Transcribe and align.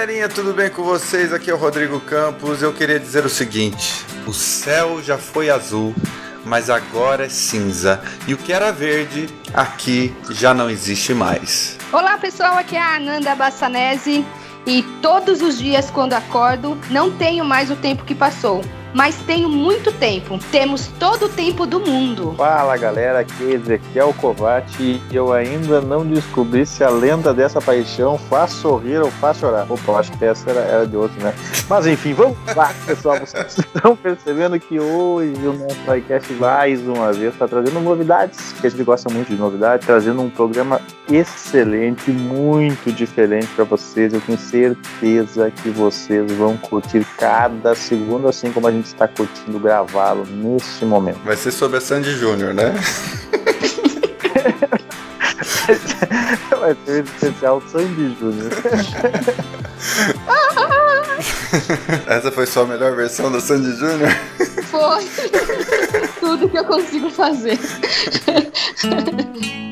galerinha, 0.00 0.30
tudo 0.30 0.54
bem 0.54 0.70
com 0.70 0.82
vocês? 0.82 1.30
Aqui 1.30 1.50
é 1.50 1.54
o 1.54 1.58
Rodrigo 1.58 2.00
Campos. 2.00 2.62
Eu 2.62 2.72
queria 2.72 2.98
dizer 2.98 3.26
o 3.26 3.28
seguinte: 3.28 4.02
o 4.26 4.32
céu 4.32 5.02
já 5.02 5.18
foi 5.18 5.50
azul, 5.50 5.94
mas 6.42 6.70
agora 6.70 7.26
é 7.26 7.28
cinza. 7.28 8.00
E 8.26 8.32
o 8.32 8.38
que 8.38 8.50
era 8.50 8.72
verde, 8.72 9.28
aqui 9.52 10.16
já 10.30 10.54
não 10.54 10.70
existe 10.70 11.12
mais. 11.12 11.76
Olá 11.92 12.16
pessoal, 12.16 12.56
aqui 12.56 12.76
é 12.76 12.80
a 12.80 12.96
Ananda 12.96 13.34
Bassanese. 13.34 14.24
E 14.66 14.82
todos 15.02 15.42
os 15.42 15.58
dias, 15.58 15.90
quando 15.90 16.14
acordo, 16.14 16.78
não 16.88 17.10
tenho 17.10 17.44
mais 17.44 17.70
o 17.70 17.76
tempo 17.76 18.02
que 18.02 18.14
passou 18.14 18.62
mas 18.94 19.16
tenho 19.26 19.48
muito 19.48 19.92
tempo. 19.92 20.38
Temos 20.50 20.88
todo 20.98 21.26
o 21.26 21.28
tempo 21.28 21.66
do 21.66 21.80
mundo. 21.80 22.34
Fala 22.36 22.76
galera, 22.76 23.20
aqui 23.20 23.52
é 23.52 23.54
Ezequiel 23.54 24.14
Covati 24.14 25.00
e 25.10 25.16
eu 25.16 25.32
ainda 25.32 25.80
não 25.80 26.04
descobri 26.06 26.66
se 26.66 26.82
a 26.82 26.90
lenda 26.90 27.32
dessa 27.32 27.60
paixão 27.60 28.18
faz 28.18 28.52
sorrir 28.52 29.00
ou 29.00 29.10
faz 29.10 29.38
chorar. 29.38 29.66
Opa, 29.70 29.92
acho 29.92 30.12
que 30.12 30.24
essa 30.24 30.50
era, 30.50 30.60
era 30.60 30.86
de 30.86 30.96
outro, 30.96 31.20
né? 31.22 31.34
Mas 31.68 31.86
enfim, 31.86 32.12
vamos 32.12 32.36
lá, 32.54 32.72
pessoal. 32.86 33.18
Vocês 33.18 33.58
estão 33.58 33.96
percebendo 33.96 34.58
que 34.58 34.78
hoje 34.78 35.46
o 35.46 35.52
nosso 35.52 35.76
podcast 35.84 36.32
mais 36.34 36.80
uma 36.86 37.12
vez 37.12 37.32
está 37.32 37.46
trazendo 37.46 37.80
novidades, 37.80 38.54
que 38.60 38.66
a 38.66 38.70
gente 38.70 38.82
gosta 38.82 39.12
muito 39.12 39.28
de 39.28 39.36
novidades, 39.36 39.86
trazendo 39.86 40.22
um 40.22 40.30
programa 40.30 40.80
excelente, 41.10 42.10
muito 42.10 42.92
diferente 42.92 43.46
para 43.54 43.64
vocês. 43.64 44.12
Eu 44.12 44.20
tenho 44.20 44.38
certeza 44.38 45.50
que 45.50 45.70
vocês 45.70 46.30
vão 46.32 46.56
curtir 46.56 47.06
cada 47.18 47.74
segundo, 47.74 48.28
assim 48.28 48.52
como 48.52 48.66
a 48.66 48.72
gente 48.72 48.79
gente 48.80 48.86
está 48.86 49.06
curtindo 49.06 49.58
gravá-lo 49.58 50.24
neste 50.26 50.86
momento. 50.86 51.20
Vai 51.24 51.36
ser 51.36 51.52
sobre 51.52 51.76
a 51.76 51.80
Sandy 51.80 52.12
Júnior, 52.12 52.54
né? 52.54 52.72
Vai 56.58 56.76
ser 56.84 57.02
um 57.02 57.04
especial 57.04 57.62
Sandy 57.70 58.16
Júnior. 58.18 58.50
Essa 62.06 62.32
foi 62.32 62.46
só 62.46 62.62
a 62.62 62.66
melhor 62.66 62.96
versão 62.96 63.30
da 63.30 63.38
Sandy 63.40 63.76
Júnior? 63.76 64.10
Foi. 64.64 65.06
Tudo 66.18 66.48
que 66.48 66.58
eu 66.58 66.64
consigo 66.64 67.10
fazer. 67.10 67.58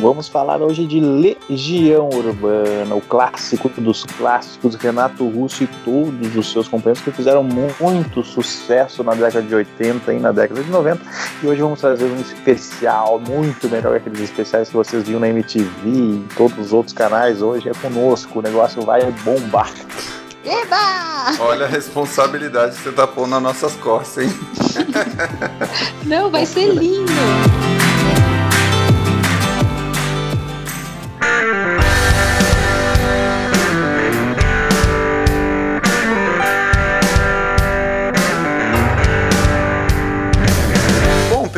vamos 0.00 0.28
falar 0.28 0.60
hoje 0.60 0.86
de 0.86 1.00
Legião 1.00 2.08
Urbana, 2.08 2.94
o 2.94 3.00
clássico 3.00 3.68
dos 3.80 4.04
clássicos, 4.04 4.74
Renato 4.74 5.28
Russo 5.28 5.64
e 5.64 5.66
todos 5.84 6.36
os 6.36 6.52
seus 6.52 6.68
companheiros 6.68 7.02
que 7.02 7.10
fizeram 7.10 7.42
muito 7.42 8.22
sucesso 8.22 9.02
na 9.02 9.12
década 9.14 9.42
de 9.42 9.54
80 9.54 10.12
e 10.14 10.20
na 10.20 10.32
década 10.32 10.62
de 10.62 10.70
90. 10.70 11.00
E 11.42 11.46
hoje 11.46 11.60
vamos 11.60 11.80
trazer 11.80 12.04
um 12.04 12.20
especial, 12.20 13.20
muito 13.20 13.68
melhor 13.68 13.92
que 13.92 14.08
aqueles 14.08 14.20
especiais 14.20 14.68
que 14.68 14.76
vocês 14.76 15.02
viram 15.02 15.20
na 15.20 15.28
MTV 15.28 15.68
e 15.84 16.26
todos 16.36 16.58
os 16.58 16.72
outros 16.72 16.94
canais. 16.94 17.42
Hoje 17.42 17.68
é 17.68 17.72
conosco, 17.74 18.38
o 18.38 18.42
negócio 18.42 18.82
vai 18.82 19.02
bombar. 19.24 19.72
Eba! 20.44 21.40
Olha 21.40 21.66
a 21.66 21.68
responsabilidade 21.68 22.76
que 22.76 22.82
você 22.82 22.92
tá 22.92 23.06
pondo 23.06 23.30
nas 23.30 23.42
nossas 23.42 23.74
costas, 23.76 24.24
hein? 24.24 24.32
Não, 26.04 26.30
vai 26.30 26.44
ser 26.44 26.66
lindo! 26.66 27.71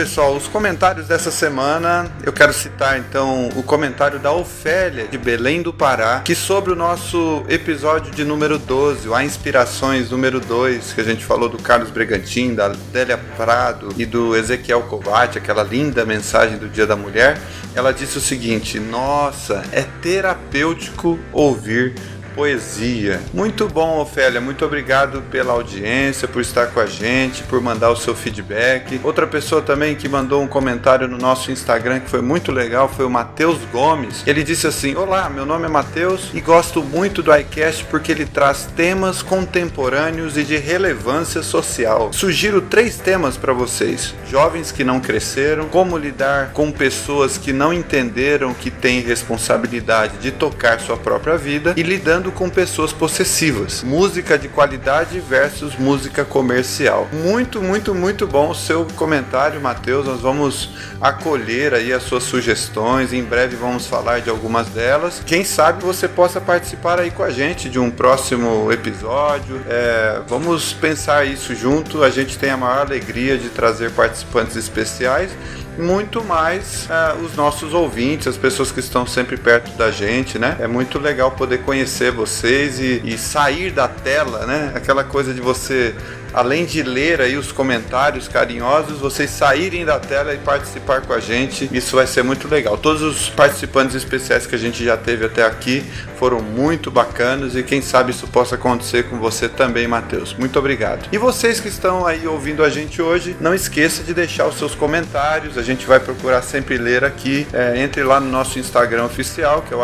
Pessoal, 0.04 0.37
os 0.37 0.47
comentários 0.47 1.09
dessa 1.09 1.31
semana, 1.31 2.12
eu 2.22 2.31
quero 2.31 2.53
citar 2.53 2.98
então 2.98 3.48
o 3.56 3.62
comentário 3.62 4.19
da 4.19 4.31
Ofélia 4.32 5.09
de 5.09 5.16
Belém 5.16 5.62
do 5.62 5.72
Pará, 5.72 6.20
que 6.20 6.34
sobre 6.34 6.75
o 6.75 6.76
nosso 6.76 7.42
episódio 7.48 8.12
de 8.12 8.22
número 8.22 8.59
12, 8.59 9.09
o 9.09 9.15
A 9.15 9.25
Inspirações 9.25 10.10
número 10.10 10.41
2, 10.41 10.92
que 10.92 11.00
a 11.00 11.04
gente 11.04 11.25
falou 11.25 11.48
do 11.48 11.56
Carlos 11.56 11.88
Bregantin, 11.88 12.54
da 12.54 12.69
Délia 12.92 13.16
Prado 13.34 13.94
e 13.97 14.04
do 14.04 14.37
Ezequiel 14.37 14.82
Kovács, 14.82 15.38
aquela 15.38 15.62
linda 15.62 16.04
mensagem 16.04 16.59
do 16.59 16.69
Dia 16.69 16.86
da 16.86 16.97
Mulher, 16.97 17.41
ela 17.75 17.91
disse 17.91 18.19
o 18.19 18.21
seguinte: 18.21 18.78
"Nossa, 18.78 19.62
é 19.72 19.86
terapêutico 20.03 21.19
ouvir 21.32 21.94
poesia. 22.34 23.21
Muito 23.33 23.69
bom, 23.69 24.00
Ofélia. 24.00 24.41
Muito 24.41 24.65
obrigado 24.65 25.22
pela 25.31 25.53
audiência, 25.53 26.27
por 26.27 26.43
estar 26.43 26.67
com 26.67 26.81
a 26.81 26.87
gente, 26.87 27.43
por 27.45 27.61
mandar 27.61 27.91
o 27.91 27.97
seu 27.97 28.15
feedback. 28.15 29.00
Outra 29.03 29.27
pessoa 29.27 29.62
também 29.62 29.95
que 29.95 30.09
mandou 30.09 30.43
um 30.43 30.47
comentário 30.47 31.09
no 31.09 31.17
nosso 31.17 31.50
Instagram 31.50 32.00
que 32.00 32.11
foi 32.11 32.21
muito 32.21 32.50
legal 32.50 32.89
foi 32.89 33.05
o 33.05 33.11
Matheus 33.11 33.59
Gomes. 33.72 34.22
Ele 34.27 34.43
disse 34.43 34.67
assim: 34.67 34.95
Olá, 34.97 35.31
meu 35.31 35.47
nome 35.47 35.67
é 35.67 35.69
Matheus 35.69 36.31
e 36.34 36.41
gosto 36.41 36.83
muito 36.83 37.22
do 37.22 37.34
iCast 37.34 37.84
porque 37.84 38.12
ele 38.12 38.27
traz 38.27 38.69
temas 38.77 39.22
contemporâneos 39.22 40.37
e 40.37 40.43
de 40.43 40.56
relevância 40.56 41.43
social. 41.43 42.12
Sugiro 42.12 42.61
três 42.61 42.97
temas 42.97 43.37
para 43.37 43.53
vocês: 43.53 44.15
jovens 44.28 44.72
que 44.72 44.84
não 44.84 45.01
cresceram, 45.01 45.66
como 45.69 45.97
lidar 45.97 46.51
com 46.53 46.71
pessoas 46.72 47.39
que 47.39 47.53
não 47.53 47.72
entenderam 47.72 48.53
que 48.53 48.71
têm 48.71 49.01
responsabilidade 49.01 50.19
de 50.19 50.31
tocar 50.31 50.81
sua 50.81 50.97
própria 50.97 51.37
vida 51.37 51.75
e 51.77 51.83
lidando 51.83 52.24
lidando 52.25 52.33
com 52.33 52.49
pessoas 52.49 52.93
possessivas. 52.93 53.83
Música 53.83 54.39
de 54.39 54.49
qualidade 54.49 55.21
versus 55.21 55.77
música 55.77 56.25
comercial. 56.25 57.09
Muito, 57.12 57.61
muito, 57.61 57.95
muito 57.95 58.27
bom 58.27 58.51
o 58.51 58.55
seu 58.55 58.87
comentário, 58.97 59.61
Matheus. 59.61 60.07
Nós 60.07 60.21
vamos 60.21 60.71
acolher 61.01 61.75
aí 61.75 61.93
as 61.93 62.03
suas 62.03 62.23
sugestões. 62.23 63.13
Em 63.13 63.23
breve 63.23 63.57
vamos 63.57 63.87
falar 63.87 64.21
de 64.21 64.31
algumas 64.31 64.69
delas. 64.69 65.23
Quem 65.27 65.45
sabe 65.45 65.84
você 65.84 66.09
possa 66.09 66.41
participar 66.41 66.99
aí 66.99 67.11
com 67.11 67.23
a 67.23 67.31
gente 67.31 67.69
de 67.69 67.79
um 67.79 67.91
próximo 67.91 68.73
episódio. 68.73 69.61
É, 69.69 70.21
vamos 70.27 70.73
pensar 70.73 71.27
isso 71.27 71.55
junto. 71.55 72.03
A 72.03 72.11
gente 72.11 72.39
tem 72.39 72.51
a 72.51 72.57
maior 72.57 72.87
alegria 72.87 73.37
de 73.37 73.49
trazer 73.51 73.91
participantes 73.91 74.57
especiais 74.57 75.31
muito 75.79 76.23
mais 76.23 76.87
uh, 76.87 77.23
os 77.25 77.35
nossos 77.35 77.75
ouvintes, 77.75 78.27
as 78.27 78.37
pessoas 78.37 78.71
que 78.71 78.81
estão 78.81 79.07
sempre 79.07 79.37
perto 79.37 79.77
da 79.77 79.91
gente, 79.91 80.39
né? 80.39 80.57
É 80.61 80.67
muito 80.67 80.99
legal 80.99 81.31
poder 81.31 81.59
conhecer 81.59 82.11
vocês 82.12 82.79
e, 82.79 83.03
e 83.05 83.19
sair 83.19 83.71
da 83.71 83.89
tela, 83.89 84.47
né? 84.47 84.73
Aquela 84.75 85.05
coisa 85.05 85.34
de 85.34 85.41
você 85.41 85.95
além 86.34 86.67
de 86.67 86.83
ler 86.83 87.21
aí 87.21 87.37
os 87.37 87.53
comentários 87.53 88.27
carinhosos, 88.27 88.99
vocês 88.99 89.31
saírem 89.31 89.84
da 89.84 90.00
tela 90.00 90.34
e 90.34 90.39
participar 90.39 91.03
com 91.03 91.12
a 91.12 91.21
gente. 91.21 91.71
Isso 91.72 91.95
vai 91.95 92.06
ser 92.06 92.25
muito 92.25 92.49
legal. 92.49 92.77
Todos 92.77 93.03
os 93.03 93.31
participantes 93.31 93.95
especiais 93.95 94.47
que 94.47 94.55
a 94.55 94.59
gente 94.59 94.84
já 94.84 94.97
teve 94.97 95.25
até 95.25 95.45
aqui 95.45 95.84
foram 96.19 96.41
muito 96.41 96.91
bacanas 96.91 97.55
e 97.55 97.62
quem 97.62 97.81
sabe 97.81 98.11
isso 98.11 98.27
possa 98.27 98.56
acontecer 98.56 99.05
com 99.05 99.19
você 99.19 99.49
também, 99.49 99.87
Matheus. 99.87 100.34
Muito 100.34 100.59
obrigado. 100.59 101.09
E 101.12 101.19
vocês 101.19 101.61
que 101.61 101.69
estão 101.69 102.05
aí 102.06 102.27
ouvindo 102.27 102.65
a 102.65 102.69
gente 102.69 103.01
hoje, 103.01 103.37
não 103.41 103.55
esqueça 103.55 104.03
de 104.03 104.12
deixar 104.12 104.47
os 104.47 104.56
seus 104.56 104.75
comentários. 104.75 105.56
A 105.56 105.62
gente 105.62 105.87
vai 105.87 106.01
procurar 106.01 106.43
sempre 106.43 106.77
ler 106.77 107.05
aqui. 107.05 107.47
É, 107.53 107.78
entre 107.78 108.03
lá 108.03 108.19
no 108.19 108.28
nosso 108.28 108.59
Instagram 108.59 109.05
oficial, 109.05 109.62
que 109.62 109.72
é 109.72 109.77
o 109.77 109.83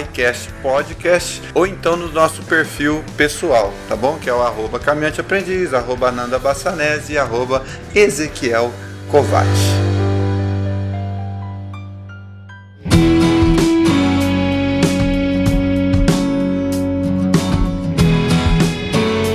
iCastPodcast, 0.00 1.42
ou 1.54 1.66
então 1.66 1.96
no 1.96 2.08
nosso 2.12 2.42
perfil 2.42 3.02
pessoal, 3.16 3.72
tá 3.88 3.96
bom? 3.96 4.18
Que 4.18 4.30
é 4.30 4.32
o 4.32 4.68
Caminhante 4.78 5.20
Aprendiz 5.20 5.71
arroba 5.74 6.10
Nanda 6.10 6.38
Bassanese 6.38 7.12
e 7.12 7.18
arroba 7.18 7.64
Ezequiel 7.94 8.72
Kovács. 9.10 9.48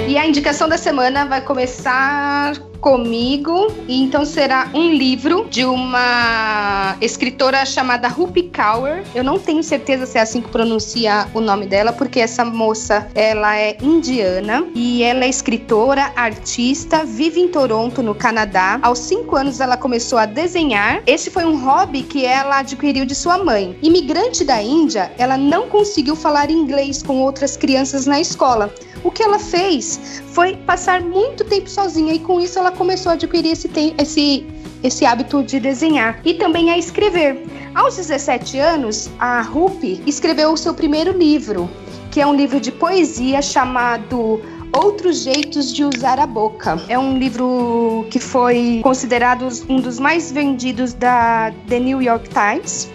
E 0.08 0.18
a 0.18 0.26
indicação 0.26 0.68
da 0.68 0.78
semana 0.78 1.26
vai 1.26 1.42
começar 1.42 2.56
comigo, 2.80 3.68
e 3.88 4.02
então 4.02 4.26
será 4.26 4.70
um 4.74 4.94
livro 4.94 5.48
de 5.50 5.66
uma 5.66 6.96
escritora 7.02 7.66
chamada 7.66 8.08
Rupi 8.08 8.44
Kaur. 8.44 9.04
Eu 9.14 9.24
não 9.24 9.40
tenho 9.40 9.64
certeza 9.64 10.06
se 10.06 10.18
é 10.18 10.22
assim 10.22 10.42
que 10.42 10.50
pronuncia 10.50 11.28
o 11.34 11.42
nome 11.42 11.66
dela, 11.66 11.92
porque 11.92 12.20
essa 12.20 12.46
moça, 12.46 13.08
ela 13.14 13.58
é 13.58 13.78
indiana 13.82 14.66
e 14.74 15.04
ela 15.04 15.26
é 15.26 15.30
escritora, 15.30 16.12
artista, 16.16 17.04
vive 17.04 17.40
em 17.40 17.48
Toronto, 17.48 18.02
no 18.02 18.16
Canadá. 18.16 18.80
Aos 18.82 19.00
cinco 19.00 19.36
anos 19.36 19.60
ela 19.60 19.78
começou 19.78 20.18
a 20.18 20.26
desenhar. 20.26 21.02
Esse 21.06 21.30
foi 21.30 21.46
um 21.46 21.64
hobby 21.64 22.04
que 22.04 22.26
ela 22.26 22.60
adquiriu 22.60 23.06
de 23.06 23.16
sua 23.16 23.38
mãe. 23.38 23.78
Imigrante 23.82 24.44
da 24.44 24.62
Índia, 24.62 25.12
ela 25.18 25.38
não 25.38 25.68
conseguiu 25.68 26.16
falar 26.16 26.50
inglês 26.50 27.02
com 27.02 27.22
outras 27.22 27.58
crianças 27.58 28.06
na 28.06 28.20
escola. 28.20 28.74
O 29.04 29.12
que 29.12 29.24
ela 29.24 29.40
fez 29.40 30.22
foi 30.32 30.56
passar 30.56 31.02
muito 31.02 31.44
tempo 31.46 31.70
sozinha 31.70 32.14
e 32.14 32.20
com 32.20 32.40
isso 32.40 32.60
ela 32.60 32.67
começou 32.72 33.12
a 33.12 33.14
adquirir 33.14 33.52
esse, 33.52 33.70
esse, 33.98 34.46
esse 34.84 35.06
hábito 35.06 35.44
de 35.44 35.60
desenhar 35.60 36.20
e 36.26 36.34
também 36.34 36.72
a 36.72 36.78
escrever. 36.78 37.46
Aos 37.74 37.96
17 37.96 38.58
anos, 38.60 39.10
a 39.20 39.42
Rupi 39.42 40.02
escreveu 40.06 40.52
o 40.52 40.58
seu 40.58 40.74
primeiro 40.74 41.12
livro, 41.12 41.70
que 42.12 42.20
é 42.20 42.26
um 42.26 42.36
livro 42.36 42.60
de 42.60 42.72
poesia 42.72 43.42
chamado 43.42 44.42
Outros 44.76 45.24
Jeitos 45.24 45.74
de 45.74 45.84
Usar 45.84 46.20
a 46.20 46.28
Boca. 46.28 46.80
É 46.90 46.98
um 46.98 47.18
livro 47.18 48.06
que 48.10 48.20
foi 48.20 48.80
considerado 48.84 49.48
um 49.70 49.80
dos 49.80 50.00
mais 50.00 50.32
vendidos 50.32 50.94
da 50.94 51.52
The 51.68 51.80
New 51.80 52.02
York 52.02 52.30
Times. 52.30 52.90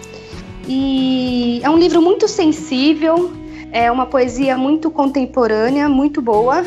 E 0.67 1.59
é 1.63 1.69
um 1.69 1.77
livro 1.77 2.01
muito 2.01 2.27
sensível, 2.27 3.31
é 3.71 3.91
uma 3.91 4.05
poesia 4.05 4.57
muito 4.57 4.89
contemporânea, 4.89 5.89
muito 5.89 6.21
boa. 6.21 6.63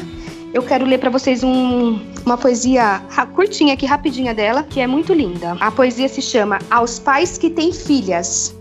Eu 0.52 0.62
quero 0.62 0.84
ler 0.84 0.98
para 0.98 1.10
vocês 1.10 1.42
um, 1.42 1.98
uma 2.26 2.36
poesia 2.36 3.00
curtinha 3.36 3.74
aqui, 3.74 3.86
rapidinha 3.86 4.34
dela, 4.34 4.64
que 4.64 4.80
é 4.80 4.86
muito 4.86 5.14
linda. 5.14 5.56
A 5.60 5.70
poesia 5.70 6.08
se 6.08 6.20
chama 6.20 6.58
Aos 6.68 6.98
Pais 6.98 7.38
que 7.38 7.48
Têm 7.48 7.72
Filhas. 7.72 8.52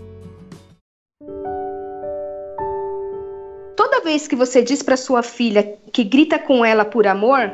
Toda 3.76 4.00
vez 4.04 4.28
que 4.28 4.36
você 4.36 4.62
diz 4.62 4.84
para 4.84 4.96
sua 4.96 5.20
filha 5.20 5.76
que 5.92 6.04
grita 6.04 6.38
com 6.38 6.64
ela 6.64 6.84
por 6.84 7.08
amor, 7.08 7.50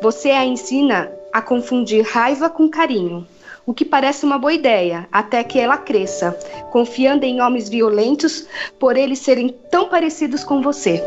você 0.00 0.30
a 0.30 0.44
ensina 0.44 1.10
a 1.32 1.42
confundir 1.42 2.06
raiva 2.06 2.48
com 2.48 2.68
carinho 2.68 3.26
o 3.68 3.74
que 3.74 3.84
parece 3.84 4.24
uma 4.24 4.38
boa 4.38 4.54
ideia, 4.54 5.06
até 5.12 5.44
que 5.44 5.60
ela 5.60 5.76
cresça, 5.76 6.32
confiando 6.72 7.26
em 7.26 7.42
homens 7.42 7.68
violentos 7.68 8.46
por 8.78 8.96
eles 8.96 9.18
serem 9.18 9.54
tão 9.70 9.90
parecidos 9.90 10.42
com 10.42 10.62
você. 10.62 11.02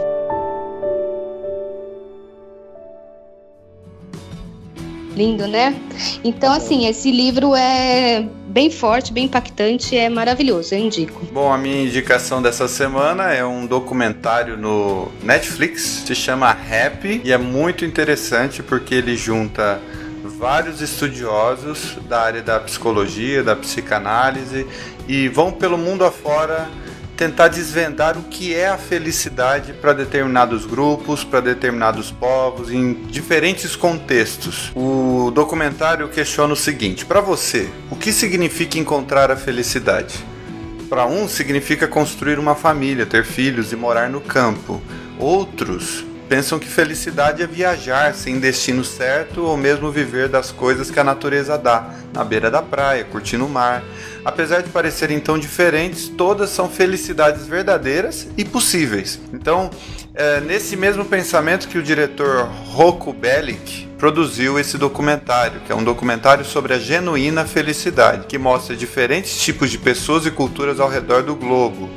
Lindo, 5.16 5.48
né? 5.48 5.76
Então, 6.24 6.52
assim, 6.52 6.88
esse 6.88 7.12
livro 7.12 7.56
é 7.56 8.26
bem 8.48 8.70
forte, 8.70 9.14
bem 9.14 9.26
impactante, 9.26 9.96
é 9.96 10.10
maravilhoso, 10.10 10.74
eu 10.74 10.80
indico. 10.80 11.26
Bom, 11.32 11.52
a 11.52 11.58
minha 11.58 11.84
indicação 11.84 12.42
dessa 12.42 12.68
semana 12.68 13.34
é 13.34 13.46
um 13.46 13.66
documentário 13.66 14.58
no 14.58 15.10
Netflix, 15.24 16.04
se 16.06 16.16
chama 16.16 16.50
Happy, 16.50 17.22
e 17.24 17.32
é 17.32 17.38
muito 17.38 17.86
interessante 17.86 18.62
porque 18.62 18.96
ele 18.96 19.16
junta 19.16 19.80
vários 20.38 20.82
estudiosos 20.82 21.98
da 22.10 22.22
área 22.22 22.42
da 22.42 22.60
psicologia, 22.60 23.44
da 23.44 23.56
psicanálise 23.56 24.66
e 25.08 25.28
vão 25.28 25.52
pelo 25.52 25.78
mundo 25.78 26.04
afora 26.04 26.68
tentar 27.22 27.50
desvendar 27.50 28.18
o 28.18 28.24
que 28.24 28.56
é 28.56 28.68
a 28.68 28.80
felicidade 28.80 29.74
para 29.74 29.94
determinados 29.94 30.66
grupos, 30.66 31.24
para 31.24 31.40
determinados 31.40 32.10
povos, 32.10 32.72
em 32.72 32.96
diferentes 32.96 33.76
contextos. 33.76 34.72
O 34.76 35.30
documentário 35.30 36.10
questiona 36.10 36.54
o 36.54 36.56
seguinte: 36.56 37.06
para 37.06 37.22
você, 37.22 37.70
o 37.92 37.96
que 37.96 38.12
significa 38.12 38.80
encontrar 38.80 39.30
a 39.30 39.38
felicidade? 39.38 40.16
Para 40.90 41.06
um, 41.06 41.28
significa 41.28 41.88
construir 41.88 42.40
uma 42.40 42.56
família, 42.56 43.06
ter 43.06 43.24
filhos 43.24 43.72
e 43.72 43.76
morar 43.76 44.10
no 44.10 44.20
campo. 44.20 44.82
Outros 45.20 46.04
pensam 46.28 46.58
que 46.58 46.68
felicidade 46.68 47.44
é 47.44 47.46
viajar 47.46 48.16
sem 48.16 48.40
destino 48.40 48.84
certo 48.84 49.44
ou 49.44 49.56
mesmo 49.56 49.92
viver 49.92 50.28
das 50.28 50.50
coisas 50.50 50.90
que 50.90 51.00
a 51.00 51.04
natureza 51.04 51.56
dá, 51.56 51.94
na 52.14 52.24
beira 52.24 52.50
da 52.50 52.64
praia, 52.64 53.04
curtindo 53.04 53.46
o 53.46 53.50
mar. 53.50 53.84
Apesar 54.24 54.62
de 54.62 54.70
parecerem 54.70 55.20
tão 55.20 55.38
diferentes, 55.38 56.08
todas 56.08 56.50
são 56.52 56.70
felicidades 56.70 57.48
verdadeiras 57.48 58.28
e 58.38 58.46
possíveis. 58.46 59.20
Então, 59.34 59.70
é 60.14 60.40
nesse 60.42 60.76
mesmo 60.76 61.04
pensamento 61.06 61.68
que 61.68 61.78
o 61.78 61.84
diretor 61.84 62.48
Rocco 62.68 63.12
Bellic 63.12 63.88
produziu 63.98 64.60
esse 64.60 64.78
documentário, 64.78 65.62
que 65.66 65.72
é 65.72 65.76
um 65.76 65.84
documentário 65.84 66.44
sobre 66.44 66.74
a 66.74 66.80
genuína 66.80 67.46
felicidade, 67.46 68.26
que 68.28 68.38
mostra 68.38 68.76
diferentes 68.76 69.40
tipos 69.42 69.70
de 69.70 69.78
pessoas 69.78 70.26
e 70.26 70.32
culturas 70.32 70.80
ao 70.80 70.90
redor 70.90 71.24
do 71.24 71.36
globo 71.36 71.90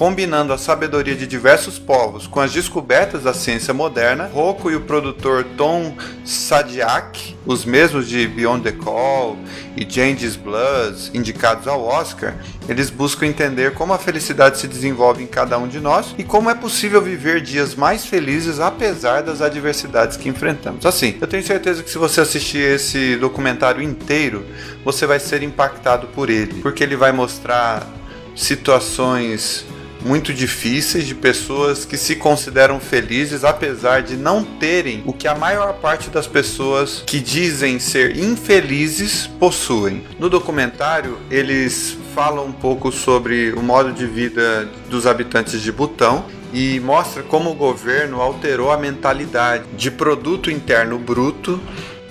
combinando 0.00 0.54
a 0.54 0.56
sabedoria 0.56 1.14
de 1.14 1.26
diversos 1.26 1.78
povos 1.78 2.26
com 2.26 2.40
as 2.40 2.50
descobertas 2.50 3.24
da 3.24 3.34
ciência 3.34 3.74
moderna, 3.74 4.30
Rocco 4.32 4.70
e 4.70 4.74
o 4.74 4.80
produtor 4.80 5.44
Tom 5.58 5.94
Sadiak, 6.24 7.36
os 7.44 7.66
mesmos 7.66 8.08
de 8.08 8.26
Beyond 8.26 8.62
the 8.62 8.72
Call 8.72 9.36
e 9.76 9.86
James 9.86 10.36
Blood, 10.36 11.10
indicados 11.12 11.68
ao 11.68 11.84
Oscar, 11.84 12.34
eles 12.66 12.88
buscam 12.88 13.26
entender 13.26 13.74
como 13.74 13.92
a 13.92 13.98
felicidade 13.98 14.56
se 14.56 14.66
desenvolve 14.66 15.22
em 15.22 15.26
cada 15.26 15.58
um 15.58 15.68
de 15.68 15.78
nós 15.78 16.14
e 16.16 16.24
como 16.24 16.48
é 16.48 16.54
possível 16.54 17.02
viver 17.02 17.42
dias 17.42 17.74
mais 17.74 18.06
felizes 18.06 18.58
apesar 18.58 19.22
das 19.22 19.42
adversidades 19.42 20.16
que 20.16 20.30
enfrentamos. 20.30 20.86
Assim, 20.86 21.18
eu 21.20 21.26
tenho 21.26 21.42
certeza 21.42 21.82
que 21.82 21.90
se 21.90 21.98
você 21.98 22.22
assistir 22.22 22.62
esse 22.62 23.16
documentário 23.16 23.82
inteiro, 23.82 24.46
você 24.82 25.04
vai 25.04 25.20
ser 25.20 25.42
impactado 25.42 26.06
por 26.06 26.30
ele, 26.30 26.62
porque 26.62 26.82
ele 26.82 26.96
vai 26.96 27.12
mostrar 27.12 27.86
situações 28.34 29.66
muito 30.02 30.32
difíceis 30.32 31.06
de 31.06 31.14
pessoas 31.14 31.84
que 31.84 31.96
se 31.96 32.16
consideram 32.16 32.80
felizes 32.80 33.44
apesar 33.44 34.02
de 34.02 34.16
não 34.16 34.44
terem 34.44 35.02
o 35.06 35.12
que 35.12 35.28
a 35.28 35.34
maior 35.34 35.74
parte 35.74 36.10
das 36.10 36.26
pessoas 36.26 37.02
que 37.06 37.20
dizem 37.20 37.78
ser 37.78 38.16
infelizes 38.16 39.26
possuem. 39.26 40.04
No 40.18 40.28
documentário, 40.28 41.18
eles 41.30 41.96
falam 42.14 42.46
um 42.46 42.52
pouco 42.52 42.90
sobre 42.90 43.52
o 43.52 43.62
modo 43.62 43.92
de 43.92 44.06
vida 44.06 44.68
dos 44.88 45.06
habitantes 45.06 45.60
de 45.60 45.70
Butão 45.70 46.24
e 46.52 46.80
mostra 46.80 47.22
como 47.22 47.50
o 47.50 47.54
governo 47.54 48.20
alterou 48.20 48.70
a 48.70 48.76
mentalidade 48.76 49.64
de 49.76 49.90
produto 49.90 50.50
interno 50.50 50.98
bruto. 50.98 51.60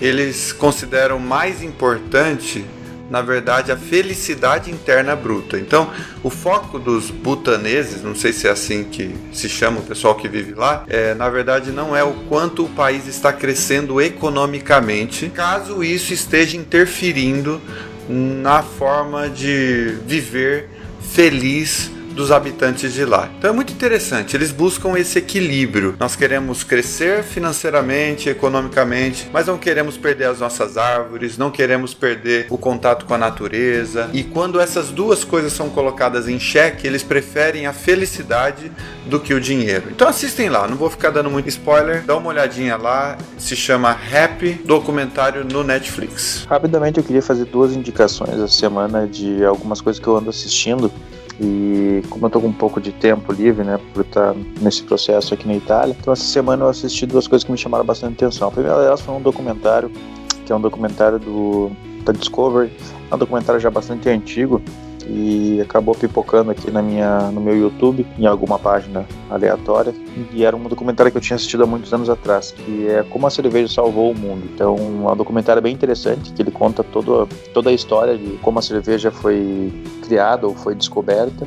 Eles 0.00 0.52
consideram 0.52 1.18
mais 1.18 1.62
importante 1.62 2.64
na 3.10 3.20
verdade, 3.20 3.72
a 3.72 3.76
felicidade 3.76 4.70
interna 4.70 5.16
bruta. 5.16 5.58
Então, 5.58 5.90
o 6.22 6.30
foco 6.30 6.78
dos 6.78 7.10
butaneses, 7.10 8.02
não 8.02 8.14
sei 8.14 8.32
se 8.32 8.46
é 8.46 8.50
assim 8.50 8.84
que 8.84 9.14
se 9.32 9.48
chama 9.48 9.80
o 9.80 9.82
pessoal 9.82 10.14
que 10.14 10.28
vive 10.28 10.54
lá, 10.54 10.84
é, 10.88 11.12
na 11.14 11.28
verdade 11.28 11.72
não 11.72 11.96
é 11.96 12.04
o 12.04 12.12
quanto 12.28 12.64
o 12.64 12.68
país 12.68 13.06
está 13.08 13.32
crescendo 13.32 14.00
economicamente, 14.00 15.28
caso 15.28 15.82
isso 15.82 16.14
esteja 16.14 16.56
interferindo 16.56 17.60
na 18.08 18.62
forma 18.62 19.28
de 19.28 19.96
viver 20.06 20.68
feliz 21.12 21.90
dos 22.14 22.30
habitantes 22.30 22.92
de 22.92 23.04
lá. 23.04 23.28
Então 23.38 23.50
é 23.50 23.52
muito 23.52 23.72
interessante, 23.72 24.36
eles 24.36 24.50
buscam 24.52 24.98
esse 24.98 25.18
equilíbrio. 25.18 25.94
Nós 25.98 26.16
queremos 26.16 26.64
crescer 26.64 27.22
financeiramente, 27.22 28.28
economicamente, 28.28 29.28
mas 29.32 29.46
não 29.46 29.58
queremos 29.58 29.96
perder 29.96 30.26
as 30.26 30.40
nossas 30.40 30.76
árvores, 30.76 31.38
não 31.38 31.50
queremos 31.50 31.94
perder 31.94 32.46
o 32.50 32.58
contato 32.58 33.06
com 33.06 33.14
a 33.14 33.18
natureza. 33.18 34.10
E 34.12 34.22
quando 34.22 34.60
essas 34.60 34.90
duas 34.90 35.24
coisas 35.24 35.52
são 35.52 35.68
colocadas 35.70 36.28
em 36.28 36.38
xeque, 36.38 36.86
eles 36.86 37.02
preferem 37.02 37.66
a 37.66 37.72
felicidade 37.72 38.70
do 39.06 39.18
que 39.18 39.34
o 39.34 39.40
dinheiro. 39.40 39.88
Então 39.90 40.08
assistem 40.08 40.48
lá, 40.48 40.66
não 40.68 40.76
vou 40.76 40.90
ficar 40.90 41.10
dando 41.10 41.30
muito 41.30 41.48
spoiler, 41.48 42.02
dá 42.04 42.16
uma 42.16 42.28
olhadinha 42.28 42.76
lá, 42.76 43.16
se 43.38 43.56
chama 43.56 43.90
Happy 43.90 44.60
Documentário 44.64 45.44
no 45.44 45.62
Netflix. 45.62 46.46
Rapidamente 46.48 46.98
eu 46.98 47.04
queria 47.04 47.22
fazer 47.22 47.44
duas 47.46 47.72
indicações 47.72 48.34
essa 48.34 48.48
semana 48.48 49.06
de 49.06 49.44
algumas 49.44 49.80
coisas 49.80 50.00
que 50.00 50.06
eu 50.06 50.16
ando 50.16 50.30
assistindo. 50.30 50.92
E 51.40 52.02
como 52.10 52.26
eu 52.26 52.26
estou 52.26 52.42
com 52.42 52.48
um 52.48 52.52
pouco 52.52 52.80
de 52.80 52.92
tempo 52.92 53.32
livre, 53.32 53.64
né, 53.64 53.80
por 53.94 54.04
estar 54.04 54.34
nesse 54.60 54.82
processo 54.82 55.32
aqui 55.32 55.48
na 55.48 55.54
Itália, 55.54 55.96
então 55.98 56.12
essa 56.12 56.24
semana 56.24 56.64
eu 56.64 56.68
assisti 56.68 57.06
duas 57.06 57.26
coisas 57.26 57.44
que 57.44 57.50
me 57.50 57.56
chamaram 57.56 57.84
bastante 57.84 58.22
atenção. 58.22 58.48
A 58.48 58.50
primeira 58.50 58.78
delas 58.78 59.00
foi 59.00 59.14
um 59.14 59.22
documentário, 59.22 59.90
que 60.44 60.52
é 60.52 60.54
um 60.54 60.60
documentário 60.60 61.18
do, 61.18 61.70
da 62.04 62.12
Discovery, 62.12 62.70
é 63.10 63.14
um 63.14 63.16
documentário 63.16 63.58
já 63.58 63.70
bastante 63.70 64.06
antigo, 64.10 64.60
e 65.12 65.60
acabou 65.60 65.94
pipocando 65.94 66.52
aqui 66.52 66.70
na 66.70 66.80
minha, 66.80 67.30
no 67.32 67.40
meu 67.40 67.56
YouTube, 67.56 68.06
em 68.16 68.26
alguma 68.26 68.58
página 68.58 69.04
aleatória. 69.28 69.92
E 70.32 70.44
era 70.44 70.56
um 70.56 70.62
documentário 70.62 71.10
que 71.10 71.18
eu 71.18 71.22
tinha 71.22 71.34
assistido 71.34 71.64
há 71.64 71.66
muitos 71.66 71.92
anos 71.92 72.08
atrás, 72.08 72.52
que 72.52 72.86
é 72.86 73.02
Como 73.02 73.26
a 73.26 73.30
Cerveja 73.30 73.72
Salvou 73.72 74.12
o 74.12 74.14
Mundo. 74.14 74.48
Então, 74.54 74.76
é 74.76 75.12
um 75.12 75.16
documentário 75.16 75.60
bem 75.60 75.74
interessante, 75.74 76.32
que 76.32 76.40
ele 76.40 76.52
conta 76.52 76.84
todo, 76.84 77.28
toda 77.52 77.70
a 77.70 77.72
história 77.72 78.16
de 78.16 78.36
como 78.38 78.60
a 78.60 78.62
cerveja 78.62 79.10
foi 79.10 79.72
criada 80.06 80.46
ou 80.46 80.54
foi 80.54 80.74
descoberta 80.74 81.46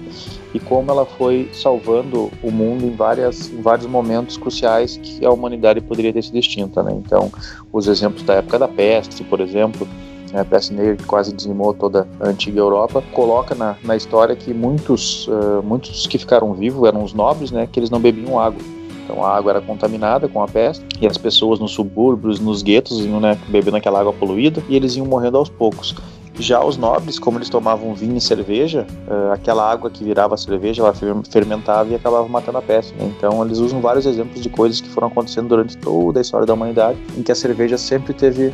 e 0.54 0.60
como 0.60 0.92
ela 0.92 1.06
foi 1.06 1.50
salvando 1.54 2.32
o 2.44 2.52
mundo 2.52 2.86
em, 2.86 2.96
várias, 2.96 3.50
em 3.50 3.62
vários 3.62 3.88
momentos 3.88 4.38
cruciais 4.38 4.98
que 4.98 5.26
a 5.26 5.32
humanidade 5.32 5.80
poderia 5.82 6.12
ter 6.12 6.22
sido 6.22 6.38
extinta. 6.38 6.84
Né? 6.84 6.92
Então, 6.94 7.32
os 7.72 7.88
exemplos 7.88 8.24
da 8.24 8.36
época 8.36 8.60
da 8.60 8.68
peste, 8.68 9.24
por 9.24 9.40
exemplo, 9.40 9.88
né, 10.34 10.42
a 10.42 10.46
peste 10.46 10.74
negra 10.74 10.96
que 10.96 11.06
quase 11.06 11.32
dizimou 11.32 11.74
toda 11.74 12.08
a 12.20 12.28
antiga 12.28 12.60
Europa, 12.60 13.04
coloca 13.14 13.54
na, 13.54 13.78
na 13.84 13.96
história 13.96 14.36
que 14.36 14.54
muitos, 14.54 15.28
uh, 15.28 15.62
muitos 15.64 16.08
que 16.08 16.18
ficaram 16.18 16.54
vivos 16.54 16.86
eram 16.88 17.04
os 17.04 17.14
nobres, 17.14 17.52
né, 17.52 17.68
que 17.72 17.80
eles 17.80 17.92
não 17.92 18.00
bebiam 18.00 18.40
água. 18.40 18.60
Então 19.06 19.24
a 19.24 19.36
água 19.36 19.52
era 19.52 19.62
contaminada 19.62 20.28
com 20.28 20.42
a 20.42 20.48
peste 20.48 20.84
e 21.00 21.06
as 21.06 21.18
pessoas 21.18 21.60
nos 21.60 21.72
subúrbios, 21.72 22.40
nos 22.40 22.64
guetos, 22.64 23.00
iam 23.06 23.20
né, 23.20 23.38
bebendo 23.50 23.78
aquela 23.78 24.00
água 24.00 24.14
poluída 24.14 24.64
e 24.68 24.76
eles 24.76 24.96
iam 24.96 25.06
morrendo 25.06 25.38
aos 25.38 25.50
poucos. 25.50 25.96
Já 26.40 26.64
os 26.66 26.78
nobres, 26.78 27.20
como 27.20 27.38
eles 27.38 27.48
tomavam 27.48 27.94
vinho 27.94 28.18
e 28.18 28.22
cerveja, 28.22 28.88
aquela 29.32 29.70
água 29.70 29.88
que 29.88 30.04
virava 30.04 30.36
cerveja, 30.36 30.82
ela 30.82 30.94
fermentava 31.30 31.90
e 31.90 31.96
acabava 31.96 32.28
matando 32.28 32.58
a 32.58 32.62
peste. 32.62 32.92
Né? 32.96 33.14
Então 33.16 33.46
eles 33.46 33.60
usam 33.60 33.80
vários 33.80 34.08
exemplos 34.08 34.42
de 34.42 34.50
coisas 34.50 34.82
que 34.82 34.90
foram 34.90 35.10
acontecendo 35.10 35.50
durante 35.50 35.78
toda 35.78 36.20
a 36.20 36.22
história 36.22 36.48
da 36.48 36.56
humanidade, 36.56 36.98
em 37.16 37.22
que 37.22 37.32
a 37.32 37.36
cerveja 37.36 37.78
sempre 37.78 38.14
teve 38.14 38.52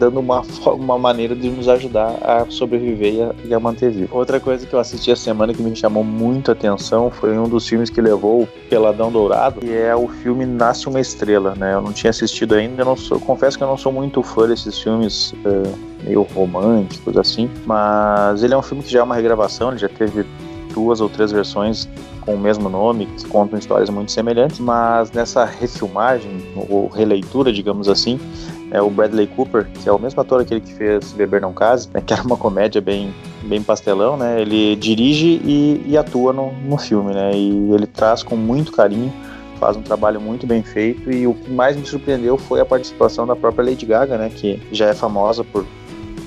dando 0.00 0.18
uma, 0.18 0.42
uma 0.66 0.98
maneira 0.98 1.36
de 1.36 1.50
nos 1.50 1.68
ajudar 1.68 2.16
a 2.22 2.46
sobreviver 2.48 3.14
e 3.14 3.22
a, 3.22 3.34
e 3.44 3.54
a 3.54 3.60
manter 3.60 3.90
vivo. 3.90 4.16
Outra 4.16 4.40
coisa 4.40 4.66
que 4.66 4.72
eu 4.72 4.80
assisti 4.80 5.12
a 5.12 5.16
semana 5.16 5.52
que 5.52 5.62
me 5.62 5.76
chamou 5.76 6.02
muito 6.02 6.50
a 6.50 6.54
atenção 6.54 7.10
foi 7.10 7.38
um 7.38 7.46
dos 7.46 7.68
filmes 7.68 7.90
que 7.90 8.00
levou 8.00 8.42
o 8.42 8.48
Peladão 8.70 9.12
Dourado, 9.12 9.60
que 9.60 9.70
é 9.70 9.94
o 9.94 10.08
filme 10.08 10.46
Nasce 10.46 10.88
uma 10.88 10.98
Estrela, 10.98 11.54
né? 11.54 11.74
Eu 11.74 11.82
não 11.82 11.92
tinha 11.92 12.08
assistido 12.10 12.54
ainda, 12.54 12.80
eu 12.80 12.86
não 12.86 12.96
sou, 12.96 13.20
confesso 13.20 13.58
que 13.58 13.62
eu 13.62 13.68
não 13.68 13.76
sou 13.76 13.92
muito 13.92 14.22
fã 14.22 14.48
desses 14.48 14.78
filmes 14.78 15.32
uh, 15.44 15.78
meio 16.02 16.22
românticos 16.22 17.18
assim, 17.18 17.50
mas 17.66 18.42
ele 18.42 18.54
é 18.54 18.56
um 18.56 18.62
filme 18.62 18.82
que 18.82 18.90
já 18.90 19.00
é 19.00 19.02
uma 19.02 19.14
regravação, 19.14 19.70
ele 19.70 19.78
já 19.78 19.88
teve 19.88 20.24
duas 20.72 21.00
ou 21.00 21.08
três 21.08 21.30
versões 21.30 21.88
com 22.20 22.34
o 22.34 22.38
mesmo 22.38 22.68
nome, 22.68 23.06
que 23.06 23.26
contam 23.26 23.58
histórias 23.58 23.90
muito 23.90 24.12
semelhantes, 24.12 24.58
mas 24.60 25.10
nessa 25.10 25.44
refilmagem, 25.44 26.30
ou 26.68 26.88
releitura, 26.88 27.52
digamos 27.52 27.88
assim, 27.88 28.20
é 28.70 28.80
o 28.80 28.88
Bradley 28.88 29.26
Cooper, 29.26 29.66
que 29.82 29.88
é 29.88 29.92
o 29.92 29.98
mesmo 29.98 30.20
ator 30.20 30.40
aquele 30.40 30.60
que 30.60 30.72
fez 30.72 31.12
Beber 31.12 31.40
Não 31.40 31.52
Case, 31.52 31.88
né, 31.92 32.00
que 32.04 32.12
era 32.12 32.22
uma 32.22 32.36
comédia 32.36 32.80
bem, 32.80 33.14
bem 33.42 33.62
pastelão, 33.62 34.16
né? 34.16 34.40
Ele 34.40 34.76
dirige 34.76 35.40
e, 35.44 35.82
e 35.86 35.96
atua 35.96 36.32
no, 36.32 36.52
no 36.52 36.78
filme, 36.78 37.12
né? 37.12 37.32
E 37.34 37.72
ele 37.72 37.86
traz 37.86 38.22
com 38.22 38.36
muito 38.36 38.72
carinho 38.72 39.12
faz 39.60 39.76
um 39.76 39.82
trabalho 39.82 40.18
muito 40.18 40.46
bem 40.46 40.62
feito 40.62 41.12
e 41.12 41.26
o 41.26 41.34
que 41.34 41.50
mais 41.50 41.76
me 41.76 41.84
surpreendeu 41.84 42.38
foi 42.38 42.60
a 42.60 42.64
participação 42.64 43.26
da 43.26 43.36
própria 43.36 43.66
Lady 43.66 43.84
Gaga, 43.84 44.16
né, 44.16 44.30
que 44.34 44.58
já 44.72 44.86
é 44.86 44.94
famosa 44.94 45.44
por 45.44 45.66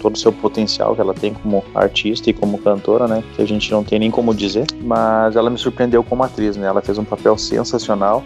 todo 0.03 0.15
o 0.15 0.19
seu 0.19 0.31
potencial 0.31 0.93
que 0.93 1.01
ela 1.01 1.13
tem 1.13 1.33
como 1.33 1.63
artista 1.73 2.29
e 2.29 2.33
como 2.33 2.57
cantora, 2.57 3.07
né? 3.07 3.23
Que 3.35 3.41
a 3.41 3.47
gente 3.47 3.71
não 3.71 3.85
tem 3.85 3.97
nem 3.97 4.11
como 4.11 4.35
dizer. 4.35 4.67
Mas 4.81 5.37
ela 5.37 5.49
me 5.49 5.57
surpreendeu 5.57 6.03
como 6.03 6.21
atriz, 6.23 6.57
né? 6.57 6.67
Ela 6.67 6.81
fez 6.81 6.97
um 6.97 7.05
papel 7.05 7.37
sensacional 7.37 8.21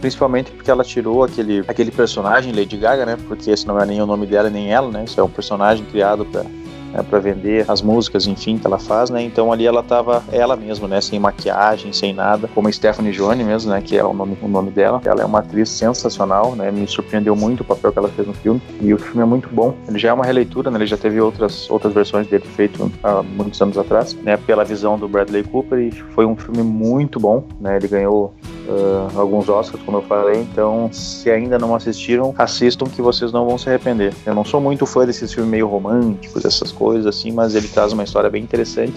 principalmente 0.00 0.50
porque 0.50 0.70
ela 0.70 0.82
tirou 0.82 1.22
aquele, 1.22 1.64
aquele 1.68 1.90
personagem 1.90 2.52
Lady 2.52 2.76
Gaga, 2.76 3.06
né? 3.06 3.16
Porque 3.28 3.50
esse 3.50 3.66
não 3.66 3.78
é 3.78 3.86
nem 3.86 4.00
o 4.00 4.06
nome 4.06 4.26
dela 4.26 4.50
nem 4.50 4.72
ela, 4.72 4.90
né? 4.90 5.04
Isso 5.04 5.20
é 5.20 5.22
um 5.22 5.28
personagem 5.28 5.84
criado 5.84 6.24
para 6.24 6.44
né, 6.92 7.02
para 7.08 7.18
vender 7.18 7.64
as 7.68 7.82
músicas, 7.82 8.26
enfim, 8.26 8.58
que 8.58 8.66
ela 8.66 8.78
faz, 8.78 9.10
né? 9.10 9.22
Então 9.22 9.52
ali 9.52 9.66
ela 9.66 9.82
tava 9.82 10.22
ela 10.32 10.56
mesma, 10.56 10.88
né? 10.88 11.00
Sem 11.00 11.18
maquiagem, 11.18 11.92
sem 11.92 12.12
nada, 12.12 12.48
como 12.54 12.72
Stephanie 12.72 13.12
Jones 13.12 13.46
mesmo, 13.46 13.70
né? 13.70 13.80
Que 13.80 13.96
é 13.96 14.04
o 14.04 14.12
nome, 14.12 14.36
o 14.42 14.48
nome 14.48 14.70
dela. 14.70 15.00
Ela 15.04 15.22
é 15.22 15.24
uma 15.24 15.38
atriz 15.38 15.68
sensacional, 15.68 16.54
né? 16.54 16.70
Me 16.70 16.86
surpreendeu 16.86 17.34
muito 17.34 17.60
o 17.60 17.64
papel 17.64 17.92
que 17.92 17.98
ela 17.98 18.08
fez 18.08 18.26
no 18.26 18.34
filme. 18.34 18.60
E 18.80 18.92
o 18.92 18.98
filme 18.98 19.22
é 19.22 19.24
muito 19.24 19.48
bom. 19.48 19.74
Ele 19.88 19.98
já 19.98 20.10
é 20.10 20.12
uma 20.12 20.24
releitura, 20.24 20.70
né? 20.70 20.78
Ele 20.78 20.86
já 20.86 20.96
teve 20.96 21.20
outras, 21.20 21.70
outras 21.70 21.92
versões 21.92 22.26
dele 22.26 22.44
feito 22.44 22.90
há 23.02 23.22
muitos 23.22 23.60
anos 23.60 23.78
atrás, 23.78 24.14
né? 24.14 24.36
Pela 24.36 24.64
visão 24.64 24.98
do 24.98 25.08
Bradley 25.08 25.44
Cooper 25.44 25.78
e 25.78 25.90
foi 25.90 26.26
um 26.26 26.36
filme 26.36 26.62
muito 26.62 27.20
bom, 27.20 27.44
né? 27.60 27.76
Ele 27.76 27.88
ganhou 27.88 28.34
uh, 28.70 29.18
alguns 29.18 29.48
Oscars, 29.48 29.82
como 29.82 29.98
eu 29.98 30.02
falei. 30.02 30.40
Então, 30.40 30.88
se 30.92 31.30
ainda 31.30 31.58
não 31.58 31.74
assistiram, 31.74 32.34
assistam 32.38 32.86
que 32.86 33.02
vocês 33.02 33.32
não 33.32 33.46
vão 33.46 33.58
se 33.58 33.68
arrepender. 33.68 34.14
Eu 34.24 34.34
não 34.34 34.44
sou 34.44 34.60
muito 34.60 34.86
fã 34.86 35.04
desses 35.04 35.32
filmes 35.32 35.50
meio 35.50 35.66
românticos, 35.66 36.44
essas 36.44 36.70
coisas 36.72 37.06
assim, 37.06 37.32
mas 37.32 37.54
ele 37.54 37.68
traz 37.68 37.92
uma 37.92 38.04
história 38.04 38.30
bem 38.30 38.42
interessante. 38.42 38.94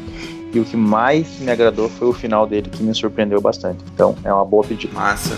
E 0.53 0.59
o 0.59 0.63
que 0.63 0.77
mais 0.77 1.39
me 1.39 1.51
agradou 1.51 1.89
foi 1.89 2.07
o 2.07 2.13
final 2.13 2.45
dele, 2.45 2.69
que 2.69 2.83
me 2.83 2.93
surpreendeu 2.93 3.41
bastante. 3.41 3.83
Então, 3.93 4.15
é 4.23 4.31
uma 4.31 4.45
boa 4.45 4.63
pedida. 4.63 4.93
Massa. 4.93 5.35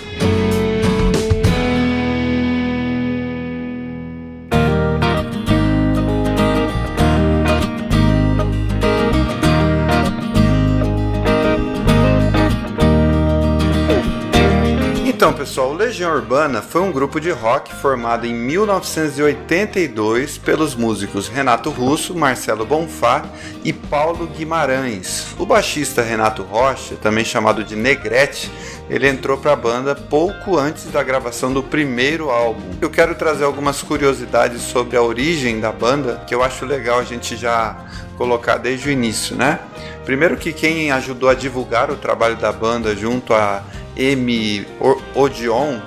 Então, 15.26 15.34
pessoal, 15.34 15.74
Legião 15.74 16.14
Urbana 16.14 16.62
foi 16.62 16.82
um 16.82 16.92
grupo 16.92 17.20
de 17.20 17.32
rock 17.32 17.74
formado 17.74 18.28
em 18.28 18.34
1982 18.36 20.38
pelos 20.38 20.76
músicos 20.76 21.28
Renato 21.28 21.72
Russo, 21.72 22.14
Marcelo 22.14 22.64
Bonfá 22.64 23.26
e 23.64 23.74
Paulo 23.74 24.28
Guimarães. 24.28 25.26
O 25.40 25.44
baixista 25.44 26.04
Renato 26.04 26.44
Rocha, 26.44 26.94
também 27.02 27.26
chamado 27.26 27.64
de 27.64 27.76
Negrete, 27.76 28.52
ele 28.88 29.08
entrou 29.08 29.36
para 29.36 29.54
a 29.54 29.56
banda 29.56 29.96
pouco 29.96 30.60
antes 30.60 30.92
da 30.92 31.02
gravação 31.02 31.52
do 31.52 31.64
primeiro 31.64 32.30
álbum. 32.30 32.62
Eu 32.80 32.92
quero 32.92 33.16
trazer 33.16 33.46
algumas 33.46 33.82
curiosidades 33.82 34.62
sobre 34.62 34.96
a 34.96 35.02
origem 35.02 35.60
da 35.60 35.72
banda, 35.72 36.24
que 36.28 36.36
eu 36.36 36.44
acho 36.44 36.68
legal 36.68 37.00
a 37.00 37.04
gente 37.04 37.36
já 37.36 37.76
colocar 38.16 38.58
desde 38.58 38.90
o 38.90 38.92
início, 38.92 39.36
né? 39.36 39.60
Primeiro 40.06 40.38
que 40.38 40.54
quem 40.54 40.92
ajudou 40.92 41.30
a 41.30 41.34
divulgar 41.34 41.90
o 41.90 41.96
trabalho 41.96 42.36
da 42.36 42.52
banda 42.52 42.96
junto 42.96 43.34
a 43.34 43.64
M. 43.96 44.66
Odeon 45.14 45.80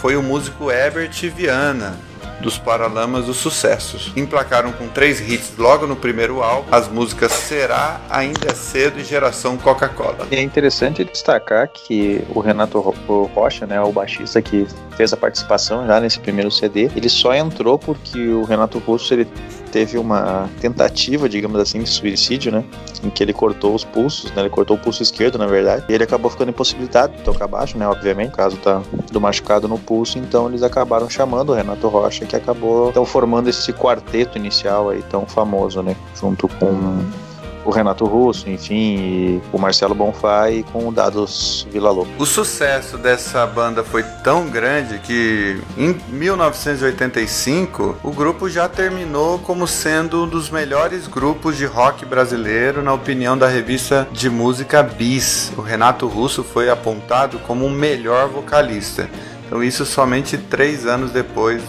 foi 0.00 0.16
o 0.16 0.22
músico 0.22 0.70
Herbert 0.70 1.12
Viana, 1.34 1.98
dos 2.40 2.58
Paralamas 2.58 3.24
dos 3.24 3.38
Sucessos. 3.38 4.12
Emplacaram 4.14 4.70
com 4.72 4.86
três 4.88 5.18
hits 5.20 5.54
logo 5.56 5.86
no 5.86 5.96
primeiro 5.96 6.42
álbum, 6.42 6.68
as 6.70 6.88
músicas 6.88 7.32
Será, 7.32 8.00
Ainda 8.10 8.50
é 8.50 8.54
Cedo 8.54 9.00
e 9.00 9.04
Geração 9.04 9.56
Coca-Cola. 9.56 10.28
É 10.30 10.42
interessante 10.42 11.04
destacar 11.04 11.68
que 11.68 12.22
o 12.34 12.40
Renato 12.40 12.78
Rocha, 13.34 13.66
né, 13.66 13.80
o 13.80 13.90
baixista 13.90 14.42
que 14.42 14.66
fez 14.96 15.12
a 15.12 15.16
participação 15.16 15.86
já 15.86 15.98
nesse 16.00 16.20
primeiro 16.20 16.50
CD, 16.50 16.90
ele 16.94 17.08
só 17.08 17.34
entrou 17.34 17.78
porque 17.78 18.18
o 18.28 18.44
Renato 18.44 18.78
Russo 18.78 19.14
ele 19.14 19.26
teve 19.74 19.98
uma 19.98 20.48
tentativa, 20.60 21.28
digamos 21.28 21.58
assim, 21.58 21.80
de 21.80 21.88
suicídio, 21.88 22.52
né? 22.52 22.62
Em 23.02 23.10
que 23.10 23.24
ele 23.24 23.32
cortou 23.32 23.74
os 23.74 23.82
pulsos, 23.82 24.30
né? 24.30 24.42
Ele 24.42 24.48
cortou 24.48 24.76
o 24.76 24.78
pulso 24.78 25.02
esquerdo, 25.02 25.36
na 25.36 25.48
verdade. 25.48 25.84
E 25.88 25.92
ele 25.92 26.04
acabou 26.04 26.30
ficando 26.30 26.50
impossibilitado 26.50 27.16
de 27.16 27.22
tocar 27.24 27.48
baixo, 27.48 27.76
né? 27.76 27.84
Obviamente, 27.88 28.30
caso 28.30 28.56
tá 28.58 28.80
do 29.10 29.20
machucado 29.20 29.66
no 29.66 29.76
pulso. 29.76 30.16
Então 30.16 30.46
eles 30.48 30.62
acabaram 30.62 31.10
chamando 31.10 31.50
o 31.50 31.54
Renato 31.54 31.88
Rocha, 31.88 32.24
que 32.24 32.36
acabou 32.36 32.90
então, 32.90 33.04
formando 33.04 33.50
esse 33.50 33.72
quarteto 33.72 34.38
inicial 34.38 34.90
aí 34.90 35.02
tão 35.10 35.26
famoso, 35.26 35.82
né? 35.82 35.96
Junto 36.14 36.46
com 36.46 37.02
o 37.64 37.70
Renato 37.70 38.04
Russo, 38.04 38.48
enfim, 38.48 39.40
o 39.52 39.58
Marcelo 39.58 39.94
Bonfá 39.94 40.50
e 40.50 40.62
com 40.62 40.88
o 40.88 40.92
Dados 40.92 41.66
Vila 41.70 41.90
Lobos. 41.90 42.12
O 42.18 42.26
sucesso 42.26 42.98
dessa 42.98 43.46
banda 43.46 43.82
foi 43.82 44.02
tão 44.22 44.48
grande 44.48 44.98
que 44.98 45.60
em 45.76 45.96
1985 46.08 47.96
o 48.02 48.10
grupo 48.12 48.48
já 48.48 48.68
terminou 48.68 49.38
como 49.38 49.66
sendo 49.66 50.24
um 50.24 50.28
dos 50.28 50.50
melhores 50.50 51.06
grupos 51.06 51.56
de 51.56 51.64
rock 51.64 52.04
brasileiro 52.04 52.82
na 52.82 52.92
opinião 52.92 53.36
da 53.36 53.48
revista 53.48 54.06
de 54.12 54.28
música 54.28 54.82
Bis. 54.82 55.52
O 55.56 55.60
Renato 55.60 56.06
Russo 56.06 56.44
foi 56.44 56.68
apontado 56.68 57.38
como 57.40 57.66
o 57.66 57.70
melhor 57.70 58.28
vocalista. 58.28 59.08
Então 59.46 59.62
isso 59.62 59.86
somente 59.86 60.36
três 60.36 60.86
anos 60.86 61.10
depois 61.10 61.62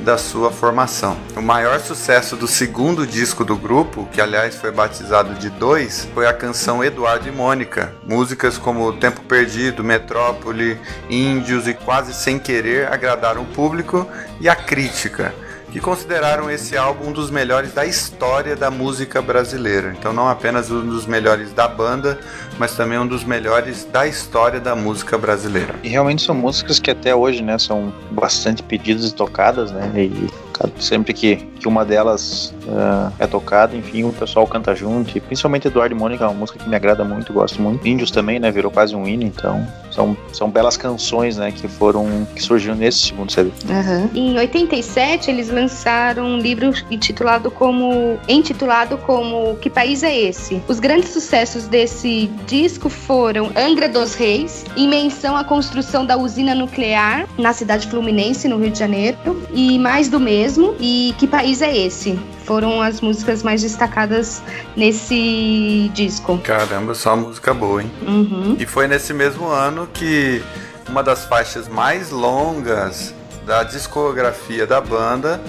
da 0.00 0.18
sua 0.18 0.50
formação. 0.50 1.16
O 1.36 1.42
maior 1.42 1.78
sucesso 1.80 2.36
do 2.36 2.46
segundo 2.46 3.06
disco 3.06 3.44
do 3.44 3.56
grupo, 3.56 4.08
que 4.12 4.20
aliás 4.20 4.56
foi 4.56 4.70
batizado 4.70 5.34
de 5.34 5.50
Dois, 5.50 6.08
foi 6.14 6.26
a 6.26 6.32
canção 6.32 6.82
Eduardo 6.82 7.28
e 7.28 7.32
Mônica. 7.32 7.94
Músicas 8.06 8.58
como 8.58 8.92
Tempo 8.94 9.20
Perdido, 9.22 9.84
Metrópole, 9.84 10.78
Índios 11.08 11.68
e 11.68 11.74
Quase 11.74 12.14
Sem 12.14 12.38
Querer 12.38 12.92
agradaram 12.92 13.42
o 13.42 13.46
público 13.46 14.08
e 14.40 14.48
a 14.48 14.56
crítica 14.56 15.34
que 15.70 15.80
consideraram 15.80 16.50
esse 16.50 16.76
álbum 16.76 17.10
um 17.10 17.12
dos 17.12 17.30
melhores 17.30 17.72
da 17.72 17.84
história 17.86 18.56
da 18.56 18.70
música 18.70 19.22
brasileira. 19.22 19.94
Então, 19.98 20.12
não 20.12 20.28
apenas 20.28 20.70
um 20.70 20.86
dos 20.86 21.06
melhores 21.06 21.52
da 21.52 21.66
banda, 21.66 22.18
mas 22.58 22.74
também 22.76 22.98
um 22.98 23.06
dos 23.06 23.24
melhores 23.24 23.84
da 23.84 24.06
história 24.06 24.60
da 24.60 24.74
música 24.74 25.16
brasileira. 25.16 25.74
E 25.82 25.88
realmente 25.88 26.22
são 26.22 26.34
músicas 26.34 26.78
que 26.78 26.90
até 26.90 27.14
hoje, 27.14 27.42
né, 27.42 27.58
são 27.58 27.92
bastante 28.10 28.62
pedidas 28.62 29.06
e 29.06 29.14
tocadas, 29.14 29.70
né? 29.70 29.90
E 29.96 30.30
sempre 30.78 31.12
que, 31.12 31.36
que 31.36 31.68
uma 31.68 31.84
delas 31.84 32.54
uh, 32.66 33.12
é 33.18 33.26
tocada, 33.26 33.76
enfim, 33.76 34.04
o 34.04 34.12
pessoal 34.12 34.46
canta 34.46 34.74
junto. 34.74 35.16
E 35.16 35.20
principalmente 35.20 35.68
Eduardo 35.68 35.94
e 35.94 35.98
Mônica 35.98 36.24
é 36.24 36.26
uma 36.26 36.34
música 36.34 36.58
que 36.58 36.68
me 36.68 36.76
agrada 36.76 37.04
muito, 37.04 37.32
gosto 37.32 37.60
muito. 37.60 37.86
Índios 37.86 38.10
também, 38.10 38.38
né? 38.38 38.50
Virou 38.50 38.70
quase 38.70 38.94
um 38.94 39.06
hino, 39.06 39.24
então 39.24 39.66
são, 39.90 40.16
são 40.32 40.50
belas 40.50 40.76
canções, 40.76 41.36
né? 41.36 41.52
Que 41.52 41.68
foram 41.68 42.26
que 42.34 42.42
surgiram 42.42 42.74
nesse 42.74 42.98
segundo 42.98 43.30
CD. 43.30 43.50
Uhum. 43.68 44.10
Em 44.14 44.38
87 44.38 45.30
eles 45.30 45.50
lançaram 45.50 46.24
um 46.24 46.38
livro 46.38 46.72
intitulado 46.90 47.50
como 47.50 48.18
intitulado 48.28 48.98
como 48.98 49.56
Que 49.56 49.70
País 49.70 50.02
é 50.02 50.16
Esse? 50.16 50.62
Os 50.68 50.80
grandes 50.80 51.10
sucessos 51.10 51.66
desse 51.66 52.30
disco 52.46 52.88
foram 52.88 53.50
Angra 53.56 53.88
dos 53.88 54.14
Reis, 54.14 54.64
em 54.76 54.88
menção 54.88 55.36
à 55.36 55.44
construção 55.44 56.04
da 56.04 56.16
usina 56.16 56.54
nuclear 56.54 57.26
na 57.38 57.52
cidade 57.52 57.88
fluminense, 57.88 58.48
no 58.48 58.58
Rio 58.58 58.70
de 58.70 58.78
Janeiro, 58.78 59.16
e 59.52 59.78
mais 59.78 60.08
do 60.08 60.20
mesmo. 60.20 60.49
E 60.78 61.14
Que 61.18 61.26
País 61.26 61.62
é 61.62 61.76
Esse? 61.76 62.18
Foram 62.44 62.80
as 62.80 63.00
músicas 63.00 63.42
mais 63.42 63.62
destacadas 63.62 64.42
nesse 64.76 65.90
disco. 65.94 66.38
Caramba, 66.38 66.94
só 66.94 67.16
música 67.16 67.54
boa, 67.54 67.82
hein? 67.82 67.90
Uhum. 68.02 68.56
E 68.58 68.66
foi 68.66 68.88
nesse 68.88 69.12
mesmo 69.12 69.46
ano 69.46 69.88
que 69.92 70.42
uma 70.88 71.02
das 71.02 71.24
faixas 71.24 71.68
mais 71.68 72.10
longas 72.10 73.14
da 73.46 73.62
discografia 73.62 74.66
da 74.66 74.80
banda 74.80 75.40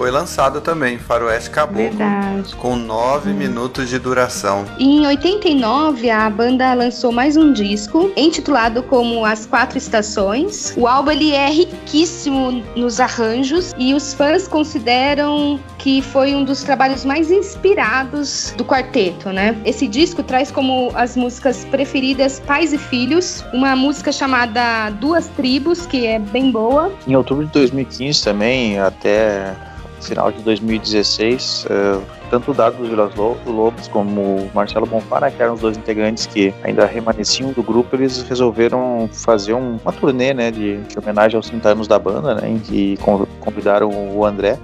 foi 0.00 0.10
lançado 0.10 0.62
também, 0.62 0.96
Faroeste 0.96 1.50
Caboclo. 1.50 1.90
Verdade. 1.90 2.54
Com 2.54 2.74
nove 2.74 3.32
hum. 3.32 3.34
minutos 3.34 3.86
de 3.90 3.98
duração. 3.98 4.64
Em 4.78 5.06
89, 5.06 6.08
a 6.08 6.30
banda 6.30 6.72
lançou 6.72 7.12
mais 7.12 7.36
um 7.36 7.52
disco, 7.52 8.10
intitulado 8.16 8.82
como 8.84 9.26
As 9.26 9.44
Quatro 9.44 9.76
Estações. 9.76 10.72
O 10.74 10.86
álbum 10.86 11.10
ele 11.10 11.32
é 11.32 11.50
riquíssimo 11.50 12.64
nos 12.74 12.98
arranjos 12.98 13.74
e 13.76 13.92
os 13.92 14.14
fãs 14.14 14.48
consideram 14.48 15.60
que 15.76 16.00
foi 16.00 16.34
um 16.34 16.44
dos 16.44 16.62
trabalhos 16.62 17.04
mais 17.04 17.30
inspirados 17.30 18.54
do 18.56 18.64
quarteto, 18.64 19.30
né? 19.30 19.54
Esse 19.66 19.86
disco 19.86 20.22
traz 20.22 20.50
como 20.50 20.92
as 20.94 21.14
músicas 21.14 21.66
preferidas 21.66 22.40
Pais 22.40 22.72
e 22.72 22.78
Filhos, 22.78 23.44
uma 23.52 23.76
música 23.76 24.10
chamada 24.10 24.88
Duas 24.98 25.26
Tribos, 25.28 25.84
que 25.84 26.06
é 26.06 26.18
bem 26.18 26.50
boa. 26.50 26.90
Em 27.06 27.14
outubro 27.14 27.44
de 27.44 27.52
2015 27.52 28.24
também, 28.24 28.78
até 28.78 29.54
final 30.00 30.30
de 30.32 30.42
2016, 30.42 31.66
uh, 31.66 32.02
tanto 32.30 32.52
o 32.52 32.54
dos 32.54 32.88
Vilas 32.88 33.12
Lobos 33.14 33.88
como 33.88 34.20
o 34.20 34.50
Marcelo 34.54 34.86
Bonfá, 34.86 35.20
né, 35.20 35.30
que 35.30 35.42
eram 35.42 35.54
os 35.54 35.60
dois 35.60 35.76
integrantes 35.76 36.26
que 36.26 36.54
ainda 36.62 36.86
remanesciam 36.86 37.52
do 37.52 37.62
grupo, 37.62 37.96
eles 37.96 38.22
resolveram 38.22 39.08
fazer 39.12 39.54
um, 39.54 39.78
uma 39.82 39.92
turnê 39.92 40.32
né, 40.32 40.50
de, 40.50 40.78
de, 40.78 40.98
homenagem 40.98 41.36
aos 41.36 41.48
30 41.48 41.68
anos 41.68 41.88
da 41.88 41.98
banda, 41.98 42.34
né, 42.34 42.48
em 42.48 42.58
que 42.58 42.98
convidaram 43.40 43.90
o 43.90 44.24
André 44.24 44.58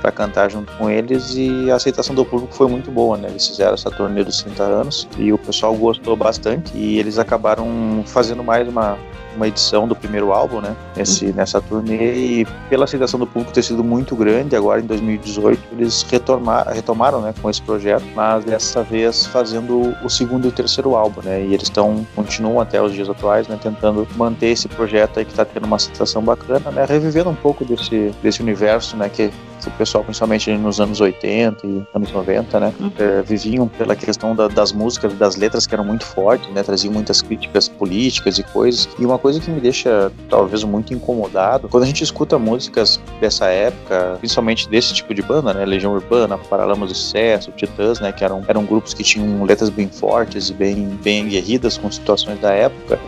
para 0.00 0.12
cantar 0.12 0.50
junto 0.50 0.72
com 0.74 0.88
eles 0.88 1.34
e 1.34 1.70
a 1.70 1.76
aceitação 1.76 2.14
do 2.14 2.24
público 2.24 2.54
foi 2.54 2.68
muito 2.68 2.90
boa, 2.90 3.16
né? 3.16 3.28
Eles 3.28 3.48
fizeram 3.48 3.74
essa 3.74 3.90
turnê 3.90 4.22
dos 4.22 4.42
30 4.42 4.62
anos 4.62 5.08
e 5.18 5.32
o 5.32 5.38
pessoal 5.38 5.74
gostou 5.74 6.16
bastante 6.16 6.76
e 6.76 6.98
eles 6.98 7.18
acabaram 7.18 8.02
fazendo 8.06 8.42
mais 8.44 8.68
uma 8.68 8.96
uma 9.38 9.48
edição 9.48 9.88
do 9.88 9.94
primeiro 9.94 10.32
álbum, 10.32 10.60
né? 10.60 10.76
Nesse, 10.96 11.26
uhum. 11.26 11.32
Nessa 11.32 11.60
turnê 11.60 12.14
e 12.14 12.46
pela 12.68 12.84
aceitação 12.84 13.18
do 13.18 13.26
público 13.26 13.52
ter 13.52 13.62
sido 13.62 13.82
muito 13.82 14.14
grande, 14.14 14.54
agora 14.56 14.80
em 14.80 14.86
2018 14.86 15.60
eles 15.72 16.02
retomaram, 16.02 16.72
retomaram 16.72 17.20
né, 17.20 17.32
com 17.40 17.48
esse 17.48 17.62
projeto, 17.62 18.04
mas 18.14 18.44
dessa 18.44 18.82
vez 18.82 19.26
fazendo 19.26 19.94
o 20.04 20.10
segundo 20.10 20.46
e 20.46 20.48
o 20.48 20.52
terceiro 20.52 20.94
álbum, 20.94 21.22
né? 21.22 21.40
E 21.40 21.54
eles 21.54 21.64
estão 21.64 22.06
continuam 22.14 22.60
até 22.60 22.82
os 22.82 22.92
dias 22.92 23.08
atuais, 23.08 23.46
né? 23.48 23.58
Tentando 23.62 24.06
manter 24.16 24.48
esse 24.48 24.68
projeto 24.68 25.18
aí 25.18 25.24
que 25.24 25.30
está 25.30 25.44
tendo 25.44 25.66
uma 25.66 25.76
aceitação 25.76 26.22
bacana, 26.22 26.70
né? 26.70 26.84
Revivendo 26.84 27.30
um 27.30 27.34
pouco 27.34 27.64
desse, 27.64 28.12
desse 28.22 28.42
universo, 28.42 28.96
né? 28.96 29.08
Que 29.08 29.30
que 29.58 29.68
o 29.68 29.72
pessoal, 29.72 30.04
principalmente 30.04 30.50
nos 30.56 30.80
anos 30.80 31.00
80 31.00 31.66
e 31.66 31.82
anos 31.94 32.12
90, 32.12 32.60
né, 32.60 32.72
uhum. 32.78 32.92
é, 32.98 33.22
viviam 33.22 33.68
pela 33.68 33.94
questão 33.94 34.34
da, 34.34 34.48
das 34.48 34.72
músicas, 34.72 35.12
das 35.14 35.36
letras 35.36 35.66
que 35.66 35.74
eram 35.74 35.84
muito 35.84 36.04
fortes, 36.04 36.48
né, 36.50 36.62
traziam 36.62 36.92
muitas 36.92 37.20
críticas 37.20 37.68
políticas 37.68 38.38
e 38.38 38.42
coisas. 38.42 38.88
E 38.98 39.04
uma 39.04 39.18
coisa 39.18 39.27
que 39.36 39.50
me 39.50 39.60
deixa 39.60 40.10
talvez 40.28 40.62
muito 40.64 40.94
incomodado, 40.94 41.68
quando 41.68 41.82
a 41.82 41.86
gente 41.86 42.02
escuta 42.02 42.38
músicas 42.38 43.00
dessa 43.20 43.46
época, 43.46 44.16
principalmente 44.18 44.68
desse 44.68 44.94
tipo 44.94 45.12
de 45.12 45.22
banda, 45.22 45.52
né, 45.52 45.64
Legião 45.64 45.92
Urbana, 45.92 46.38
Paralamas 46.38 46.88
do 46.90 46.94
Sucesso, 46.94 47.50
Titãs, 47.52 48.00
né, 48.00 48.12
que 48.12 48.24
eram, 48.24 48.42
eram 48.48 48.64
grupos 48.64 48.94
que 48.94 49.02
tinham 49.02 49.44
letras 49.44 49.68
bem 49.70 49.88
fortes 49.88 50.50
e 50.50 50.54
bem, 50.54 50.98
bem 51.02 51.26
aguerridas 51.26 51.76
com 51.76 51.90
situações 51.90 52.40
da 52.40 52.52
época, 52.52 52.98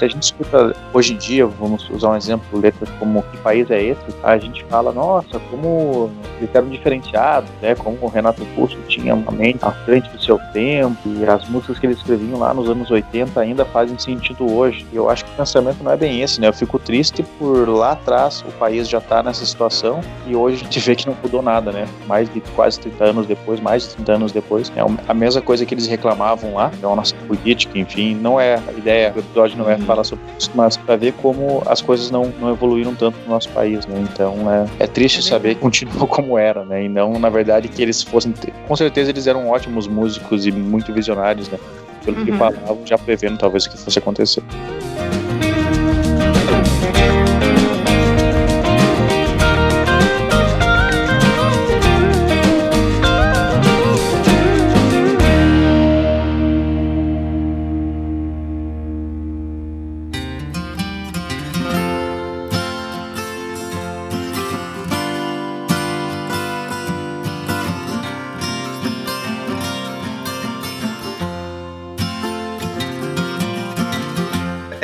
se 0.00 0.06
a 0.06 0.08
gente 0.08 0.22
escuta 0.22 0.74
hoje 0.94 1.12
em 1.12 1.16
dia, 1.18 1.46
vamos 1.46 1.88
usar 1.90 2.10
um 2.10 2.16
exemplo, 2.16 2.58
letras 2.58 2.88
como 2.98 3.22
Que 3.24 3.36
País 3.38 3.70
é 3.70 3.82
Esse? 3.82 4.00
A 4.22 4.38
gente 4.38 4.64
fala, 4.64 4.92
nossa, 4.92 5.38
como 5.50 6.10
eles 6.38 6.48
eram 6.54 6.70
diferenciados, 6.70 7.50
né? 7.60 7.74
Como 7.74 7.98
o 8.00 8.08
Renato 8.08 8.42
Russo 8.56 8.78
tinha 8.88 9.14
uma 9.14 9.30
mente 9.30 9.58
à 9.62 9.70
frente 9.70 10.08
do 10.08 10.22
seu 10.22 10.38
tempo 10.54 10.96
e 11.04 11.26
as 11.26 11.46
músicas 11.50 11.78
que 11.78 11.86
eles 11.86 11.98
escreviam 11.98 12.38
lá 12.38 12.54
nos 12.54 12.70
anos 12.70 12.90
80 12.90 13.38
ainda 13.38 13.62
fazem 13.66 13.98
sentido 13.98 14.50
hoje. 14.50 14.86
E 14.90 14.96
eu 14.96 15.10
acho 15.10 15.22
que 15.22 15.32
o 15.32 15.34
pensamento 15.34 15.84
não 15.84 15.92
é 15.92 15.98
bem 15.98 16.22
esse, 16.22 16.40
né? 16.40 16.48
Eu 16.48 16.54
fico 16.54 16.78
triste 16.78 17.22
por 17.38 17.68
lá 17.68 17.92
atrás 17.92 18.42
o 18.48 18.52
país 18.52 18.88
já 18.88 19.02
tá 19.02 19.22
nessa 19.22 19.44
situação 19.44 20.00
e 20.26 20.34
hoje 20.34 20.62
a 20.62 20.64
gente 20.64 20.80
vê 20.80 20.96
que 20.96 21.06
não 21.06 21.16
mudou 21.22 21.42
nada, 21.42 21.70
né? 21.72 21.86
Mais 22.06 22.32
de 22.32 22.40
quase 22.56 22.80
30 22.80 23.04
anos 23.04 23.26
depois, 23.26 23.60
mais 23.60 23.82
de 23.82 23.96
30 23.96 24.12
anos 24.14 24.32
depois, 24.32 24.72
é 24.74 24.80
a 25.06 25.14
mesma 25.14 25.42
coisa 25.42 25.66
que 25.66 25.74
eles 25.74 25.86
reclamavam 25.86 26.54
lá, 26.54 26.70
é 26.82 26.86
a 26.86 26.96
nossa 26.96 27.14
política, 27.28 27.78
enfim, 27.78 28.14
não 28.14 28.40
é 28.40 28.54
a 28.54 28.72
ideia, 28.72 29.12
o 29.14 29.18
episódio 29.18 29.58
não 29.58 29.68
é 29.68 29.76
falar 29.90 30.04
sobre 30.04 30.24
isso, 30.38 30.50
mas 30.54 30.76
para 30.76 30.94
ver 30.94 31.12
como 31.14 31.62
as 31.66 31.82
coisas 31.82 32.12
não, 32.12 32.32
não 32.40 32.50
evoluíram 32.50 32.94
tanto 32.94 33.18
no 33.26 33.30
nosso 33.30 33.48
país, 33.48 33.86
né? 33.86 34.06
Então 34.12 34.50
é, 34.50 34.84
é 34.84 34.86
triste 34.86 35.20
saber 35.20 35.56
que 35.56 35.60
continuou 35.60 36.06
como 36.08 36.38
era, 36.38 36.64
né? 36.64 36.84
E 36.84 36.88
não, 36.88 37.18
na 37.18 37.28
verdade, 37.28 37.66
que 37.66 37.82
eles 37.82 38.00
fossem. 38.02 38.32
Com 38.68 38.76
certeza 38.76 39.10
eles 39.10 39.26
eram 39.26 39.48
ótimos 39.48 39.88
músicos 39.88 40.46
e 40.46 40.52
muito 40.52 40.92
visionários, 40.92 41.48
né? 41.48 41.58
Pelo 42.04 42.18
uhum. 42.18 42.24
que 42.24 42.32
falavam, 42.32 42.78
já 42.84 42.96
prevendo 42.96 43.36
talvez 43.36 43.66
o 43.66 43.70
que 43.70 43.78
fosse 43.78 43.98
acontecer. 43.98 44.42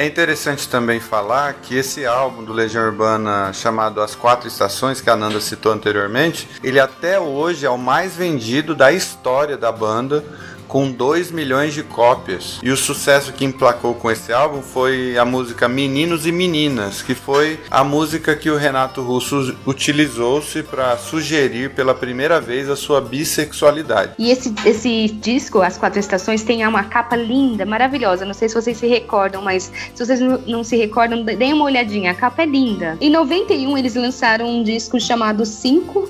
É 0.06 0.08
interessante 0.08 0.68
também 0.68 1.00
falar 1.00 1.54
que 1.54 1.74
esse 1.74 2.06
álbum 2.06 2.44
do 2.44 2.52
Legião 2.52 2.86
Urbana 2.86 3.52
chamado 3.52 4.00
As 4.00 4.14
Quatro 4.14 4.46
Estações, 4.46 5.00
que 5.00 5.10
a 5.10 5.16
Nanda 5.16 5.40
citou 5.40 5.72
anteriormente, 5.72 6.48
ele 6.62 6.78
até 6.78 7.18
hoje 7.18 7.66
é 7.66 7.70
o 7.70 7.76
mais 7.76 8.14
vendido 8.14 8.72
da 8.72 8.92
história 8.92 9.56
da 9.56 9.72
banda 9.72 10.24
com 10.76 10.92
2 10.92 11.30
milhões 11.30 11.72
de 11.72 11.82
cópias. 11.82 12.60
E 12.62 12.70
o 12.70 12.76
sucesso 12.76 13.32
que 13.32 13.46
emplacou 13.46 13.94
com 13.94 14.10
esse 14.10 14.30
álbum 14.30 14.60
foi 14.60 15.16
a 15.16 15.24
música 15.24 15.66
Meninos 15.66 16.26
e 16.26 16.32
Meninas, 16.32 17.00
que 17.00 17.14
foi 17.14 17.58
a 17.70 17.82
música 17.82 18.36
que 18.36 18.50
o 18.50 18.58
Renato 18.58 19.00
Russo 19.00 19.56
utilizou-se 19.66 20.62
para 20.62 20.98
sugerir 20.98 21.70
pela 21.70 21.94
primeira 21.94 22.42
vez 22.42 22.68
a 22.68 22.76
sua 22.76 23.00
bissexualidade. 23.00 24.12
E 24.18 24.30
esse, 24.30 24.54
esse 24.66 25.08
disco, 25.18 25.62
As 25.62 25.78
Quatro 25.78 25.98
Estações, 25.98 26.42
tem 26.42 26.66
uma 26.66 26.84
capa 26.84 27.16
linda, 27.16 27.64
maravilhosa. 27.64 28.26
Não 28.26 28.34
sei 28.34 28.46
se 28.50 28.54
vocês 28.54 28.76
se 28.76 28.86
recordam, 28.86 29.40
mas 29.40 29.72
se 29.94 30.04
vocês 30.04 30.20
não 30.46 30.62
se 30.62 30.76
recordam, 30.76 31.24
deem 31.24 31.54
uma 31.54 31.64
olhadinha. 31.64 32.10
A 32.10 32.14
capa 32.14 32.42
é 32.42 32.46
linda. 32.46 32.98
Em 33.00 33.08
91, 33.08 33.78
eles 33.78 33.94
lançaram 33.94 34.46
um 34.46 34.62
disco 34.62 35.00
chamado 35.00 35.46
5, 35.46 36.06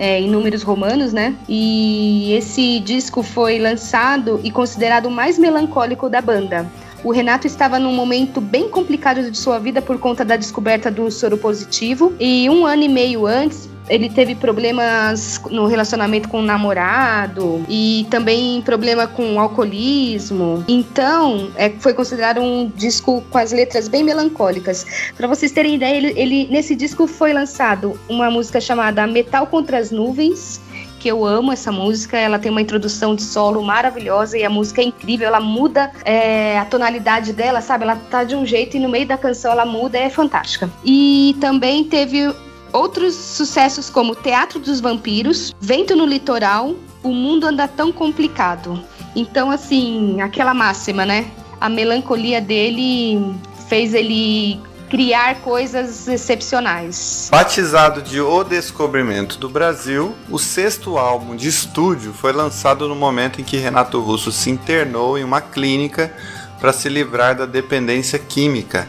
é, 0.00 0.18
em 0.18 0.30
números 0.30 0.62
romanos, 0.62 1.12
né? 1.12 1.36
E 1.46 2.32
esse 2.32 2.80
disco 2.80 3.22
foi 3.22 3.58
lançado 3.58 4.40
e 4.42 4.50
considerado 4.50 5.04
o 5.06 5.10
mais 5.10 5.38
melancólico 5.38 6.08
da 6.08 6.22
banda. 6.22 6.66
O 7.04 7.12
Renato 7.12 7.46
estava 7.46 7.78
num 7.78 7.92
momento 7.92 8.40
bem 8.40 8.70
complicado 8.70 9.30
de 9.30 9.36
sua 9.36 9.58
vida 9.58 9.82
por 9.82 9.98
conta 9.98 10.24
da 10.24 10.36
descoberta 10.36 10.90
do 10.90 11.10
soro 11.10 11.36
positivo. 11.36 12.14
E 12.18 12.48
um 12.48 12.64
ano 12.64 12.82
e 12.82 12.88
meio 12.88 13.26
antes, 13.26 13.68
ele 13.90 14.08
teve 14.08 14.36
problemas 14.36 15.42
no 15.50 15.66
relacionamento 15.66 16.28
com 16.28 16.38
o 16.38 16.42
namorado 16.42 17.64
e 17.68 18.06
também 18.08 18.62
problema 18.62 19.06
com 19.08 19.38
alcoolismo. 19.40 20.64
Então, 20.68 21.50
é, 21.56 21.70
foi 21.70 21.92
considerado 21.92 22.40
um 22.40 22.70
disco 22.74 23.22
com 23.28 23.36
as 23.36 23.50
letras 23.50 23.88
bem 23.88 24.04
melancólicas. 24.04 24.86
Para 25.16 25.26
vocês 25.26 25.50
terem 25.50 25.74
ideia, 25.74 25.96
ele, 25.96 26.12
ele, 26.16 26.48
nesse 26.48 26.76
disco 26.76 27.08
foi 27.08 27.32
lançado 27.32 27.98
uma 28.08 28.30
música 28.30 28.60
chamada 28.60 29.06
Metal 29.08 29.44
contra 29.48 29.78
as 29.78 29.90
Nuvens, 29.90 30.60
que 31.00 31.08
eu 31.08 31.24
amo 31.26 31.50
essa 31.50 31.72
música. 31.72 32.16
Ela 32.16 32.38
tem 32.38 32.52
uma 32.52 32.62
introdução 32.62 33.16
de 33.16 33.22
solo 33.22 33.60
maravilhosa 33.60 34.38
e 34.38 34.44
a 34.44 34.50
música 34.50 34.82
é 34.82 34.84
incrível. 34.84 35.26
Ela 35.26 35.40
muda 35.40 35.90
é, 36.04 36.56
a 36.60 36.64
tonalidade 36.64 37.32
dela, 37.32 37.60
sabe? 37.60 37.82
Ela 37.82 37.96
tá 37.96 38.22
de 38.22 38.36
um 38.36 38.46
jeito 38.46 38.76
e 38.76 38.80
no 38.80 38.88
meio 38.88 39.06
da 39.06 39.18
canção 39.18 39.50
ela 39.50 39.64
muda, 39.64 39.98
é 39.98 40.08
fantástica. 40.08 40.70
E 40.84 41.36
também 41.40 41.82
teve 41.82 42.32
Outros 42.72 43.14
sucessos 43.14 43.90
como 43.90 44.14
Teatro 44.14 44.58
dos 44.58 44.80
Vampiros, 44.80 45.54
Vento 45.60 45.96
no 45.96 46.06
Litoral, 46.06 46.74
O 47.02 47.12
Mundo 47.12 47.46
Anda 47.46 47.66
Tão 47.66 47.92
Complicado. 47.92 48.80
Então, 49.14 49.50
assim, 49.50 50.20
aquela 50.20 50.54
máxima, 50.54 51.04
né? 51.04 51.30
A 51.60 51.68
melancolia 51.68 52.40
dele 52.40 53.34
fez 53.68 53.92
ele 53.92 54.60
criar 54.88 55.36
coisas 55.36 56.08
excepcionais. 56.08 57.28
Batizado 57.30 58.02
de 58.02 58.20
O 58.20 58.42
Descobrimento 58.42 59.38
do 59.38 59.48
Brasil, 59.48 60.14
o 60.28 60.38
sexto 60.38 60.98
álbum 60.98 61.36
de 61.36 61.48
estúdio 61.48 62.12
foi 62.12 62.32
lançado 62.32 62.88
no 62.88 62.96
momento 62.96 63.40
em 63.40 63.44
que 63.44 63.56
Renato 63.56 64.00
Russo 64.00 64.32
se 64.32 64.50
internou 64.50 65.16
em 65.16 65.22
uma 65.22 65.40
clínica 65.40 66.12
para 66.60 66.72
se 66.72 66.88
livrar 66.88 67.36
da 67.36 67.46
dependência 67.46 68.18
química 68.18 68.88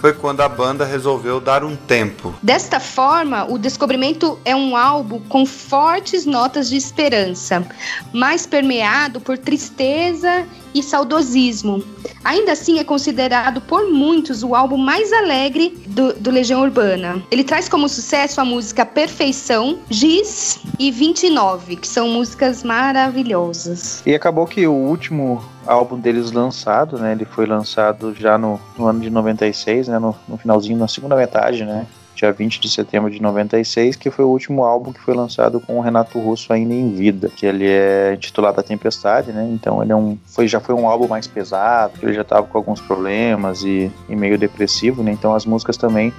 foi 0.00 0.14
quando 0.14 0.40
a 0.40 0.48
banda 0.48 0.84
resolveu 0.84 1.40
dar 1.40 1.62
um 1.62 1.76
tempo. 1.76 2.34
Desta 2.42 2.80
forma, 2.80 3.44
o 3.44 3.58
Descobrimento 3.58 4.38
é 4.44 4.56
um 4.56 4.74
álbum 4.74 5.20
com 5.20 5.44
fortes 5.44 6.24
notas 6.24 6.70
de 6.70 6.76
esperança, 6.76 7.66
mais 8.12 8.46
permeado 8.46 9.20
por 9.20 9.36
tristeza 9.36 10.46
e 10.74 10.82
saudosismo. 10.82 11.82
Ainda 12.24 12.52
assim, 12.52 12.78
é 12.78 12.84
considerado 12.84 13.60
por 13.60 13.90
muitos 13.90 14.42
o 14.42 14.54
álbum 14.54 14.76
mais 14.76 15.12
alegre 15.12 15.74
do, 15.86 16.12
do 16.12 16.30
Legião 16.30 16.62
Urbana. 16.62 17.22
Ele 17.30 17.44
traz 17.44 17.68
como 17.68 17.88
sucesso 17.88 18.40
a 18.40 18.44
música 18.44 18.84
Perfeição, 18.84 19.78
Giz 19.88 20.60
e 20.78 20.90
29, 20.90 21.76
que 21.76 21.88
são 21.88 22.08
músicas 22.08 22.62
maravilhosas. 22.62 24.02
E 24.04 24.14
acabou 24.14 24.46
que 24.46 24.66
o 24.66 24.72
último 24.72 25.42
álbum 25.66 25.98
deles 25.98 26.32
lançado, 26.32 26.98
né? 26.98 27.12
Ele 27.12 27.24
foi 27.24 27.46
lançado 27.46 28.14
já 28.14 28.36
no, 28.36 28.60
no 28.76 28.86
ano 28.86 29.00
de 29.00 29.10
96, 29.10 29.88
né? 29.88 29.98
No, 29.98 30.14
no 30.28 30.36
finalzinho, 30.36 30.78
na 30.78 30.88
segunda 30.88 31.16
metade, 31.16 31.64
né? 31.64 31.86
Dia 32.14 32.32
20 32.32 32.60
de 32.60 32.70
setembro 32.70 33.10
de 33.10 33.20
96, 33.20 33.96
que 33.96 34.10
foi 34.10 34.24
o 34.24 34.28
último 34.28 34.64
álbum 34.64 34.92
que 34.92 35.00
foi 35.00 35.14
lançado 35.14 35.60
com 35.60 35.78
o 35.78 35.80
Renato 35.80 36.18
Russo 36.18 36.52
ainda 36.52 36.74
em 36.74 36.92
vida, 36.94 37.30
que 37.34 37.46
ele 37.46 37.66
é 37.66 38.14
intitulado 38.14 38.60
A 38.60 38.62
Tempestade, 38.62 39.32
né? 39.32 39.48
Então 39.52 39.82
ele 39.82 39.92
é 39.92 39.96
um, 39.96 40.18
foi, 40.26 40.46
já 40.46 40.60
foi 40.60 40.74
um 40.74 40.88
álbum 40.88 41.08
mais 41.08 41.26
pesado, 41.26 41.94
ele 42.02 42.12
já 42.12 42.22
estava 42.22 42.46
com 42.46 42.58
alguns 42.58 42.80
problemas 42.80 43.62
e, 43.62 43.90
e, 44.08 44.16
meio 44.16 44.38
depressivo, 44.38 45.02
né? 45.02 45.12
Então 45.12 45.34
as 45.34 45.46
músicas 45.46 45.76
também 45.76 46.12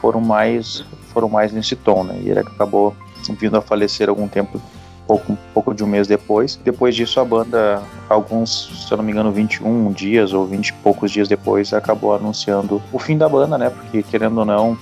foram 0.00 0.20
mais 0.20 0.84
foram 1.12 1.28
mais 1.28 1.52
nesse 1.52 1.74
tom, 1.74 2.04
né? 2.04 2.18
E 2.22 2.30
ele 2.30 2.40
acabou 2.40 2.94
vindo 3.38 3.56
a 3.56 3.60
falecer 3.60 4.08
algum 4.08 4.28
tempo 4.28 4.60
pouco, 5.10 5.38
pouco 5.52 5.74
de 5.74 5.82
um 5.82 5.86
mês 5.86 6.06
depois. 6.06 6.56
Depois 6.62 6.94
disso, 6.94 7.18
a 7.18 7.24
banda, 7.24 7.82
alguns, 8.08 8.86
se 8.86 8.92
eu 8.92 8.96
não 8.98 9.04
me 9.04 9.10
engano, 9.10 9.32
21 9.32 9.90
dias 9.92 10.32
ou 10.32 10.46
20 10.46 10.68
e 10.68 10.72
poucos 10.74 11.10
dias 11.10 11.26
depois, 11.26 11.72
acabou 11.72 12.14
anunciando 12.14 12.80
o 12.92 12.98
fim 12.98 13.18
da 13.18 13.28
banda, 13.28 13.58
né? 13.58 13.70
Porque, 13.70 14.02
querendo 14.04 14.38
ou 14.38 14.44
não, 14.44 14.78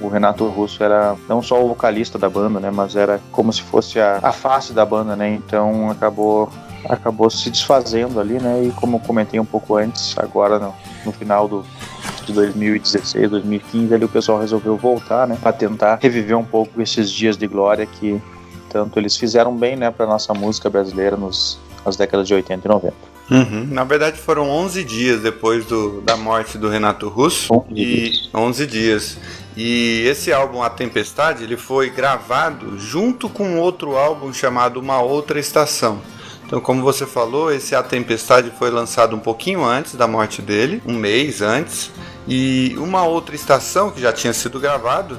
o 0.00 0.08
Renato 0.08 0.46
Russo 0.46 0.82
era 0.82 1.16
não 1.28 1.42
só 1.42 1.62
o 1.62 1.68
vocalista 1.68 2.18
da 2.18 2.28
banda, 2.28 2.60
né, 2.60 2.70
mas 2.70 2.96
era 2.96 3.20
como 3.32 3.52
se 3.52 3.62
fosse 3.62 3.98
a, 4.00 4.18
a 4.22 4.32
face 4.32 4.72
da 4.72 4.84
banda, 4.84 5.16
né? 5.16 5.34
Então 5.34 5.90
acabou 5.90 6.50
acabou 6.88 7.28
se 7.28 7.50
desfazendo 7.50 8.20
ali, 8.20 8.40
né? 8.40 8.64
E 8.64 8.70
como 8.72 8.96
eu 8.96 9.00
comentei 9.00 9.38
um 9.38 9.44
pouco 9.44 9.76
antes, 9.76 10.16
agora 10.16 10.58
no, 10.58 10.74
no 11.04 11.12
final 11.12 11.48
do, 11.48 11.64
de 12.24 12.32
2016, 12.32 13.30
2015, 13.30 13.94
ali 13.94 14.04
o 14.04 14.08
pessoal 14.08 14.40
resolveu 14.40 14.76
voltar, 14.76 15.26
né, 15.26 15.36
para 15.40 15.52
tentar 15.52 15.98
reviver 16.00 16.36
um 16.36 16.44
pouco 16.44 16.80
esses 16.80 17.10
dias 17.10 17.36
de 17.36 17.46
glória 17.46 17.84
que 17.86 18.20
tanto 18.68 18.98
eles 18.98 19.16
fizeram 19.16 19.56
bem, 19.56 19.76
né, 19.76 19.90
para 19.90 20.06
nossa 20.06 20.32
música 20.34 20.70
brasileira 20.70 21.16
nos 21.16 21.58
nas 21.84 21.96
décadas 21.96 22.26
de 22.26 22.34
80 22.34 22.66
e 22.66 22.70
90. 22.70 23.17
Uhum. 23.30 23.68
Na 23.70 23.84
verdade, 23.84 24.18
foram 24.18 24.48
11 24.48 24.84
dias 24.84 25.20
depois 25.20 25.66
do, 25.66 26.00
da 26.00 26.16
morte 26.16 26.56
do 26.56 26.68
Renato 26.68 27.08
Russo. 27.08 27.52
11 27.52 27.72
e 27.72 27.84
dias. 27.84 28.30
11 28.34 28.66
dias. 28.66 29.18
E 29.56 30.04
esse 30.06 30.32
álbum, 30.32 30.62
A 30.62 30.70
Tempestade, 30.70 31.44
ele 31.44 31.56
foi 31.56 31.90
gravado 31.90 32.78
junto 32.78 33.28
com 33.28 33.58
outro 33.58 33.96
álbum 33.96 34.32
chamado 34.32 34.80
Uma 34.80 35.00
Outra 35.00 35.38
Estação. 35.38 36.00
Então, 36.46 36.60
como 36.60 36.82
você 36.82 37.04
falou, 37.04 37.52
esse 37.52 37.74
A 37.74 37.82
Tempestade 37.82 38.50
foi 38.58 38.70
lançado 38.70 39.14
um 39.14 39.18
pouquinho 39.18 39.64
antes 39.64 39.94
da 39.94 40.06
morte 40.06 40.40
dele, 40.40 40.82
um 40.86 40.94
mês 40.94 41.42
antes. 41.42 41.90
E 42.26 42.74
uma 42.78 43.04
outra 43.04 43.34
estação 43.34 43.90
que 43.90 44.00
já 44.00 44.12
tinha 44.12 44.32
sido 44.32 44.60
gravado 44.60 45.18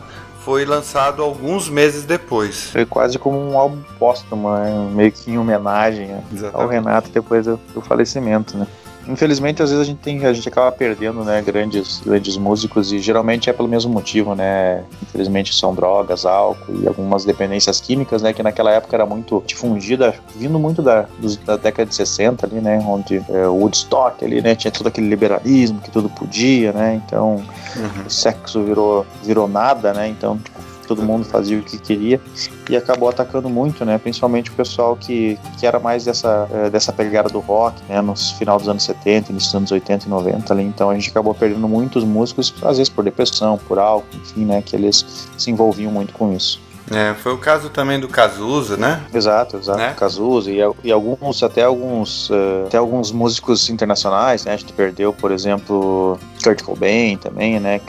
foi 0.49 0.65
lançado 0.65 1.21
alguns 1.21 1.69
meses 1.69 2.05
depois. 2.05 2.71
Foi 2.71 2.83
quase 2.83 3.19
como 3.19 3.37
um 3.37 3.55
álbum 3.55 3.83
póstumo, 3.99 4.51
né? 4.55 4.89
meio 4.95 5.11
que 5.11 5.29
em 5.29 5.37
homenagem 5.37 6.09
Exatamente. 6.33 6.55
ao 6.55 6.67
Renato 6.67 7.09
depois 7.11 7.45
do, 7.45 7.57
do 7.71 7.81
falecimento, 7.81 8.57
né? 8.57 8.65
Infelizmente 9.09 9.61
às 9.61 9.69
vezes 9.69 9.81
a 9.81 9.85
gente 9.85 9.97
tem 9.97 10.25
a 10.25 10.31
gente 10.31 10.47
acaba 10.47 10.71
perdendo 10.71 11.23
né 11.23 11.41
grandes 11.41 11.99
grandes 12.05 12.37
músicos 12.37 12.91
e 12.91 12.99
geralmente 12.99 13.49
é 13.49 13.53
pelo 13.53 13.67
mesmo 13.67 13.91
motivo 13.91 14.35
né? 14.35 14.83
Infelizmente 15.01 15.53
são 15.53 15.73
drogas 15.73 16.25
álcool 16.25 16.81
e 16.81 16.87
algumas 16.87 17.25
dependências 17.25 17.81
químicas 17.81 18.21
né? 18.21 18.31
Que 18.31 18.43
naquela 18.43 18.71
época 18.71 18.95
era 18.95 19.05
muito 19.05 19.43
difundida 19.45 20.13
vindo 20.35 20.59
muito 20.59 20.81
da, 20.81 21.05
dos, 21.17 21.37
da 21.37 21.57
década 21.57 21.89
de 21.89 21.95
60 21.95 22.45
ali 22.45 22.61
né? 22.61 22.79
Onde 22.85 23.21
é, 23.29 23.47
o 23.47 23.55
Woodstock 23.55 24.23
ali 24.23 24.41
né? 24.41 24.55
Tinha 24.55 24.71
todo 24.71 24.87
aquele 24.87 25.07
liberalismo 25.07 25.81
que 25.81 25.89
tudo 25.89 26.09
podia 26.09 26.71
né? 26.71 27.01
Então 27.05 27.35
uhum. 27.75 28.05
o 28.05 28.09
sexo 28.09 28.63
virou 28.63 29.05
virou 29.23 29.47
nada 29.47 29.93
né? 29.93 30.07
Então 30.07 30.37
tipo, 30.37 30.68
todo 30.89 31.03
mundo 31.03 31.23
fazia 31.23 31.59
o 31.59 31.61
que 31.61 31.77
queria 31.77 32.19
e 32.67 32.75
acabou 32.75 33.07
atacando 33.07 33.47
muito, 33.47 33.85
né? 33.85 33.99
Principalmente 33.99 34.49
o 34.49 34.53
pessoal 34.53 34.95
que, 34.95 35.37
que 35.59 35.67
era 35.67 35.79
mais 35.79 36.03
dessa, 36.03 36.49
eh, 36.51 36.69
dessa 36.71 36.91
pegada 36.91 37.29
do 37.29 37.39
rock, 37.39 37.79
né? 37.87 38.01
Nos 38.01 38.31
final 38.31 38.57
dos 38.57 38.67
anos 38.67 38.83
70, 38.83 39.31
início 39.31 39.49
dos 39.49 39.55
anos 39.55 39.71
80 39.71 40.07
e 40.07 40.09
90 40.09 40.51
ali. 40.51 40.63
Então 40.63 40.89
a 40.89 40.95
gente 40.95 41.11
acabou 41.11 41.35
perdendo 41.35 41.67
muitos 41.67 42.03
músicos, 42.03 42.51
às 42.63 42.77
vezes 42.77 42.89
por 42.89 43.03
depressão, 43.03 43.59
por 43.67 43.77
álcool, 43.77 44.07
enfim, 44.15 44.45
né? 44.45 44.63
Que 44.63 44.75
eles 44.75 45.29
se 45.37 45.51
envolviam 45.51 45.91
muito 45.91 46.11
com 46.13 46.33
isso. 46.33 46.59
É, 46.91 47.13
foi 47.13 47.33
o 47.33 47.37
caso 47.37 47.69
também 47.69 47.99
do 47.99 48.07
Cazuza, 48.07 48.75
né? 48.75 49.03
Exato, 49.13 49.57
exato. 49.57 49.77
Né? 49.77 49.93
Cazuza 49.95 50.49
e, 50.49 50.57
e, 50.83 50.91
alguns, 50.91 51.43
até 51.43 51.61
alguns, 51.61 52.31
uh, 52.31 52.65
até 52.65 52.77
alguns 52.77 53.11
músicos 53.11 53.69
internacionais, 53.69 54.43
né? 54.43 54.53
A 54.53 54.57
gente 54.57 54.73
perdeu, 54.73 55.13
por 55.13 55.31
exemplo, 55.31 56.17
Kurt 56.43 56.63
Cobain 56.63 57.15
também, 57.17 57.59
né? 57.59 57.79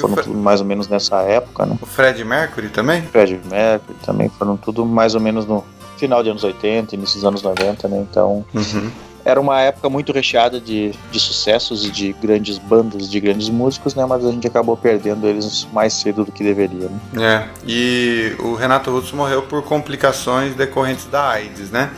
Foram 0.00 0.14
Fre... 0.14 0.24
tudo 0.24 0.38
mais 0.38 0.60
ou 0.60 0.66
menos 0.66 0.88
nessa 0.88 1.22
época, 1.22 1.66
né? 1.66 1.76
O 1.80 1.86
Fred 1.86 2.24
Mercury 2.24 2.68
também? 2.68 3.02
Fred 3.02 3.40
Mercury 3.50 3.96
também 4.04 4.28
foram 4.28 4.56
tudo 4.56 4.84
mais 4.84 5.14
ou 5.14 5.20
menos 5.20 5.46
no 5.46 5.64
final 5.96 6.22
de 6.22 6.30
anos 6.30 6.44
80, 6.44 6.94
início 6.94 7.16
dos 7.16 7.24
anos 7.24 7.42
90, 7.42 7.88
né? 7.88 8.06
Então, 8.08 8.44
uhum. 8.54 8.90
era 9.24 9.40
uma 9.40 9.60
época 9.60 9.88
muito 9.88 10.12
recheada 10.12 10.60
de, 10.60 10.92
de 11.10 11.20
sucessos 11.20 11.84
e 11.84 11.90
de 11.90 12.12
grandes 12.12 12.56
bandas, 12.58 13.10
de 13.10 13.20
grandes 13.20 13.48
músicos, 13.48 13.94
né? 13.94 14.06
Mas 14.06 14.24
a 14.24 14.30
gente 14.30 14.46
acabou 14.46 14.76
perdendo 14.76 15.26
eles 15.26 15.66
mais 15.72 15.92
cedo 15.92 16.24
do 16.24 16.32
que 16.32 16.42
deveria, 16.44 16.88
né? 16.88 17.00
É, 17.20 17.48
e 17.66 18.36
o 18.38 18.54
Renato 18.54 18.90
Russo 18.90 19.14
morreu 19.16 19.42
por 19.42 19.62
complicações 19.62 20.54
decorrentes 20.54 21.06
da 21.06 21.28
AIDS, 21.28 21.70
né? 21.70 21.90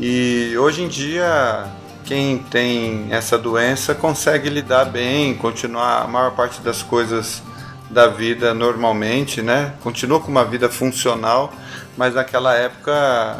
E 0.00 0.54
hoje 0.58 0.82
em 0.82 0.88
dia 0.88 1.70
quem 2.04 2.38
tem 2.38 3.08
essa 3.10 3.38
doença 3.38 3.94
consegue 3.94 4.48
lidar 4.48 4.84
bem, 4.84 5.34
continuar 5.34 6.02
a 6.02 6.06
maior 6.06 6.32
parte 6.32 6.60
das 6.60 6.82
coisas 6.82 7.42
da 7.90 8.06
vida 8.08 8.52
normalmente, 8.52 9.40
né? 9.40 9.74
Continua 9.82 10.20
com 10.20 10.30
uma 10.30 10.44
vida 10.44 10.68
funcional, 10.68 11.52
mas 11.96 12.14
naquela 12.14 12.54
época 12.54 12.92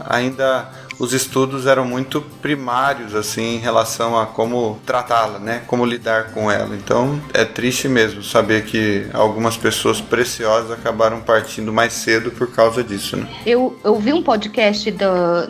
ainda 0.09 0.69
os 0.99 1.13
estudos 1.13 1.67
eram 1.67 1.85
muito 1.85 2.21
primários 2.21 3.15
assim 3.15 3.57
em 3.57 3.59
relação 3.59 4.19
a 4.19 4.27
como 4.27 4.79
tratá-la, 4.87 5.39
né? 5.39 5.63
Como 5.67 5.85
lidar 5.85 6.33
com 6.33 6.51
ela. 6.51 6.75
Então 6.75 7.21
é 7.33 7.45
triste 7.45 7.89
mesmo 7.89 8.23
saber 8.23 8.65
que 8.65 9.07
algumas 9.13 9.57
pessoas 9.57 10.01
preciosas 10.01 10.71
acabaram 10.71 11.21
partindo 11.21 11.73
mais 11.73 11.93
cedo 11.93 12.31
por 12.31 12.51
causa 12.51 12.83
disso, 12.83 13.17
né? 13.17 13.27
Eu 13.47 13.79
ouvi 13.85 14.13
um 14.13 14.23
podcast 14.23 14.91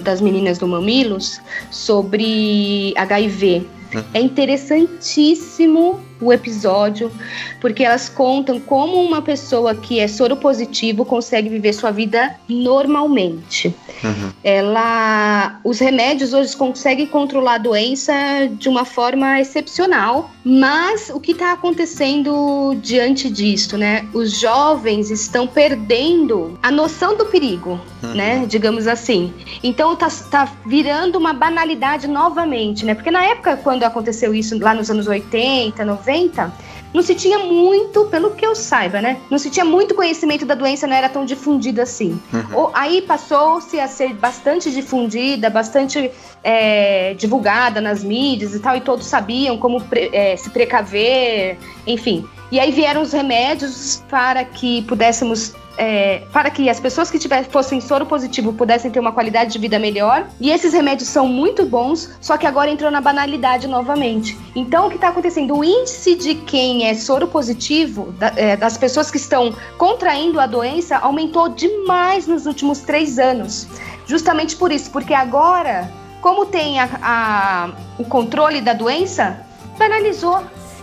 das 0.01 0.21
meninas 0.21 0.59
do 0.59 0.67
Mamilos 0.67 1.41
sobre 1.71 2.93
HIV. 2.97 3.67
Uhum. 3.95 4.05
É 4.13 4.21
interessantíssimo 4.21 6.01
o 6.21 6.33
episódio, 6.33 7.13
porque 7.61 7.85
elas 7.85 8.09
contam 8.09 8.59
como 8.59 9.01
uma 9.01 9.23
pessoa 9.23 9.75
que 9.75 10.01
é 10.01 10.09
soro 10.09 10.37
positivo 10.37 11.05
consegue 11.05 11.49
viver 11.49 11.73
sua 11.73 11.91
vida 11.91 12.35
normalmente. 12.49 13.75
Uhum. 14.05 14.31
Ela, 14.43 15.59
os 15.65 15.79
remédios 15.79 16.33
hoje 16.33 16.57
conseguem 16.57 17.07
controlar 17.07 17.55
a 17.55 17.59
doença 17.59 18.13
de 18.53 18.69
uma 18.69 18.85
forma 18.85 19.41
excepcional, 19.41 20.31
mas 20.45 21.11
o 21.13 21.19
que 21.19 21.33
está 21.33 21.53
acontecendo 21.53 22.77
diante 22.81 23.31
disso, 23.31 23.77
né? 23.77 24.07
Os 24.13 24.39
jovens 24.39 25.11
estão 25.11 25.47
perdendo 25.47 26.59
a 26.63 26.71
noção 26.71 27.17
do 27.17 27.27
perigo, 27.27 27.81
uhum. 28.03 28.15
né? 28.15 28.47
Digamos 28.47 28.87
assim. 28.87 29.33
Então 29.63 29.97
tá, 29.97 30.09
tá 30.31 30.53
virando 30.67 31.19
uma 31.19 31.33
banalidade 31.33 32.07
novamente, 32.07 32.85
né? 32.85 32.95
Porque 32.95 33.11
na 33.11 33.25
época 33.25 33.57
quando 33.57 33.83
aconteceu 33.83 34.35
isso 34.35 34.59
lá 34.59 34.75
nos 34.75 34.91
anos 34.91 35.07
80, 35.07 35.85
90 35.85 36.05
90, 36.05 36.53
não 36.95 37.03
se 37.03 37.15
tinha 37.17 37.41
muito, 37.41 38.05
pelo 38.05 38.31
que 38.31 38.47
eu 38.47 38.55
saiba, 38.55 39.03
né? 39.03 39.19
Não 39.29 39.37
se 39.37 39.51
tinha 39.51 39.65
muito 39.65 39.97
conhecimento 39.97 40.47
da 40.47 40.55
doença, 40.55 40.87
não 40.87 40.95
era 40.95 41.09
tão 41.09 41.25
difundida 41.25 41.83
assim. 41.83 42.21
Uhum. 42.33 42.71
Aí 42.73 43.03
passou-se 43.03 43.79
a 43.81 43.89
ser 43.89 44.15
bastante 44.15 44.71
difundida, 44.71 45.51
bastante 45.51 46.13
é, 46.45 47.15
divulgada 47.15 47.81
nas 47.81 48.05
mídias 48.05 48.55
e 48.55 48.61
tal, 48.61 48.77
e 48.77 48.81
todos 48.81 49.07
sabiam 49.07 49.59
como 49.59 49.83
pre 49.83 50.09
é, 50.13 50.37
se 50.37 50.49
precaver, 50.51 51.59
enfim. 51.85 52.25
E 52.55 52.61
aí 52.61 52.71
vieram 52.71 53.03
os 53.03 53.13
remédios 53.13 54.01
para 54.09 54.45
que 54.45 54.83
pudéssemos 54.83 55.53
é, 55.77 56.23
para 56.33 56.49
que 56.53 56.71
as 56.71 56.79
pessoas 56.79 57.11
que 57.11 57.19
tivessem, 57.19 57.51
fossem 57.51 57.81
soro 57.81 58.07
positivo 58.07 58.53
pudessem 58.53 58.93
ter 58.93 59.01
uma 59.01 59.11
qualidade 59.11 59.55
de 59.55 59.59
vida 59.59 59.77
melhor. 59.77 60.29
E 60.41 60.53
esses 60.53 60.73
remédios 60.73 61.09
são 61.09 61.27
muito 61.27 61.67
bons, 61.67 62.17
só 62.21 62.37
que 62.37 62.47
agora 62.47 62.71
entrou 62.71 62.93
na 62.93 63.01
banalidade 63.01 63.67
novamente. 63.67 64.39
Então, 64.55 64.87
o 64.87 64.89
que 64.89 64.95
está 64.95 65.09
acontecendo? 65.09 65.57
O 65.59 65.65
índice 65.65 66.15
de 66.15 66.37
quem 66.37 66.87
é 66.87 66.95
soro 66.95 67.27
positivo, 67.27 68.13
da, 68.21 68.33
é, 68.37 68.57
das 68.57 68.79
pessoas 68.79 69.11
que 69.11 69.17
estão 69.17 69.53
contraindo 69.77 70.39
a 70.39 70.47
doença, 70.47 70.97
aumentou 70.99 71.49
demais 71.49 72.29
nos 72.29 72.47
últimos 72.47 72.83
três 72.83 73.19
anos. 73.19 73.67
Justamente 74.07 74.55
por 74.55 74.71
isso, 74.71 74.93
porque 74.93 75.13
agora, 75.13 75.91
como 76.21 76.47
tem 76.47 76.79
a, 76.79 76.89
a, 77.03 77.71
o 77.99 78.05
controle 78.05 78.61
da 78.61 78.75
doença, 78.75 79.45
banalizou. 79.77 80.41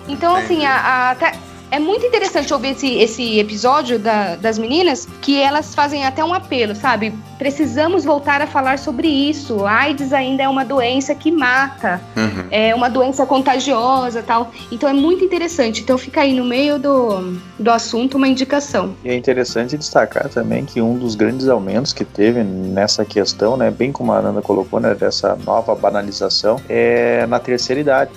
Então, 0.10 0.36
assim, 0.36 0.66
a, 0.66 1.12
a 1.12 1.51
é 1.72 1.80
muito 1.80 2.06
interessante 2.06 2.54
ouvir 2.54 2.72
esse, 2.72 2.96
esse 2.98 3.40
episódio 3.40 3.98
da, 3.98 4.36
das 4.36 4.60
meninas, 4.60 5.08
que 5.22 5.40
elas 5.42 5.74
fazem 5.74 6.06
até 6.06 6.24
um 6.24 6.34
apelo, 6.34 6.76
sabe? 6.76 7.14
Precisamos 7.40 8.04
voltar 8.04 8.42
a 8.42 8.46
falar 8.46 8.78
sobre 8.78 9.08
isso. 9.08 9.66
A 9.66 9.72
AIDS 9.72 10.12
ainda 10.12 10.44
é 10.44 10.50
uma 10.50 10.66
doença 10.66 11.16
que 11.16 11.32
mata, 11.32 12.02
uhum. 12.16 12.46
é 12.52 12.76
uma 12.76 12.90
doença 12.90 13.26
contagiosa 13.26 14.22
tal. 14.22 14.52
Então 14.70 14.90
é 14.90 14.94
muito 14.94 15.24
interessante. 15.24 15.82
Então 15.82 15.98
fica 15.98 16.22
aí 16.22 16.34
no 16.34 16.44
meio 16.44 16.78
do, 16.78 17.38
do 17.58 17.72
assunto 17.72 18.18
uma 18.18 18.28
indicação. 18.28 18.94
E 19.04 19.10
é 19.10 19.16
interessante 19.16 19.78
destacar 19.78 20.28
também 20.28 20.66
que 20.66 20.82
um 20.82 20.98
dos 20.98 21.16
grandes 21.16 21.48
aumentos 21.48 21.94
que 21.94 22.04
teve 22.04 22.44
nessa 22.44 23.06
questão, 23.06 23.56
né, 23.56 23.72
bem 23.72 23.94
como 23.94 24.12
a 24.12 24.18
Ananda 24.18 24.42
colocou, 24.42 24.82
né, 24.82 24.94
dessa 24.94 25.38
nova 25.46 25.74
banalização, 25.74 26.60
é 26.68 27.26
na 27.28 27.40
terceira 27.40 27.80
idade 27.80 28.12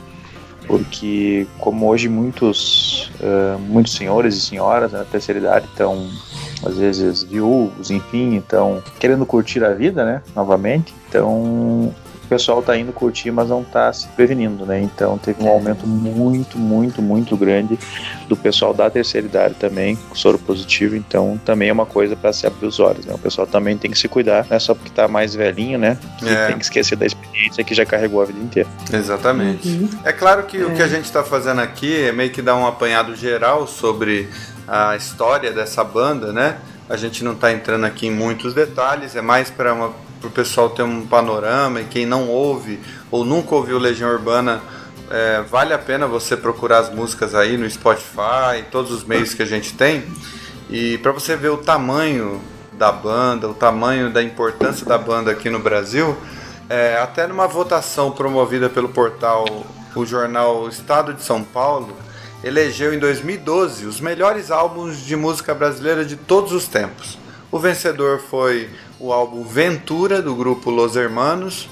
porque 0.66 1.46
como 1.58 1.86
hoje 1.88 2.08
muitos 2.08 3.10
uh, 3.20 3.58
muitos 3.58 3.94
senhores 3.94 4.34
e 4.34 4.40
senhoras 4.40 4.92
na 4.92 5.04
terceira 5.04 5.40
idade 5.40 5.66
estão 5.66 6.08
às 6.64 6.78
vezes 6.78 7.22
viúvos, 7.22 7.90
enfim, 7.90 8.36
então 8.36 8.82
querendo 8.98 9.26
curtir 9.26 9.62
a 9.62 9.74
vida, 9.74 10.04
né, 10.04 10.22
novamente, 10.34 10.94
então 11.08 11.94
pessoal 12.34 12.58
está 12.58 12.76
indo 12.76 12.92
curtir, 12.92 13.30
mas 13.30 13.48
não 13.48 13.62
está 13.62 13.92
se 13.92 14.08
prevenindo, 14.08 14.66
né? 14.66 14.80
Então 14.82 15.16
teve 15.16 15.40
um 15.40 15.48
aumento 15.48 15.86
muito, 15.86 16.58
muito, 16.58 17.00
muito 17.00 17.36
grande 17.36 17.78
do 18.28 18.36
pessoal 18.36 18.74
da 18.74 18.90
terceira 18.90 19.26
idade 19.26 19.54
também, 19.54 19.96
soro 20.14 20.36
positivo, 20.36 20.96
então 20.96 21.40
também 21.44 21.68
é 21.68 21.72
uma 21.72 21.86
coisa 21.86 22.16
para 22.16 22.32
se 22.32 22.44
abrir 22.44 22.66
os 22.66 22.80
olhos, 22.80 23.06
né? 23.06 23.14
O 23.14 23.18
pessoal 23.18 23.46
também 23.46 23.78
tem 23.78 23.88
que 23.88 23.96
se 23.96 24.08
cuidar, 24.08 24.46
não 24.50 24.56
é 24.56 24.58
só 24.58 24.74
porque 24.74 24.88
está 24.88 25.06
mais 25.06 25.32
velhinho, 25.34 25.78
né? 25.78 25.96
Que 26.18 26.28
é. 26.28 26.48
tem 26.48 26.58
que 26.58 26.64
esquecer 26.64 26.96
da 26.96 27.06
experiência 27.06 27.62
que 27.62 27.72
já 27.72 27.86
carregou 27.86 28.20
a 28.20 28.24
vida 28.24 28.40
inteira. 28.40 28.68
Exatamente. 28.92 29.68
Uhum. 29.68 29.88
É 30.04 30.12
claro 30.12 30.42
que 30.42 30.60
é. 30.60 30.64
o 30.64 30.74
que 30.74 30.82
a 30.82 30.88
gente 30.88 31.04
está 31.04 31.22
fazendo 31.22 31.60
aqui 31.60 32.02
é 32.02 32.10
meio 32.10 32.30
que 32.30 32.42
dar 32.42 32.56
um 32.56 32.66
apanhado 32.66 33.14
geral 33.14 33.68
sobre 33.68 34.28
a 34.66 34.96
história 34.96 35.52
dessa 35.52 35.84
banda, 35.84 36.32
né? 36.32 36.56
A 36.88 36.96
gente 36.96 37.22
não 37.22 37.32
está 37.32 37.52
entrando 37.52 37.86
aqui 37.86 38.08
em 38.08 38.10
muitos 38.10 38.54
detalhes, 38.54 39.14
é 39.14 39.22
mais 39.22 39.50
para 39.50 39.72
uma 39.72 39.92
para 40.24 40.28
o 40.28 40.32
pessoal 40.32 40.70
ter 40.70 40.82
um 40.82 41.06
panorama 41.06 41.82
e 41.82 41.84
quem 41.84 42.06
não 42.06 42.28
ouve 42.28 42.80
ou 43.10 43.24
nunca 43.24 43.54
ouviu 43.54 43.78
Legião 43.78 44.10
Urbana, 44.10 44.62
é, 45.10 45.42
vale 45.42 45.74
a 45.74 45.78
pena 45.78 46.06
você 46.06 46.34
procurar 46.34 46.78
as 46.78 46.90
músicas 46.90 47.34
aí 47.34 47.58
no 47.58 47.68
Spotify, 47.68 48.64
todos 48.70 48.90
os 48.90 49.04
meios 49.04 49.34
que 49.34 49.42
a 49.42 49.46
gente 49.46 49.74
tem, 49.74 50.04
e 50.70 50.96
para 50.98 51.12
você 51.12 51.36
ver 51.36 51.50
o 51.50 51.58
tamanho 51.58 52.40
da 52.72 52.90
banda, 52.90 53.48
o 53.48 53.54
tamanho 53.54 54.10
da 54.10 54.22
importância 54.22 54.86
da 54.86 54.96
banda 54.96 55.30
aqui 55.30 55.50
no 55.50 55.58
Brasil, 55.58 56.16
é, 56.70 56.96
até 56.96 57.26
numa 57.26 57.46
votação 57.46 58.10
promovida 58.10 58.70
pelo 58.70 58.88
portal 58.88 59.44
o 59.94 60.06
jornal 60.06 60.66
Estado 60.68 61.12
de 61.12 61.22
São 61.22 61.44
Paulo, 61.44 61.94
elegeu 62.42 62.94
em 62.94 62.98
2012 62.98 63.86
os 63.86 64.00
melhores 64.00 64.50
álbuns 64.50 65.04
de 65.04 65.14
música 65.14 65.54
brasileira 65.54 66.04
de 66.04 66.16
todos 66.16 66.52
os 66.52 66.66
tempos. 66.66 67.18
O 67.52 67.58
vencedor 67.60 68.18
foi 68.18 68.68
o 69.04 69.12
álbum 69.12 69.44
Ventura, 69.44 70.22
do 70.22 70.34
grupo 70.34 70.70
Los 70.70 70.96
Hermanos, 70.96 71.68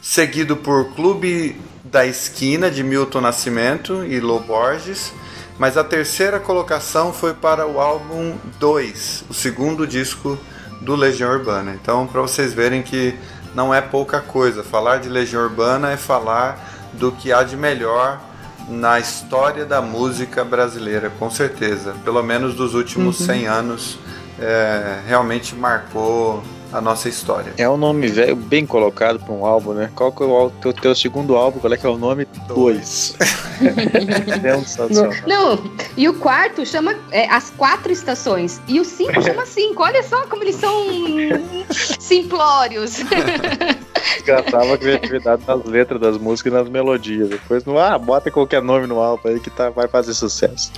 seguido 0.00 0.56
por 0.56 0.92
Clube 0.96 1.56
da 1.84 2.04
Esquina, 2.04 2.68
de 2.68 2.82
Milton 2.82 3.20
Nascimento 3.20 4.04
e 4.04 4.18
Lô 4.18 4.40
Borges, 4.40 5.12
mas 5.60 5.76
a 5.76 5.84
terceira 5.84 6.40
colocação 6.40 7.12
foi 7.12 7.34
para 7.34 7.68
o 7.68 7.80
álbum 7.80 8.36
2, 8.58 9.26
o 9.30 9.34
segundo 9.34 9.86
disco 9.86 10.36
do 10.80 10.96
Legião 10.96 11.30
Urbana. 11.30 11.78
Então, 11.80 12.04
para 12.04 12.20
vocês 12.20 12.52
verem 12.52 12.82
que 12.82 13.14
não 13.54 13.72
é 13.72 13.80
pouca 13.80 14.20
coisa, 14.20 14.64
falar 14.64 14.98
de 14.98 15.08
Legião 15.08 15.44
Urbana 15.44 15.92
é 15.92 15.96
falar 15.96 16.90
do 16.94 17.12
que 17.12 17.32
há 17.32 17.44
de 17.44 17.56
melhor 17.56 18.20
na 18.68 18.98
história 18.98 19.64
da 19.64 19.80
música 19.80 20.44
brasileira, 20.44 21.12
com 21.16 21.30
certeza. 21.30 21.94
Pelo 22.04 22.24
menos 22.24 22.56
dos 22.56 22.74
últimos 22.74 23.20
uhum. 23.20 23.26
100 23.26 23.46
anos, 23.46 23.98
é, 24.40 25.00
realmente 25.06 25.54
marcou 25.54 26.42
a 26.72 26.80
nossa 26.80 27.08
história. 27.08 27.52
É 27.58 27.68
um 27.68 27.76
nome 27.76 28.08
velho 28.08 28.34
bem 28.34 28.66
colocado 28.66 29.18
para 29.18 29.32
um 29.32 29.44
álbum, 29.44 29.74
né? 29.74 29.90
Qual 29.94 30.10
que 30.10 30.22
é 30.22 30.26
o 30.26 30.50
teu, 30.50 30.72
teu 30.72 30.94
segundo 30.94 31.36
álbum? 31.36 31.60
Qual 31.60 31.72
é 31.72 31.76
que 31.76 31.86
é 31.86 31.88
o 31.88 31.98
nome? 31.98 32.26
Dois. 32.48 33.16
é 34.42 34.56
um 34.56 34.64
Não, 34.90 35.10
não, 35.26 35.72
e 35.96 36.08
o 36.08 36.14
quarto 36.14 36.64
chama 36.64 36.94
é, 37.10 37.28
As 37.28 37.50
Quatro 37.50 37.92
Estações. 37.92 38.60
E 38.66 38.80
o 38.80 38.84
cinco 38.84 39.20
chama 39.22 39.44
cinco. 39.44 39.82
Olha 39.82 40.02
só 40.02 40.26
como 40.26 40.42
eles 40.42 40.56
são 40.56 40.86
simplórios. 41.70 43.00
Gastava 44.24 44.74
a 44.74 44.78
criatividade 44.78 45.42
nas 45.46 45.64
letras 45.64 46.00
das 46.00 46.18
músicas 46.18 46.52
e 46.52 46.56
nas 46.56 46.68
melodias. 46.68 47.28
Depois, 47.28 47.64
não, 47.64 47.78
ah, 47.78 47.98
bota 47.98 48.30
qualquer 48.30 48.62
nome 48.62 48.86
no 48.86 49.00
álbum 49.00 49.28
aí 49.28 49.40
que 49.40 49.50
tá, 49.50 49.70
vai 49.70 49.88
fazer 49.88 50.14
sucesso. 50.14 50.72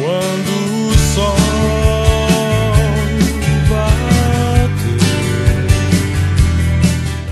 Quando 0.00 0.90
o 0.90 0.98
sol 1.14 1.36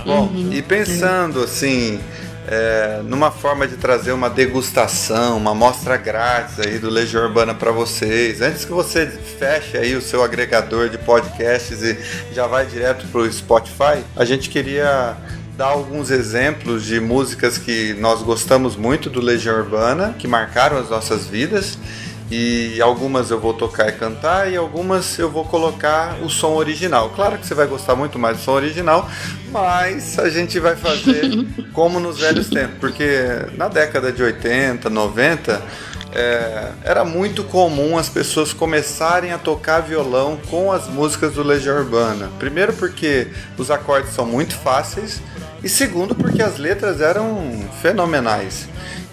Bom, 0.05 0.23
uhum. 0.23 0.53
e 0.53 0.63
pensando 0.63 1.43
assim, 1.43 2.01
é, 2.47 3.03
numa 3.05 3.31
forma 3.31 3.69
de 3.69 3.77
trazer 3.77 4.13
uma 4.13 4.31
degustação, 4.31 5.37
uma 5.37 5.51
amostra 5.51 5.99
grátis 5.99 6.59
aí 6.61 6.79
do 6.79 6.89
Legião 6.89 7.25
Urbana 7.25 7.55
para 7.55 7.71
vocês. 7.71 8.41
Antes 8.41 8.65
que 8.65 8.73
você 8.73 9.07
feche 9.07 9.77
aí 9.77 9.95
o 9.95 10.01
seu 10.01 10.23
agregador 10.23 10.89
de 10.89 10.97
podcasts 10.97 11.83
e 11.83 11.99
já 12.33 12.47
vai 12.47 12.65
direto 12.65 13.07
para 13.09 13.21
o 13.21 13.31
Spotify, 13.31 14.03
a 14.17 14.25
gente 14.25 14.49
queria 14.49 15.15
dar 15.59 15.67
alguns 15.67 16.11
exemplos 16.11 16.85
de 16.85 17.01
músicas 17.01 17.59
que 17.59 17.93
nós 17.95 18.23
gostamos 18.23 18.77
muito 18.77 19.11
do 19.11 19.21
Legião 19.21 19.59
Urbana, 19.59 20.15
que 20.19 20.27
marcaram 20.27 20.79
as 20.79 20.89
nossas 20.89 21.27
vidas 21.27 21.77
e 22.31 22.81
algumas 22.81 23.31
eu 23.31 23.41
vou 23.41 23.55
tocar 23.55 23.89
e 23.89 23.93
cantar 23.93 24.53
e 24.53 24.57
algumas 24.57 25.19
eu 25.19 25.31
vou 25.31 25.45
colocar 25.45 26.17
o 26.23 26.29
som 26.29 26.55
original. 26.55 27.11
Claro 27.11 27.39
que 27.39 27.47
você 27.47 27.55
vai 27.55 27.67
gostar 27.67 27.97
muito 27.97 28.19
mais 28.19 28.37
do 28.39 28.43
som 28.43 28.53
original, 28.53 29.09
mas 29.51 30.19
a 30.19 30.29
gente 30.29 30.61
vai 30.61 30.77
fazer 30.77 31.47
como 31.73 31.99
nos 31.99 32.19
velhos 32.19 32.49
tempos, 32.49 32.79
porque 32.79 33.07
na 33.57 33.69
década 33.69 34.13
de 34.13 34.23
80, 34.23 34.91
90 34.91 35.63
é, 36.13 36.73
era 36.85 37.05
muito 37.05 37.45
comum 37.45 37.99
as 37.99 38.09
pessoas 38.09 38.53
começarem 38.53 39.33
a 39.33 39.39
tocar 39.39 39.81
violão 39.81 40.39
com 40.51 40.73
as 40.73 40.87
músicas 40.87 41.35
do 41.35 41.43
Legião 41.43 41.77
Urbana. 41.77 42.31
Primeiro 42.39 42.73
porque 42.75 43.29
os 43.57 43.71
acordes 43.71 44.13
são 44.13 44.27
muito 44.27 44.55
fáceis 44.55 45.21
e 45.63 45.69
segundo 45.69 46.15
porque 46.15 46.43
as 46.43 46.59
letras 46.59 47.01
eram 47.01 47.69
fenomenais. 47.83 48.69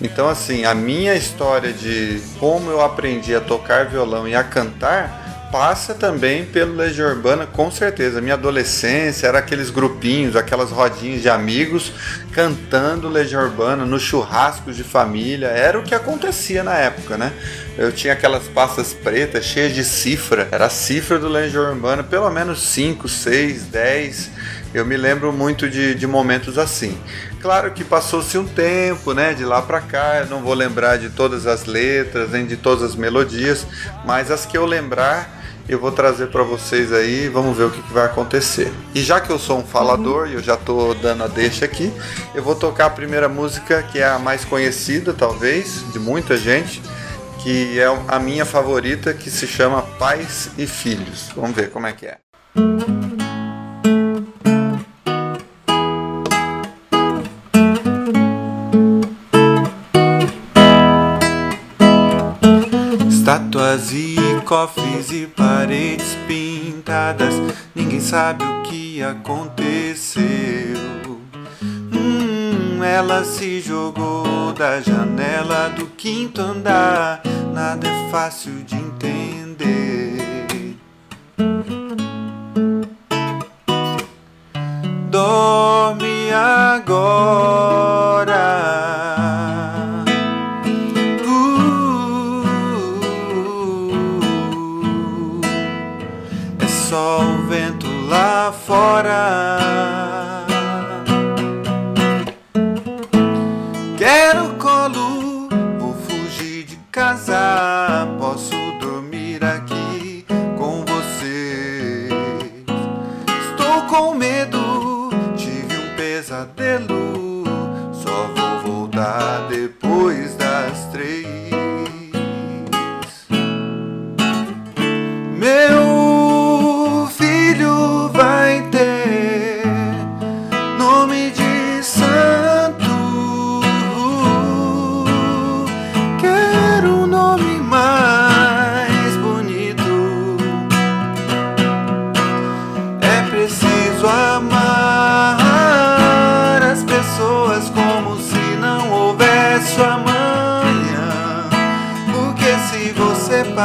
Então, 0.05 0.29
assim, 0.29 0.65
a 0.65 0.75
minha 0.75 1.15
história 1.15 1.73
de 1.73 2.21
como 2.39 2.69
eu 2.69 2.79
aprendi 2.79 3.33
a 3.33 3.41
tocar 3.41 3.87
violão 3.87 4.27
e 4.27 4.35
a 4.35 4.43
cantar 4.43 5.49
passa 5.51 5.93
também 5.93 6.45
pelo 6.45 6.75
Legião 6.75 7.09
Urbana, 7.09 7.45
com 7.45 7.71
certeza. 7.71 8.21
Minha 8.21 8.35
adolescência 8.35 9.25
era 9.25 9.39
aqueles 9.39 9.69
grupinhos, 9.69 10.35
aquelas 10.35 10.69
rodinhas 10.69 11.21
de 11.21 11.29
amigos 11.29 11.91
cantando 12.33 13.09
Legião 13.09 13.41
Urbana 13.41 13.85
nos 13.85 14.03
churrascos 14.03 14.75
de 14.75 14.83
família. 14.83 15.47
Era 15.47 15.79
o 15.79 15.83
que 15.83 15.95
acontecia 15.95 16.63
na 16.63 16.75
época, 16.75 17.17
né? 17.17 17.31
Eu 17.77 17.91
tinha 17.91 18.13
aquelas 18.13 18.47
pastas 18.47 18.93
pretas 18.93 19.43
cheias 19.45 19.73
de 19.73 19.83
cifra. 19.83 20.47
Era 20.51 20.65
a 20.65 20.69
cifra 20.69 21.17
do 21.17 21.27
Legião 21.27 21.71
Urbana, 21.71 22.03
pelo 22.03 22.29
menos 22.29 22.61
5, 22.61 23.07
6, 23.07 23.63
10. 23.63 24.31
Eu 24.73 24.85
me 24.85 24.97
lembro 24.97 25.31
muito 25.31 25.69
de, 25.69 25.95
de 25.95 26.05
momentos 26.05 26.57
assim. 26.57 26.97
Claro 27.45 27.69
que 27.69 27.83
passou-se 27.83 28.35
um 28.39 28.47
tempo, 28.47 29.13
né, 29.13 29.35
de 29.35 29.45
lá 29.45 29.61
para 29.61 29.79
cá, 29.79 30.21
eu 30.21 30.25
não 30.25 30.41
vou 30.41 30.55
lembrar 30.55 30.97
de 30.97 31.11
todas 31.11 31.45
as 31.45 31.65
letras, 31.65 32.31
nem 32.31 32.43
de 32.43 32.57
todas 32.57 32.81
as 32.81 32.95
melodias, 32.95 33.67
mas 34.03 34.31
as 34.31 34.47
que 34.47 34.57
eu 34.57 34.65
lembrar, 34.65 35.29
eu 35.69 35.77
vou 35.77 35.91
trazer 35.91 36.29
para 36.29 36.41
vocês 36.41 36.91
aí, 36.91 37.29
vamos 37.29 37.55
ver 37.55 37.65
o 37.65 37.69
que, 37.69 37.83
que, 37.83 37.93
vai 37.93 38.05
acontecer. 38.05 38.73
E 38.95 39.03
já 39.03 39.21
que 39.21 39.29
eu 39.29 39.37
sou 39.37 39.59
um 39.59 39.63
falador 39.63 40.27
e 40.27 40.33
eu 40.33 40.41
já 40.41 40.57
tô 40.57 40.95
dando 40.95 41.23
a 41.23 41.27
deixa 41.27 41.65
aqui, 41.65 41.93
eu 42.33 42.41
vou 42.41 42.55
tocar 42.55 42.87
a 42.87 42.89
primeira 42.89 43.29
música 43.29 43.83
que 43.83 43.99
é 43.99 44.07
a 44.07 44.17
mais 44.17 44.43
conhecida, 44.43 45.13
talvez, 45.13 45.83
de 45.93 45.99
muita 45.99 46.35
gente, 46.35 46.81
que 47.43 47.79
é 47.79 47.85
a 48.07 48.17
minha 48.17 48.43
favorita, 48.43 49.13
que 49.13 49.29
se 49.29 49.45
chama 49.45 49.83
Pais 49.99 50.49
e 50.57 50.65
Filhos. 50.65 51.29
Vamos 51.35 51.55
ver 51.55 51.69
como 51.69 51.85
é 51.85 51.93
que 51.93 52.07
é. 52.07 53.04
E 63.93 64.41
cofres 64.45 65.11
e 65.11 65.27
paredes 65.27 66.17
pintadas, 66.27 67.35
ninguém 67.75 67.99
sabe 67.99 68.43
o 68.43 68.63
que 68.63 69.03
aconteceu. 69.03 70.25
Hum, 71.61 72.83
ela 72.83 73.23
se 73.23 73.61
jogou 73.61 74.51
da 74.53 74.81
janela 74.81 75.69
do 75.69 75.85
quinto 75.85 76.41
andar, 76.41 77.21
nada 77.53 77.87
é 77.87 78.09
fácil 78.09 78.63
de 78.63 78.75
entender. 78.75 80.75
Dorme 85.11 86.33
o 86.33 87.54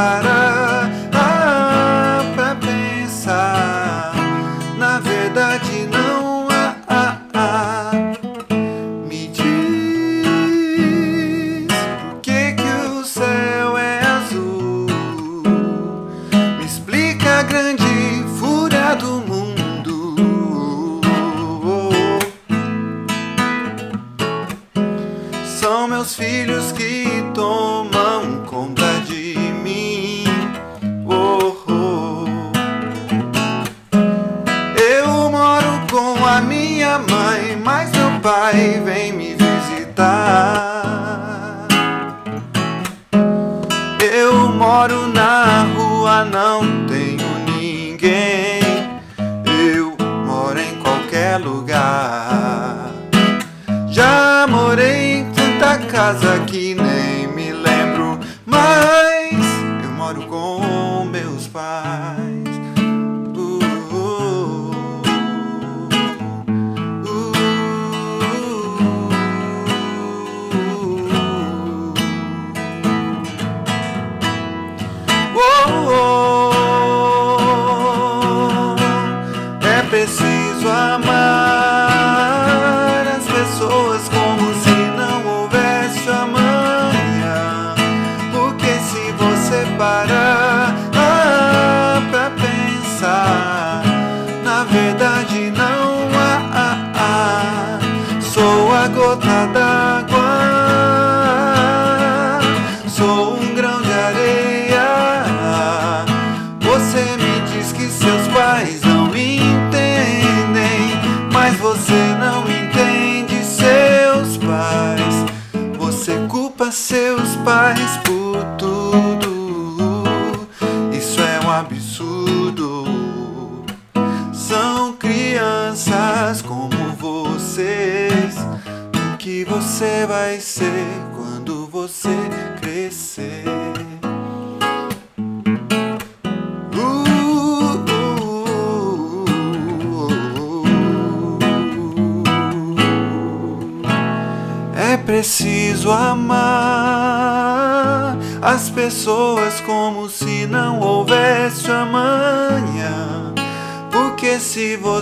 você 0.01 0.30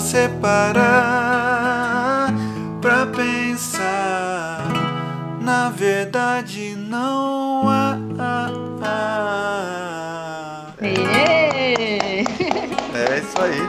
você 0.10 0.28
parar 0.42 2.34
pra 2.82 3.06
pensar, 3.06 4.68
na 5.40 5.70
verdade 5.70 6.76
não 6.76 7.70
há. 7.70 7.96
É 12.92 13.20
isso 13.20 13.40
aí. 13.40 13.60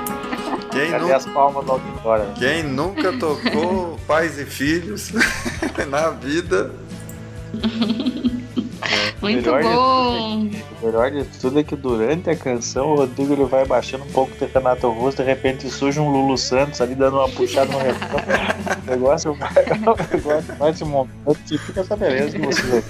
Quem, 0.71 0.91
Cadê 0.93 1.13
as 1.13 1.27
palmas 1.27 1.67
do 1.67 1.73
auditório? 1.73 2.25
quem 2.39 2.63
nunca 2.63 3.13
tocou 3.19 3.99
pais 4.09 4.39
e 4.39 4.47
filhos 4.47 5.13
na 5.91 6.09
vida? 6.09 6.71
Muito 9.21 9.43
Melhor 9.43 9.63
de 9.63 9.69
bom. 9.69 10.51
O 10.81 10.87
melhor 10.87 11.11
de 11.11 11.25
tudo 11.39 11.61
é 11.61 11.63
que 11.63 11.77
durante 11.77 12.31
a 12.31 12.37
canção 12.37 12.93
o 12.93 12.97
Rodrigo 12.97 13.35
ele 13.35 13.45
vai 13.45 13.65
baixando 13.67 14.05
um 14.05 14.11
pouco 14.13 14.33
de 14.37 14.47
Renato 14.53 14.89
Russo, 14.89 15.19
de 15.19 15.23
repente 15.25 15.69
surge 15.69 16.01
um 16.01 16.09
Lulu 16.09 16.39
Santos 16.39 16.81
ali 16.81 16.95
dando 16.95 17.19
uma 17.19 17.29
puxada 17.29 17.71
no 17.71 17.79
refrão. 17.79 18.21
O 18.87 18.91
negócio 18.91 19.35
vai, 19.35 19.51
o 19.71 20.17
negócio 20.17 20.55
vai 20.59 20.75
se 20.75 20.85
montando 20.85 21.39
e 21.51 21.59
fica 21.59 21.81
essa 21.81 21.97
beleza 21.97 22.39
que 22.39 22.47
você 22.47 22.63
vê. 22.63 22.83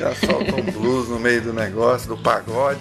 Já 0.00 0.14
solta 0.14 0.56
um 0.56 0.62
blues 0.62 1.10
no 1.10 1.18
meio 1.18 1.42
do 1.42 1.52
negócio, 1.52 2.08
do 2.08 2.16
pagode. 2.16 2.80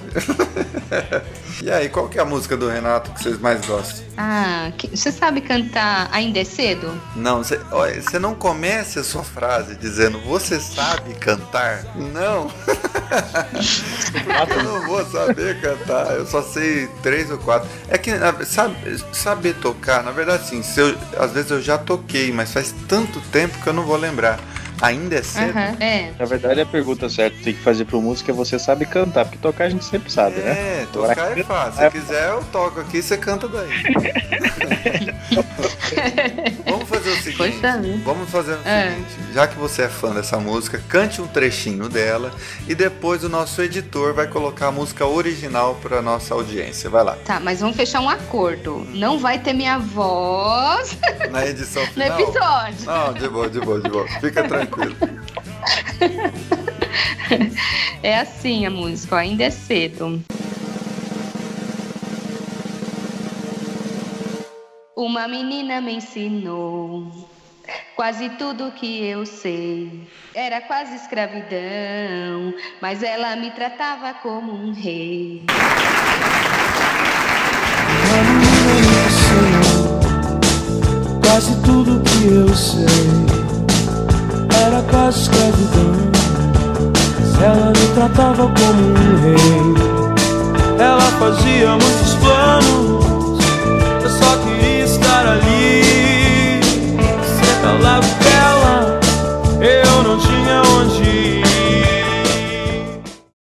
e 1.62 1.69
aí, 1.69 1.89
qual 1.89 2.08
que 2.08 2.17
é 2.17 2.21
a 2.21 2.25
música 2.25 2.55
do 2.55 2.69
Renato 2.69 3.12
que 3.12 3.21
vocês 3.21 3.38
mais 3.38 3.65
gostam? 3.65 4.05
Ah, 4.15 4.71
você 4.89 5.12
sabe 5.12 5.41
cantar 5.41 6.08
Ainda 6.13 6.39
é 6.39 6.45
Cedo? 6.45 6.89
Não, 7.17 7.43
você, 7.43 8.19
não 8.19 8.34
comece 8.34 8.99
a 8.99 9.03
sua 9.03 9.21
frase 9.21 9.75
dizendo 9.75 10.17
você 10.21 10.62
sabe 10.62 11.13
cantar. 11.15 11.84
Não. 11.97 12.49
eu 14.49 14.63
não 14.63 14.88
vou 14.88 15.05
saber 15.05 15.60
cantar. 15.60 16.15
Eu 16.15 16.25
só 16.25 16.41
sei 16.41 16.88
três 17.03 17.29
ou 17.29 17.38
quatro. 17.38 17.67
É 17.89 17.97
que 17.97 18.12
sabe, 18.45 18.75
saber 19.12 19.55
tocar, 19.55 20.03
na 20.03 20.12
verdade, 20.12 20.47
sim. 20.47 20.62
Eu, 20.77 20.97
às 21.21 21.34
vezes 21.34 21.51
eu 21.51 21.62
já 21.62 21.77
toquei, 21.77 22.32
mas 22.32 22.53
faz 22.53 22.73
tanto 22.88 23.19
tempo 23.29 23.62
que 23.62 23.67
eu 23.67 23.73
não 23.73 23.84
vou 23.84 23.97
lembrar. 23.97 24.39
Ainda 24.82 25.18
é 25.18 25.24
cedo. 25.24 25.50
Aham, 25.58 25.78
é. 25.80 26.12
Na 26.18 26.26
verdade, 26.26 26.62
a 26.62 26.66
pergunta 26.66 27.10
certa 27.10 27.38
que 27.38 27.43
tem 27.43 27.53
que 27.53 27.62
fazer 27.62 27.86
pro 27.86 28.01
músico 28.01 28.32
é 28.32 28.34
você 28.34 28.58
sabe 28.58 28.86
cantar, 28.86 29.26
porque 29.26 29.38
tocar 29.38 29.66
a 29.66 29.70
gente 29.70 29.86
sempre 29.86 30.12
sabe, 30.12 30.38
né? 30.38 30.51
É, 30.51 30.88
tocar 30.91 31.38
é 31.38 31.43
fácil. 31.43 31.84
Se 31.84 31.91
quiser, 31.91 32.30
eu 32.30 32.43
toco 32.51 32.80
aqui 32.80 32.97
e 32.97 33.03
você 33.03 33.18
canta 33.18 33.47
daí. 33.47 33.70
Vamos 36.66 36.89
seguinte, 37.22 37.57
Poxa 37.59 37.82
vamos 38.03 38.30
fazer 38.30 38.53
o 38.53 38.59
É. 38.67 38.89
seguinte, 38.91 39.34
já 39.34 39.47
que 39.47 39.55
você 39.57 39.84
é 39.84 39.89
fã 39.89 40.13
dessa 40.13 40.38
música, 40.39 40.82
cante 40.88 41.22
um 41.22 41.28
trechinho 41.28 41.88
dela 41.89 42.32
e 42.67 42.74
depois 42.76 43.24
o 43.24 43.30
nosso 43.30 43.61
editor 43.61 44.13
vai 44.13 44.28
colocar 44.28 44.67
a 44.67 44.72
música 44.72 45.05
original 45.05 45.76
para 45.82 46.01
nossa 46.01 46.34
audiência. 46.34 46.89
Vai 46.89 47.03
lá, 47.03 47.17
Tá, 47.26 47.39
mas 47.39 47.59
vamos 47.59 47.76
fechar 47.76 47.99
um 48.01 48.09
acordo. 48.09 48.86
Não 48.93 49.20
vai 49.20 49.39
ter 49.39 49.53
minha 49.53 49.78
voz 49.80 50.97
na 51.32 51.45
edição 51.45 51.84
no 51.86 51.91
final. 51.91 52.20
episódio. 52.20 52.86
Não, 52.86 53.13
de 53.13 53.28
boa, 53.30 53.49
de 53.49 53.59
boa, 53.59 53.82
de 53.82 53.89
boa. 53.89 54.07
Fica 54.20 54.43
tranquilo. 54.43 54.95
É 58.01 58.17
assim 58.20 58.65
a 58.65 58.70
música, 58.70 59.15
ó, 59.15 59.20
ainda 59.20 59.43
é 59.43 59.49
cedo. 59.49 60.22
Uma 65.00 65.30
menina 65.30 65.80
me 65.80 65.93
ensinou 65.93 67.10
quase 67.95 68.28
tudo 68.32 68.70
que 68.74 69.02
eu 69.06 69.26
sei. 69.26 70.06
Era 70.36 70.60
quase 70.60 70.93
escravidão, 70.97 72.54
mas 72.82 73.02
ela 73.02 73.34
me 73.38 73.50
tratava 73.52 74.14
como 74.16 74.52
um 74.52 74.74
rei. 74.74 75.45
Quase 81.26 81.56
tudo 81.64 82.04
que 82.04 82.26
eu 82.26 82.54
sei 82.54 82.86
era 84.62 84.82
quase 84.91 85.22
escravidão. 85.22 85.93
Mas 87.22 87.41
ela 87.41 87.68
me 87.68 87.88
tratava 87.95 88.54
como 88.54 88.82
um 88.82 89.16
rei. 89.22 89.76
Ela 90.78 91.10
fazia 91.18 91.70
muitos 91.70 92.16
planos. 92.16 92.89
Não 100.10 100.18
tinha 100.18 100.62
onde 100.64 101.03
ir. 101.03 101.43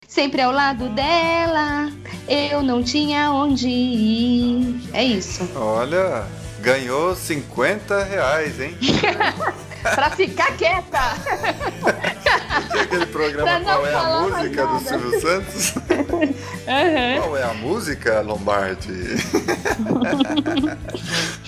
Sempre 0.08 0.40
ao 0.40 0.50
lado 0.50 0.88
dela, 0.90 1.92
eu 2.26 2.62
não 2.62 2.82
tinha 2.82 3.30
onde 3.30 3.68
ir. 3.68 4.80
É 4.94 5.04
isso. 5.04 5.46
Olha, 5.54 6.24
ganhou 6.60 7.14
50 7.14 8.04
reais, 8.04 8.58
hein? 8.58 8.78
pra 9.94 10.08
ficar 10.10 10.56
quieta. 10.56 11.00
Tinha 12.70 12.82
aquele 12.82 13.06
programa 13.06 13.60
Qual 13.60 13.86
é 13.86 13.94
a 13.94 14.20
Música 14.20 14.66
do. 14.66 14.80
Silvio 14.80 15.20
Santos? 15.20 15.74
Aham. 16.66 17.22
Qual 17.22 17.36
é 17.36 17.42
a 17.42 17.54
música, 17.54 18.20
Lombardi? 18.20 18.92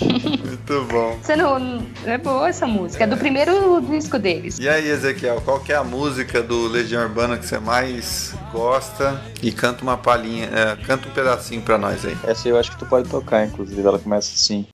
Muito 0.00 0.84
bom. 0.90 1.18
Você 1.22 1.36
não. 1.36 1.86
É 2.04 2.18
boa 2.18 2.48
essa 2.48 2.66
música. 2.66 3.04
É 3.04 3.06
do 3.06 3.16
primeiro 3.16 3.80
disco 3.80 4.18
deles. 4.18 4.58
E 4.58 4.68
aí, 4.68 4.88
Ezequiel, 4.88 5.40
qual 5.44 5.60
que 5.60 5.72
é 5.72 5.76
a 5.76 5.84
música 5.84 6.42
do 6.42 6.66
Legião 6.68 7.02
Urbana 7.02 7.38
que 7.38 7.46
você 7.46 7.58
mais 7.58 8.34
gosta? 8.52 9.20
E 9.42 9.52
canta 9.52 9.82
uma 9.82 9.96
palhinha, 9.96 10.48
é, 10.52 10.76
canta 10.84 11.08
um 11.08 11.12
pedacinho 11.12 11.62
pra 11.62 11.78
nós 11.78 12.04
aí. 12.04 12.16
Essa 12.24 12.48
eu 12.48 12.58
acho 12.58 12.70
que 12.72 12.78
tu 12.78 12.86
pode 12.86 13.08
tocar, 13.08 13.44
inclusive. 13.46 13.80
Ela 13.80 13.98
começa 13.98 14.32
assim. 14.34 14.66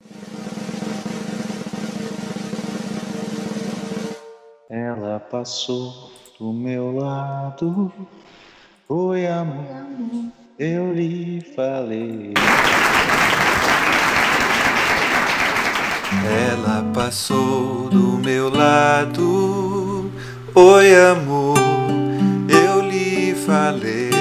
Ela 4.69 5.19
passou 5.19 6.12
do 6.39 6.51
meu 6.51 6.95
lado. 6.95 7.91
Oi, 8.89 9.27
amor. 9.27 10.31
Eu 10.57 10.93
lhe 10.93 11.41
falei. 11.55 12.33
Ela 16.51 16.83
passou 16.93 17.89
do 17.89 18.17
meu 18.17 18.49
lado. 18.49 20.11
Oi, 20.55 20.95
amor, 20.95 21.57
eu 22.47 22.81
lhe 22.81 23.33
falei. 23.33 24.11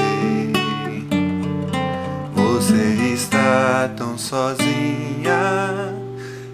Você 2.34 3.12
está 3.14 3.90
tão 3.96 4.16
sozinha. 4.16 5.92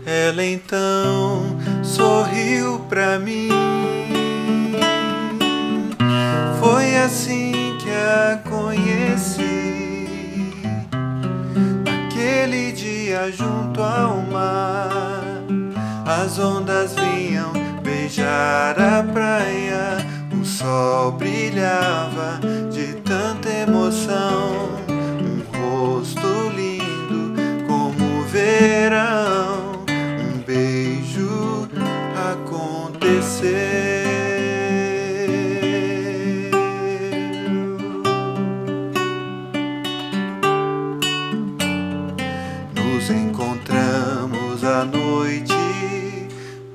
Ela 0.04 0.44
então 0.44 1.56
sorriu 1.82 2.80
pra 2.88 3.18
mim. 3.18 3.48
Assim 7.08 7.78
que 7.78 7.90
a 7.90 8.38
conheci. 8.46 10.06
Naquele 11.82 12.70
dia 12.72 13.32
junto 13.32 13.82
ao 13.82 14.18
mar, 14.30 15.22
as 16.04 16.38
ondas 16.38 16.94
vinham 16.94 17.50
beijar 17.82 18.78
a 18.78 19.02
praia, 19.02 20.06
o 20.38 20.44
sol 20.44 21.12
brilhava 21.12 22.40
de 22.70 23.00
tanta 23.00 23.48
emoção, 23.48 24.68
um 25.18 25.40
rosto 25.56 26.52
lindo 26.54 27.32
como 27.66 28.20
o 28.20 28.24
verão, 28.24 29.82
um 29.88 30.40
beijo 30.40 31.66
aconteceu. 32.34 33.87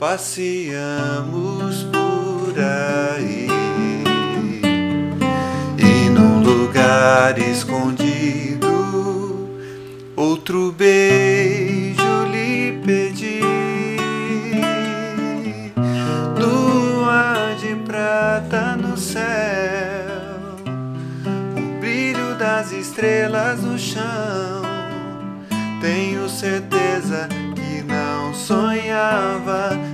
Passeamos 0.03 1.83
por 1.85 2.53
aí. 2.59 3.47
E 5.77 6.09
num 6.09 6.43
lugar 6.43 7.39
escondido, 7.39 8.67
outro 10.13 10.73
beijo 10.73 12.25
lhe 12.33 12.81
pedi. 12.85 13.39
Lua 16.37 17.55
de 17.57 17.73
prata 17.85 18.75
no 18.75 18.97
céu, 18.97 19.23
o 21.55 21.79
brilho 21.79 22.35
das 22.37 22.73
estrelas 22.73 23.63
no 23.63 23.79
chão. 23.79 24.63
Tenho 25.79 26.27
certeza 26.27 27.29
que 27.55 27.81
não 27.83 28.33
sonhava. 28.33 29.92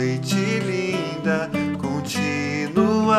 Noite 0.00 0.34
linda 0.34 1.50
continuava. 1.76 3.12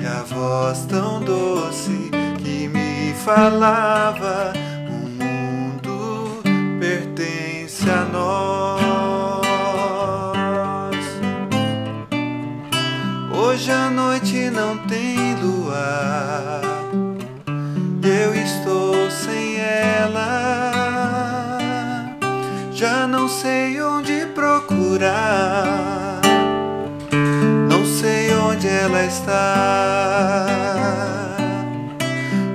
E 0.00 0.06
a 0.06 0.22
voz 0.22 0.86
tão 0.86 1.20
doce 1.20 2.12
que 2.38 2.68
me 2.68 3.12
falava: 3.14 4.52
O 4.88 4.92
mundo 5.20 6.40
pertence 6.78 7.90
a 7.90 8.04
nós. 8.04 9.34
Hoje 13.36 13.72
a 13.72 13.90
noite 13.90 14.50
não 14.50 14.78
tem 14.86 15.34
luar. 15.42 16.62
Eu 18.00 18.32
estou 18.32 19.10
sem 19.10 19.56
ela. 19.58 20.78
Já 22.70 23.08
não 23.08 23.28
sei 23.28 23.82
onde 23.82 24.23
procurar. 24.34 26.20
Não 27.68 27.86
sei 27.86 28.34
onde 28.34 28.66
ela 28.68 29.04
está. 29.04 30.46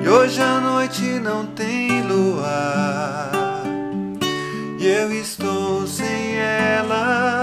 E 0.04 0.08
hoje 0.08 0.42
a 0.42 0.60
noite 0.60 1.04
não 1.20 1.46
tem 1.46 2.02
luar. 2.04 3.32
E 4.78 4.86
eu 4.86 5.12
estou 5.14 5.88
sem 5.88 6.36
ela. 6.36 7.40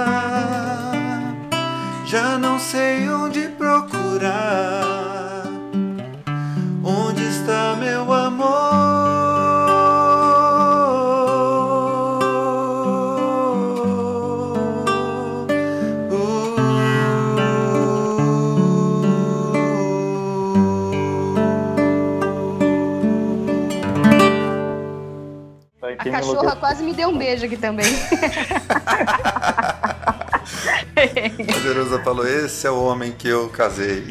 Já 2.04 2.38
não 2.38 2.58
sei 2.58 3.08
onde 3.08 3.48
procurar. 3.48 5.44
Onde 6.84 7.22
está 7.24 7.76
meu 7.76 8.12
amor? 8.12 8.95
Cachorra 26.20 26.38
lugar- 26.40 26.56
quase 26.56 26.82
me 26.82 26.92
deu 26.92 27.08
um 27.08 27.18
beijo 27.18 27.44
aqui 27.46 27.56
também. 27.56 27.86
A 30.96 31.58
Jerusa 31.60 31.98
falou: 32.02 32.26
Esse 32.26 32.66
é 32.66 32.70
o 32.70 32.82
homem 32.84 33.12
que 33.12 33.28
eu 33.28 33.48
casei. 33.48 34.04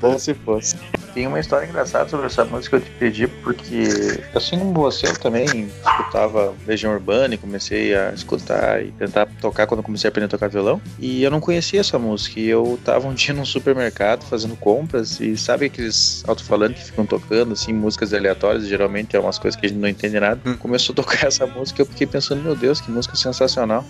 Bom 0.00 0.18
se 0.18 0.34
fosse. 0.34 0.76
Tem 1.14 1.26
uma 1.26 1.40
história 1.40 1.66
engraçada 1.66 2.08
sobre 2.08 2.26
essa 2.26 2.44
música 2.44 2.78
que 2.78 2.86
eu 2.86 2.90
te 2.90 2.98
pedi, 2.98 3.26
porque 3.26 4.22
assim 4.34 4.58
como 4.58 4.72
você, 4.74 5.06
eu 5.06 5.18
também 5.18 5.70
escutava 5.84 6.54
Legião 6.66 6.92
Urbana 6.92 7.34
e 7.34 7.38
comecei 7.38 7.94
a 7.94 8.12
escutar 8.12 8.82
e 8.82 8.92
tentar 8.92 9.26
tocar 9.40 9.66
quando 9.66 9.82
comecei 9.82 10.08
a 10.08 10.10
aprender 10.10 10.26
a 10.26 10.28
tocar 10.28 10.48
violão. 10.48 10.80
E 10.98 11.22
eu 11.22 11.30
não 11.30 11.40
conhecia 11.40 11.80
essa 11.80 11.98
música. 11.98 12.40
E 12.40 12.48
eu 12.48 12.78
tava 12.84 13.08
um 13.08 13.14
dia 13.14 13.34
num 13.34 13.44
supermercado 13.44 14.24
fazendo 14.24 14.56
compras 14.56 15.20
e 15.20 15.36
sabe 15.36 15.66
aqueles 15.66 16.22
alto-falantes 16.26 16.82
que 16.82 16.90
ficam 16.90 17.06
tocando, 17.06 17.52
assim, 17.52 17.72
músicas 17.72 18.12
aleatórias, 18.14 18.66
geralmente 18.66 19.16
é 19.16 19.20
umas 19.20 19.38
coisas 19.38 19.58
que 19.58 19.66
a 19.66 19.68
gente 19.68 19.78
não 19.78 19.88
entende 19.88 20.18
nada. 20.18 20.40
Hum. 20.44 20.56
Começou 20.56 20.92
a 20.92 20.96
tocar 20.96 21.26
essa 21.26 21.46
música, 21.46 21.82
eu 21.82 21.86
fiquei 21.86 22.06
pensando, 22.06 22.42
meu 22.42 22.54
Deus, 22.54 22.80
que 22.80 22.90
música 22.90 23.16
sensacional. 23.16 23.84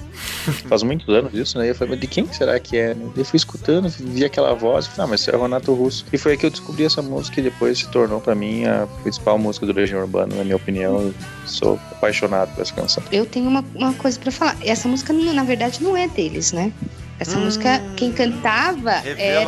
Faz 0.68 0.83
muitos 0.83 1.09
anos 1.09 1.35
isso, 1.35 1.59
né? 1.59 1.66
E 1.66 1.68
eu 1.71 1.75
falei, 1.75 1.93
mas 1.93 2.01
de 2.01 2.07
quem 2.07 2.27
será 2.33 2.59
que 2.59 2.77
é? 2.77 2.97
Eu 3.16 3.25
fui 3.25 3.37
escutando, 3.37 3.89
vi 3.89 4.25
aquela 4.25 4.55
voz, 4.55 4.87
falei, 4.87 5.05
ah, 5.05 5.07
mas 5.09 5.21
isso 5.21 5.31
é 5.31 5.37
o 5.37 5.43
Renato 5.43 5.73
Russo. 5.75 6.07
E 6.12 6.18
foi 6.18 6.33
aí 6.33 6.39
que 6.39 6.47
eu 6.47 6.51
descobri 6.51 6.85
essa 6.85 7.03
música 7.03 7.09
e 7.38 7.42
depois 7.42 7.78
se 7.78 7.88
tornou 7.88 8.20
pra 8.20 8.34
mim 8.34 8.64
a 8.64 8.86
principal 9.02 9.38
música 9.38 9.66
do 9.66 9.72
Legião 9.72 10.00
Urbana, 10.00 10.34
na 10.36 10.44
minha 10.44 10.56
opinião. 10.56 11.00
Eu 11.00 11.14
sou 11.46 11.78
apaixonado 11.92 12.54
por 12.54 12.62
essa 12.62 12.72
canção. 12.72 13.02
Eu 13.11 13.26
tenho 13.26 13.48
uma, 13.48 13.64
uma 13.74 13.92
coisa 13.94 14.18
pra 14.18 14.30
falar. 14.30 14.56
Essa 14.62 14.86
música, 14.88 15.12
na 15.12 15.42
verdade, 15.44 15.82
não 15.82 15.96
é 15.96 16.06
deles, 16.08 16.52
né? 16.52 16.72
Essa 17.18 17.36
Hum. 17.36 17.44
música, 17.44 17.82
quem 17.96 18.12
cantava 18.12 18.92
era 18.92 19.02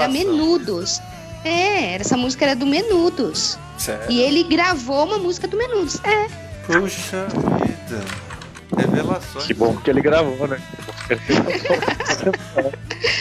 Revelação. 0.07 0.13
Menudos. 0.13 1.01
É, 1.45 1.95
essa 1.97 2.17
música 2.17 2.45
era 2.45 2.55
do 2.57 2.67
Menudos. 2.67 3.59
Sério? 3.79 4.11
E 4.11 4.21
ele 4.21 4.43
gravou 4.45 5.05
uma 5.05 5.19
música 5.19 5.49
do 5.49 5.57
Menudos. 5.57 5.99
É. 6.05 6.27
Puxa 6.67 7.27
vida. 7.65 8.05
Revelações. 8.77 9.47
Que 9.47 9.55
bom 9.55 9.77
que 9.77 9.91
ele 9.91 10.01
gravou, 10.01 10.47
né? 10.49 10.59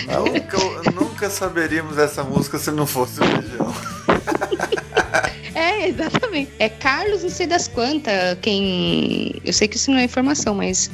Nunca, 0.07 0.91
nunca 0.91 1.29
saberíamos 1.29 1.97
essa 1.97 2.23
música 2.23 2.57
se 2.59 2.71
não 2.71 2.85
fosse 2.85 3.19
o 3.19 3.23
Legião. 3.23 3.73
É, 5.53 5.87
exatamente. 5.89 6.51
É 6.59 6.69
Carlos, 6.69 7.23
não 7.23 7.29
sei 7.29 7.45
das 7.45 7.67
quantas, 7.67 8.37
quem. 8.41 9.35
Eu 9.43 9.51
sei 9.51 9.67
que 9.67 9.75
isso 9.75 9.91
não 9.91 9.97
é 9.97 10.05
informação, 10.05 10.55
mas 10.55 10.89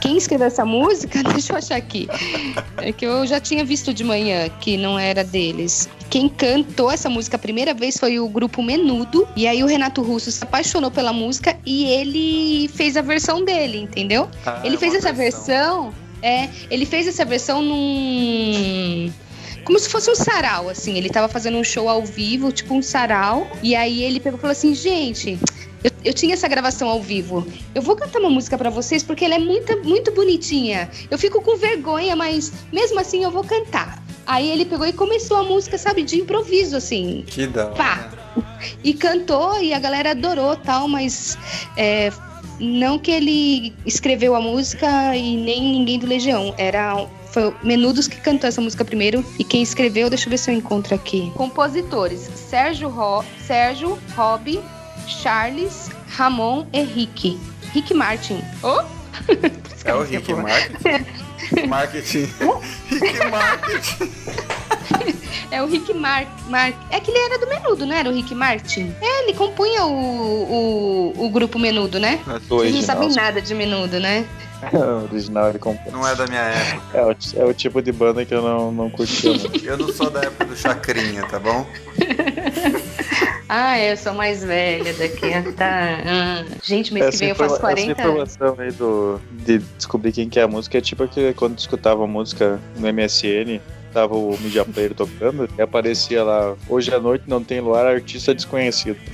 quem 0.00 0.16
escreveu 0.16 0.46
essa 0.46 0.64
música, 0.64 1.22
deixa 1.32 1.52
eu 1.52 1.56
achar 1.56 1.76
aqui. 1.76 2.08
É 2.78 2.90
que 2.90 3.04
eu 3.04 3.26
já 3.26 3.38
tinha 3.38 3.64
visto 3.64 3.92
de 3.92 4.02
manhã 4.02 4.48
que 4.60 4.76
não 4.76 4.98
era 4.98 5.22
deles. 5.22 5.88
Quem 6.08 6.28
cantou 6.28 6.90
essa 6.90 7.10
música 7.10 7.36
a 7.36 7.38
primeira 7.38 7.74
vez 7.74 7.98
foi 7.98 8.18
o 8.18 8.28
grupo 8.28 8.62
Menudo. 8.62 9.28
E 9.36 9.46
aí 9.46 9.62
o 9.62 9.66
Renato 9.66 10.00
Russo 10.02 10.32
se 10.32 10.42
apaixonou 10.42 10.90
pela 10.90 11.12
música 11.12 11.56
e 11.66 11.84
ele 11.84 12.68
fez 12.68 12.96
a 12.96 13.02
versão 13.02 13.44
dele, 13.44 13.78
entendeu? 13.78 14.28
Ah, 14.46 14.62
Ele 14.64 14.76
é 14.76 14.78
fez 14.78 14.94
essa 14.94 15.12
versão. 15.12 15.92
É, 16.22 16.48
ele 16.68 16.84
fez 16.84 17.06
essa 17.06 17.24
versão 17.24 17.62
num. 17.62 19.12
Como 19.64 19.78
se 19.78 19.88
fosse 19.88 20.10
um 20.10 20.14
sarau, 20.14 20.68
assim. 20.68 20.96
Ele 20.96 21.10
tava 21.10 21.28
fazendo 21.28 21.58
um 21.58 21.64
show 21.64 21.88
ao 21.88 22.04
vivo, 22.04 22.50
tipo 22.52 22.74
um 22.74 22.82
sarau. 22.82 23.50
E 23.62 23.74
aí 23.74 24.02
ele 24.02 24.20
pegou 24.20 24.38
e 24.38 24.40
falou 24.40 24.52
assim: 24.52 24.74
gente, 24.74 25.38
eu, 25.82 25.90
eu 26.04 26.14
tinha 26.14 26.34
essa 26.34 26.48
gravação 26.48 26.88
ao 26.88 27.00
vivo. 27.00 27.46
Eu 27.74 27.82
vou 27.82 27.94
cantar 27.96 28.18
uma 28.18 28.30
música 28.30 28.58
pra 28.58 28.70
vocês 28.70 29.02
porque 29.02 29.24
ela 29.24 29.34
é 29.34 29.38
muito, 29.38 29.76
muito 29.84 30.12
bonitinha. 30.12 30.90
Eu 31.10 31.18
fico 31.18 31.40
com 31.40 31.56
vergonha, 31.56 32.16
mas 32.16 32.52
mesmo 32.72 32.98
assim 32.98 33.22
eu 33.22 33.30
vou 33.30 33.44
cantar. 33.44 34.02
Aí 34.26 34.50
ele 34.50 34.64
pegou 34.64 34.86
e 34.86 34.92
começou 34.92 35.38
a 35.38 35.42
música, 35.42 35.78
sabe, 35.78 36.02
de 36.02 36.16
improviso, 36.16 36.76
assim. 36.76 37.24
Que 37.26 37.46
da 37.46 37.66
hora. 37.66 37.74
Pá. 37.74 38.10
E 38.84 38.92
cantou 38.92 39.60
e 39.62 39.72
a 39.72 39.78
galera 39.78 40.10
adorou 40.10 40.54
tal, 40.56 40.88
mas 40.88 41.38
é, 41.76 42.12
não 42.60 42.98
que 42.98 43.10
ele 43.10 43.74
escreveu 43.86 44.34
a 44.34 44.40
música 44.40 45.16
e 45.16 45.36
nem 45.36 45.62
ninguém 45.72 45.98
do 45.98 46.06
Legião. 46.06 46.54
Era 46.58 47.06
foi 47.38 47.48
o 47.48 47.54
Menudos 47.62 48.08
que 48.08 48.20
cantou 48.20 48.48
essa 48.48 48.60
música 48.60 48.84
primeiro 48.84 49.24
e 49.38 49.44
quem 49.44 49.62
escreveu, 49.62 50.10
deixa 50.10 50.26
eu 50.26 50.30
ver 50.30 50.38
se 50.38 50.50
eu 50.50 50.54
encontro 50.54 50.94
aqui. 50.94 51.32
Compositores: 51.36 52.28
Sérgio 52.34 52.88
Ro, 52.88 53.24
Sérgio, 53.46 53.96
Rob, 54.16 54.60
Charles, 55.06 55.88
Ramon 56.16 56.66
e 56.72 56.82
Rick. 56.82 57.38
Rick 57.72 57.94
Martin. 57.94 58.42
Oh? 58.62 58.82
É 59.84 59.94
o 59.94 60.02
Rick 60.02 60.34
Marketing. 60.34 61.66
Marketing. 61.66 62.28
Rick 62.90 63.26
Marketing. 63.30 64.12
É 65.50 65.62
o 65.62 65.66
Rick 65.66 65.94
Mar 65.94 66.26
Mar 66.50 66.74
É 66.90 67.00
que 67.00 67.10
ele 67.10 67.18
era 67.18 67.38
do 67.38 67.46
Menudo, 67.46 67.86
não 67.86 67.94
era 67.94 68.10
o 68.10 68.12
Rick 68.12 68.34
Martin? 68.34 68.94
É, 69.00 69.22
ele 69.22 69.32
compunha 69.32 69.82
o, 69.86 71.12
o, 71.16 71.24
o 71.24 71.30
grupo 71.30 71.58
Menudo, 71.58 71.98
né? 71.98 72.20
Vocês 72.46 72.74
não 72.74 72.82
sabem 72.82 73.08
nada 73.14 73.40
de 73.40 73.54
Menudo, 73.54 73.98
né? 73.98 74.26
O 74.72 75.04
original 75.10 75.48
ele 75.50 75.58
comprou. 75.58 75.92
Não 75.92 76.06
é 76.06 76.14
da 76.14 76.26
minha 76.26 76.40
época. 76.40 76.98
É 76.98 77.04
o, 77.04 77.16
é 77.42 77.44
o 77.50 77.54
tipo 77.54 77.80
de 77.80 77.92
banda 77.92 78.24
que 78.24 78.34
eu 78.34 78.42
não, 78.42 78.72
não 78.72 78.88
muito. 78.88 79.64
Eu 79.64 79.76
não 79.76 79.92
sou 79.92 80.10
da 80.10 80.20
época 80.20 80.44
do 80.46 80.56
Chacrinha, 80.56 81.24
tá 81.26 81.38
bom? 81.38 81.66
Ah, 83.50 83.80
eu 83.80 83.96
sou 83.96 84.12
mais 84.12 84.44
velha 84.44 84.92
daqui. 84.92 85.30
Tá. 85.56 85.98
Ah. 86.06 86.44
Gente, 86.62 86.92
mês 86.92 87.08
que 87.08 87.16
vem 87.16 87.28
eu 87.30 87.34
faço 87.34 87.54
informa- 87.56 87.74
40 87.74 87.92
essa 87.92 88.08
anos. 88.08 88.32
informação 88.34 88.62
aí 88.62 88.72
do, 88.72 89.18
de 89.32 89.58
descobrir 89.78 90.12
quem 90.12 90.28
que 90.28 90.38
é 90.38 90.42
a 90.42 90.48
música 90.48 90.76
é 90.76 90.82
tipo 90.82 91.08
que 91.08 91.32
quando 91.32 91.54
tu 91.54 91.60
escutava 91.60 92.06
música 92.06 92.60
no 92.76 92.92
MSN, 92.92 93.58
tava 93.90 94.14
o 94.16 94.38
Media 94.38 94.66
Player 94.66 94.92
tocando, 94.92 95.48
e 95.56 95.62
aparecia 95.62 96.22
lá, 96.22 96.54
hoje 96.68 96.94
à 96.94 97.00
noite 97.00 97.24
não 97.26 97.42
tem 97.42 97.60
luar, 97.60 97.86
artista 97.86 98.34
desconhecido. 98.34 98.98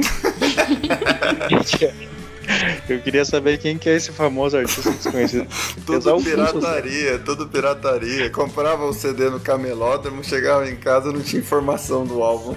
Eu 2.88 3.00
queria 3.00 3.24
saber 3.24 3.58
quem 3.58 3.78
que 3.78 3.88
é 3.88 3.96
esse 3.96 4.12
famoso 4.12 4.56
artista 4.56 4.90
desconhecido. 4.90 5.46
Tudo 5.86 5.98
Pesar 5.98 6.10
o 6.12 6.14
pulso, 6.22 6.30
pirataria, 6.30 7.18
tudo 7.18 7.48
pirataria. 7.48 8.30
Comprava 8.30 8.84
o 8.84 8.92
CD 8.92 9.30
no 9.30 9.40
camelódromo, 9.40 10.22
chegava 10.22 10.68
em 10.68 10.76
casa 10.76 11.12
não 11.12 11.20
tinha 11.20 11.40
informação 11.40 12.04
do 12.06 12.22
álbum. 12.22 12.54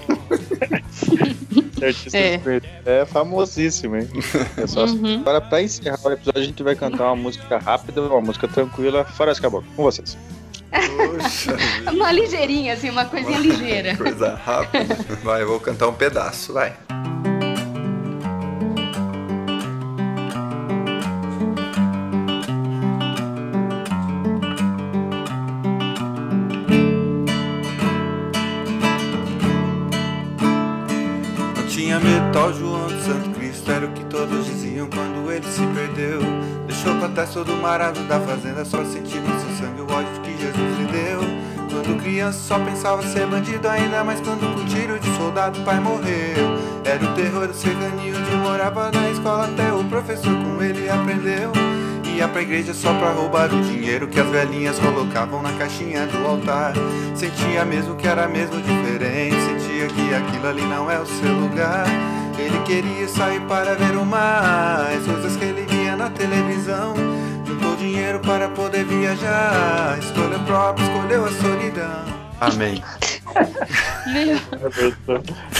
Esse 1.76 1.84
artista 1.84 2.18
É. 2.18 2.36
desconhecido. 2.36 2.68
É 2.86 3.04
famosíssimo, 3.06 3.96
hein? 3.96 4.08
É 4.56 4.66
só- 4.66 4.84
Uhum. 4.84 5.20
Agora, 5.20 5.40
pra 5.40 5.62
encerrar 5.62 5.98
o 6.04 6.12
episódio, 6.12 6.40
a 6.42 6.44
gente 6.44 6.62
vai 6.62 6.74
cantar 6.76 7.04
uma 7.06 7.16
música 7.16 7.58
rápida, 7.58 8.02
uma 8.02 8.20
música 8.20 8.46
tranquila, 8.48 9.04
fora 9.04 9.32
esse 9.32 9.40
caboclo. 9.40 9.68
Com 9.76 9.82
vocês. 9.82 10.16
Puxa 10.70 11.56
vida. 11.56 11.92
Uma 11.92 12.12
ligeirinha, 12.12 12.74
assim, 12.74 12.90
uma 12.90 13.04
coisinha 13.06 13.38
ligeira. 13.38 13.96
Coisa 13.96 14.34
rápida. 14.34 14.96
Vai, 15.22 15.42
eu 15.42 15.48
vou 15.48 15.60
cantar 15.60 15.88
um 15.88 15.94
pedaço, 15.94 16.52
vai. 16.52 16.74
Todo 37.32 37.52
o 37.52 37.56
marado 37.56 38.00
da 38.04 38.18
fazenda, 38.20 38.64
só 38.64 38.84
sentir 38.84 39.20
no 39.20 39.40
seu 39.40 39.50
sangue 39.58 39.80
o 39.82 39.92
ódio 39.92 40.20
que 40.22 40.30
Jesus 40.32 40.78
lhe 40.78 40.86
deu. 40.86 41.20
Quando 41.70 42.02
criança 42.02 42.38
só 42.38 42.58
pensava 42.58 43.02
ser 43.02 43.26
bandido, 43.26 43.68
ainda 43.68 44.02
mais 44.02 44.20
quando 44.20 44.40
com 44.54 44.64
tiro 44.66 44.98
de 44.98 45.16
soldado 45.16 45.60
pai 45.60 45.78
morreu. 45.78 46.58
Era 46.84 47.04
o 47.04 47.14
terror 47.14 47.46
do 47.46 47.54
cercaninho 47.54 48.16
onde 48.18 48.36
morava 48.36 48.90
na 48.90 49.10
escola, 49.10 49.44
até 49.44 49.72
o 49.72 49.84
professor 49.84 50.32
com 50.32 50.62
ele 50.62 50.88
aprendeu. 50.88 51.52
Ia 52.04 52.26
pra 52.26 52.42
igreja 52.42 52.74
só 52.74 52.92
pra 52.94 53.12
roubar 53.12 53.52
o 53.54 53.62
dinheiro 53.62 54.08
que 54.08 54.18
as 54.18 54.26
velhinhas 54.28 54.78
colocavam 54.78 55.40
na 55.40 55.52
caixinha 55.52 56.06
do 56.06 56.26
altar. 56.26 56.72
Sentia 57.14 57.64
mesmo 57.64 57.94
que 57.94 58.08
era 58.08 58.26
mesmo 58.26 58.60
diferente, 58.60 59.36
sentia 59.36 59.86
que 59.86 60.14
aquilo 60.14 60.48
ali 60.48 60.62
não 60.62 60.90
é 60.90 60.98
o 60.98 61.06
seu 61.06 61.32
lugar. 61.32 61.86
Ele 62.36 62.58
queria 62.64 63.06
sair 63.06 63.40
para 63.42 63.74
ver 63.74 63.96
o 63.96 64.04
mar, 64.04 64.88
as 64.96 65.04
coisas 65.04 65.36
que 65.36 65.44
ele 65.44 65.64
via 65.68 65.94
na 65.94 66.10
televisão. 66.10 67.17
Dinheiro 67.78 68.18
para 68.20 68.48
poder 68.48 68.84
viajar, 68.84 69.96
escolheu 70.00 70.40
próprio, 70.40 70.84
escolheu 70.84 71.24
a 71.24 71.30
solidão. 71.30 72.04
Amém. 72.40 72.82
Meu, 74.06 74.36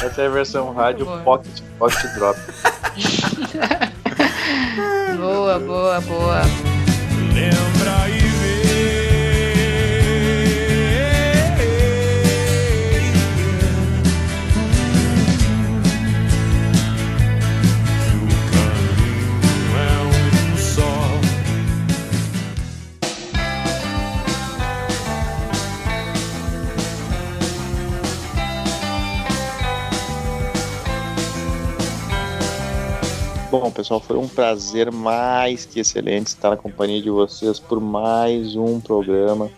Essa 0.05 0.23
é 0.23 0.27
a 0.27 0.31
versão 0.31 0.75
rádio. 0.75 1.07
Pocket, 1.23 1.61
Pocket 1.79 2.13
Drop. 2.15 2.37
boa, 5.17 5.61
boa, 5.61 6.01
boa. 6.01 6.43
Lembra 7.33 8.09
e 8.11 8.28
Bom, 33.51 33.71
pessoal, 33.71 33.99
foi 33.99 34.19
um 34.19 34.29
prazer 34.29 34.93
mais 34.93 35.65
que 35.65 35.81
excelente 35.81 36.27
estar 36.27 36.51
na 36.51 36.57
companhia 36.59 37.01
de 37.01 37.09
vocês 37.09 37.59
por 37.59 37.81
mais 37.81 38.55
um 38.55 38.79
programa. 38.79 39.51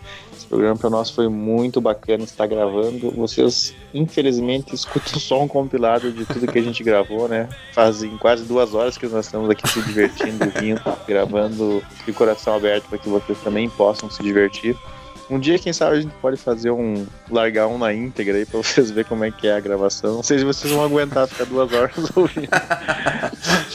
programa. 0.49 0.77
Para 0.77 0.91
nós 0.91 1.11
foi 1.11 1.29
muito 1.29 1.81
bacana 1.81 2.23
estar 2.23 2.47
gravando. 2.47 3.11
Vocês, 3.11 3.75
infelizmente, 3.93 4.77
escutam 4.77 5.19
só 5.19 5.43
um 5.43 5.49
compilado 5.49 6.13
de 6.13 6.25
tudo 6.25 6.47
que 6.47 6.59
a 6.61 6.63
gente 6.63 6.85
gravou, 6.85 7.27
né? 7.27 7.49
Fazem 7.73 8.17
quase 8.19 8.45
duas 8.45 8.75
horas 8.75 8.97
que 8.97 9.09
nós 9.09 9.27
estamos 9.27 9.51
aqui 9.51 9.69
se 9.69 9.83
divertindo, 9.83 10.45
rindo, 10.61 10.81
gravando 11.05 11.83
de 12.07 12.13
coração 12.13 12.55
aberto 12.55 12.89
para 12.89 12.99
que 12.99 13.09
vocês 13.09 13.39
também 13.41 13.69
possam 13.71 14.09
se 14.09 14.23
divertir. 14.23 14.77
Um 15.31 15.39
dia, 15.39 15.59
quem 15.61 15.73
sabe, 15.73 15.97
a 15.97 16.01
gente 16.01 16.15
pode 16.21 16.37
fazer 16.37 16.73
um. 16.73 17.07
largar 17.31 17.69
um 17.69 17.79
na 17.79 17.95
íntegra 17.95 18.37
aí 18.37 18.45
pra 18.45 18.59
vocês 18.59 18.91
verem 18.91 19.09
como 19.09 19.25
é 19.25 19.31
que 19.31 19.47
é 19.47 19.55
a 19.55 19.61
gravação. 19.61 20.17
Não 20.17 20.23
sei 20.25 20.41
se 20.41 20.45
vocês 20.45 20.73
vão 20.73 20.85
aguentar 20.85 21.29
ficar 21.29 21.45
duas 21.45 21.73
horas 21.73 21.95
ouvindo. 22.17 22.49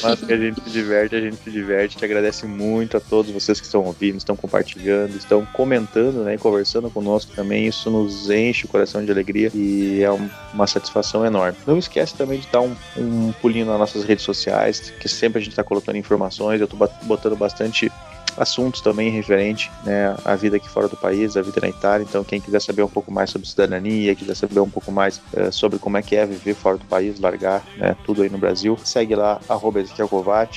Mas 0.04 0.20
que 0.20 0.34
a 0.34 0.38
gente 0.38 0.62
se 0.62 0.70
diverte, 0.70 1.16
a 1.16 1.22
gente 1.22 1.38
se 1.38 1.50
diverte. 1.50 1.96
Te 1.96 2.04
agradece 2.04 2.46
muito 2.46 2.98
a 2.98 3.00
todos 3.00 3.32
vocês 3.32 3.60
que 3.62 3.66
estão 3.66 3.84
ouvindo, 3.84 4.18
estão 4.18 4.36
compartilhando, 4.36 5.16
estão 5.16 5.46
comentando, 5.54 6.26
né? 6.26 6.36
E 6.36 6.38
conversando 6.38 6.90
conosco 6.90 7.32
também. 7.34 7.68
Isso 7.68 7.90
nos 7.90 8.30
enche 8.30 8.66
o 8.66 8.68
coração 8.68 9.06
de 9.06 9.10
alegria 9.10 9.50
e 9.54 10.04
é 10.04 10.12
uma 10.54 10.68
satisfação 10.68 11.26
enorme. 11.26 11.58
Não 11.66 11.78
esquece 11.78 12.16
também 12.16 12.40
de 12.40 12.48
dar 12.48 12.62
um, 12.62 12.76
um 12.98 13.32
pulinho 13.42 13.66
nas 13.66 13.80
nossas 13.80 14.04
redes 14.04 14.26
sociais, 14.26 14.94
que 15.00 15.08
sempre 15.08 15.40
a 15.40 15.42
gente 15.42 15.54
está 15.54 15.64
colocando 15.64 15.98
informações. 15.98 16.60
Eu 16.60 16.68
tô 16.68 16.76
botando 17.04 17.38
bastante 17.38 17.90
assuntos 18.38 18.82
também 18.82 19.10
referente 19.10 19.72
né, 19.84 20.16
à 20.26 20.36
vida 20.36 20.58
aqui 20.58 20.70
fora 20.70 20.88
do 20.88 20.98
país, 20.98 21.38
a 21.38 21.42
vida 21.42 21.60
na 21.62 21.70
Itália. 21.70 22.06
Então, 22.08 22.24
quem 22.24 22.42
quiser 22.42 22.62
saber 22.62 22.84
um 22.84 22.90
pouco 22.90 23.12
mais 23.12 23.30
sobre 23.30 23.48
cidadania, 23.48 24.16
quiser 24.16 24.36
saber 24.36 24.60
um 24.60 24.70
pouco 24.70 24.92
mais 24.92 25.22
uh, 25.34 25.52
sobre 25.52 25.80
como 25.80 25.98
é 25.98 26.02
que 26.02 26.16
é 26.16 26.26
viver 26.26 26.56
fora 26.56 26.78
do 26.78 26.86
país, 26.86 27.20
largar 27.20 27.64
né, 27.78 27.96
tudo 28.06 28.22
aí 28.22 28.30
no 28.30 28.38
Brasil, 28.38 28.78
segue 28.84 29.16
lá, 29.16 29.40
arroba. 29.48 29.76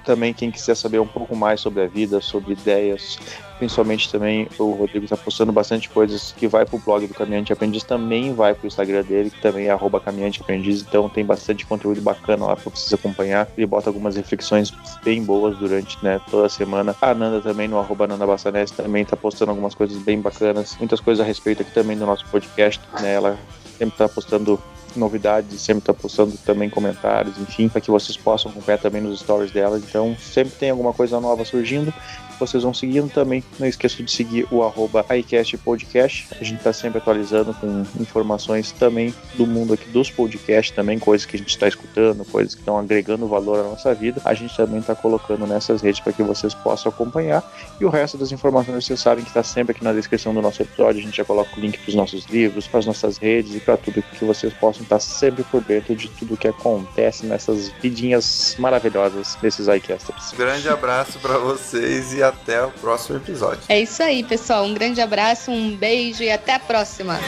Também 0.04 0.32
quem 0.32 0.50
quiser 0.50 0.76
saber 0.76 1.00
um 1.00 1.06
pouco 1.06 1.34
mais 1.34 1.60
sobre 1.60 1.82
a 1.82 1.86
vida, 1.86 2.20
sobre 2.20 2.52
ideias, 2.52 3.18
principalmente 3.59 4.11
também 4.11 4.48
o 4.59 4.70
Rodrigo 4.72 5.04
está 5.04 5.16
postando 5.16 5.52
bastante 5.52 5.88
coisas 5.88 6.32
que 6.36 6.46
vai 6.46 6.64
pro 6.64 6.78
blog 6.78 7.06
do 7.06 7.14
Caminhante 7.14 7.52
Aprendiz, 7.52 7.82
também 7.82 8.32
vai 8.32 8.54
pro 8.54 8.66
Instagram 8.66 9.02
dele, 9.02 9.30
que 9.30 9.40
também 9.40 9.66
é 9.66 9.70
arroba 9.70 10.00
Caminhante 10.00 10.40
Aprendiz, 10.40 10.80
então 10.80 11.09
tem 11.09 11.24
bastante 11.24 11.66
conteúdo 11.66 12.00
bacana 12.00 12.46
lá 12.46 12.56
para 12.56 12.70
vocês 12.70 12.92
acompanhar. 12.92 13.48
Ele 13.56 13.66
bota 13.66 13.90
algumas 13.90 14.16
reflexões 14.16 14.72
bem 15.04 15.22
boas 15.22 15.59
durante 15.59 16.02
né, 16.02 16.20
toda 16.30 16.46
a 16.46 16.48
semana. 16.48 16.94
A 17.00 17.14
Nanda 17.14 17.40
também, 17.40 17.68
no 17.68 17.78
arroba 17.78 18.06
Nanda 18.06 18.26
Bassanese, 18.26 18.72
também 18.72 19.02
está 19.02 19.16
postando 19.16 19.50
algumas 19.50 19.74
coisas 19.74 19.98
bem 19.98 20.20
bacanas, 20.20 20.76
muitas 20.78 21.00
coisas 21.00 21.24
a 21.24 21.26
respeito 21.26 21.62
aqui 21.62 21.72
também 21.72 21.96
do 21.96 22.06
nosso 22.06 22.24
podcast, 22.26 22.80
né? 23.00 23.14
Ela 23.14 23.38
sempre 23.76 23.94
está 23.94 24.09
postando 24.09 24.61
novidades, 24.96 25.61
sempre 25.61 25.80
está 25.80 25.94
postando 25.94 26.36
também 26.44 26.70
comentários, 26.70 27.38
enfim, 27.38 27.68
para 27.68 27.80
que 27.80 27.90
vocês 27.90 28.16
possam 28.16 28.50
acompanhar 28.50 28.78
também 28.78 29.00
nos 29.00 29.20
stories 29.20 29.50
dela. 29.50 29.78
Então, 29.78 30.16
sempre 30.18 30.54
tem 30.54 30.70
alguma 30.70 30.92
coisa 30.92 31.20
nova 31.20 31.44
surgindo 31.44 31.92
vocês 32.39 32.62
vão 32.62 32.72
seguindo 32.72 33.11
também. 33.11 33.43
Não 33.59 33.66
esqueça 33.66 34.03
de 34.03 34.11
seguir 34.11 34.47
o 34.51 34.62
arroba 34.62 35.05
iCast 35.16 35.57
Podcast. 35.59 36.28
A 36.41 36.45
gente 36.45 36.59
está 36.59 36.72
sempre 36.72 36.99
atualizando 36.99 37.55
com 37.55 37.84
informações 38.01 38.72
também 38.72 39.14
do 39.34 39.47
mundo 39.47 39.74
aqui 39.74 39.89
dos 39.91 40.11
podcasts, 40.11 40.74
também 40.74 40.99
coisas 40.99 41.26
que 41.26 41.36
a 41.36 41.39
gente 41.39 41.51
está 41.51 41.68
escutando, 41.68 42.24
coisas 42.24 42.55
que 42.55 42.61
estão 42.61 42.78
agregando 42.78 43.26
valor 43.26 43.61
à 43.61 43.62
nossa 43.62 43.95
vida. 43.95 44.20
A 44.24 44.34
gente 44.34 44.57
também 44.57 44.80
está 44.80 44.95
colocando 44.95 45.47
nessas 45.47 45.82
redes 45.82 46.01
para 46.01 46.12
que 46.12 46.22
vocês 46.22 46.55
possam 46.55 46.91
acompanhar. 46.91 47.43
E 47.80 47.84
o 47.84 47.89
resto 47.89 48.16
das 48.16 48.32
informações 48.32 48.84
vocês 48.84 49.01
sabem 49.01 49.24
que 49.24 49.30
está 49.30 49.43
sempre 49.43 49.72
aqui 49.74 49.84
na 49.84 49.93
descrição 49.93 50.34
do 50.34 50.43
nosso 50.43 50.62
episódio. 50.62 51.01
A 51.01 51.05
gente 51.05 51.16
já 51.16 51.24
coloca 51.24 51.51
o 51.57 51.61
link 51.61 51.78
para 51.78 51.89
os 51.89 51.95
nossos 51.95 52.24
livros, 52.26 52.66
para 52.66 52.80
as 52.80 52.86
nossas 52.86 53.18
redes 53.18 53.55
e 53.55 53.61
para 53.61 53.76
tudo 53.76 54.03
que 54.03 54.24
vocês 54.24 54.53
possam 54.55 54.82
estar 54.82 55.01
sempre 55.01 55.43
por 55.45 55.62
dentro 55.62 55.95
de 55.95 56.09
tudo 56.09 56.36
que 56.36 56.49
acontece 56.49 57.26
nessas 57.26 57.68
vidinhas 57.80 58.57
maravilhosas 58.59 59.36
desses 59.41 59.68
iCasters. 59.68 60.32
Grande 60.36 60.68
abraço 60.68 61.18
para 61.18 61.39
vocês 61.39 62.12
e 62.12 62.22
até 62.28 62.62
o 62.64 62.70
próximo 62.70 63.16
episódio. 63.16 63.60
É 63.68 63.80
isso 63.80 64.02
aí, 64.02 64.22
pessoal. 64.22 64.64
Um 64.64 64.74
grande 64.74 65.00
abraço, 65.00 65.50
um 65.50 65.76
beijo 65.76 66.22
e 66.22 66.30
até 66.30 66.54
a 66.54 66.58
próxima. 66.58 67.18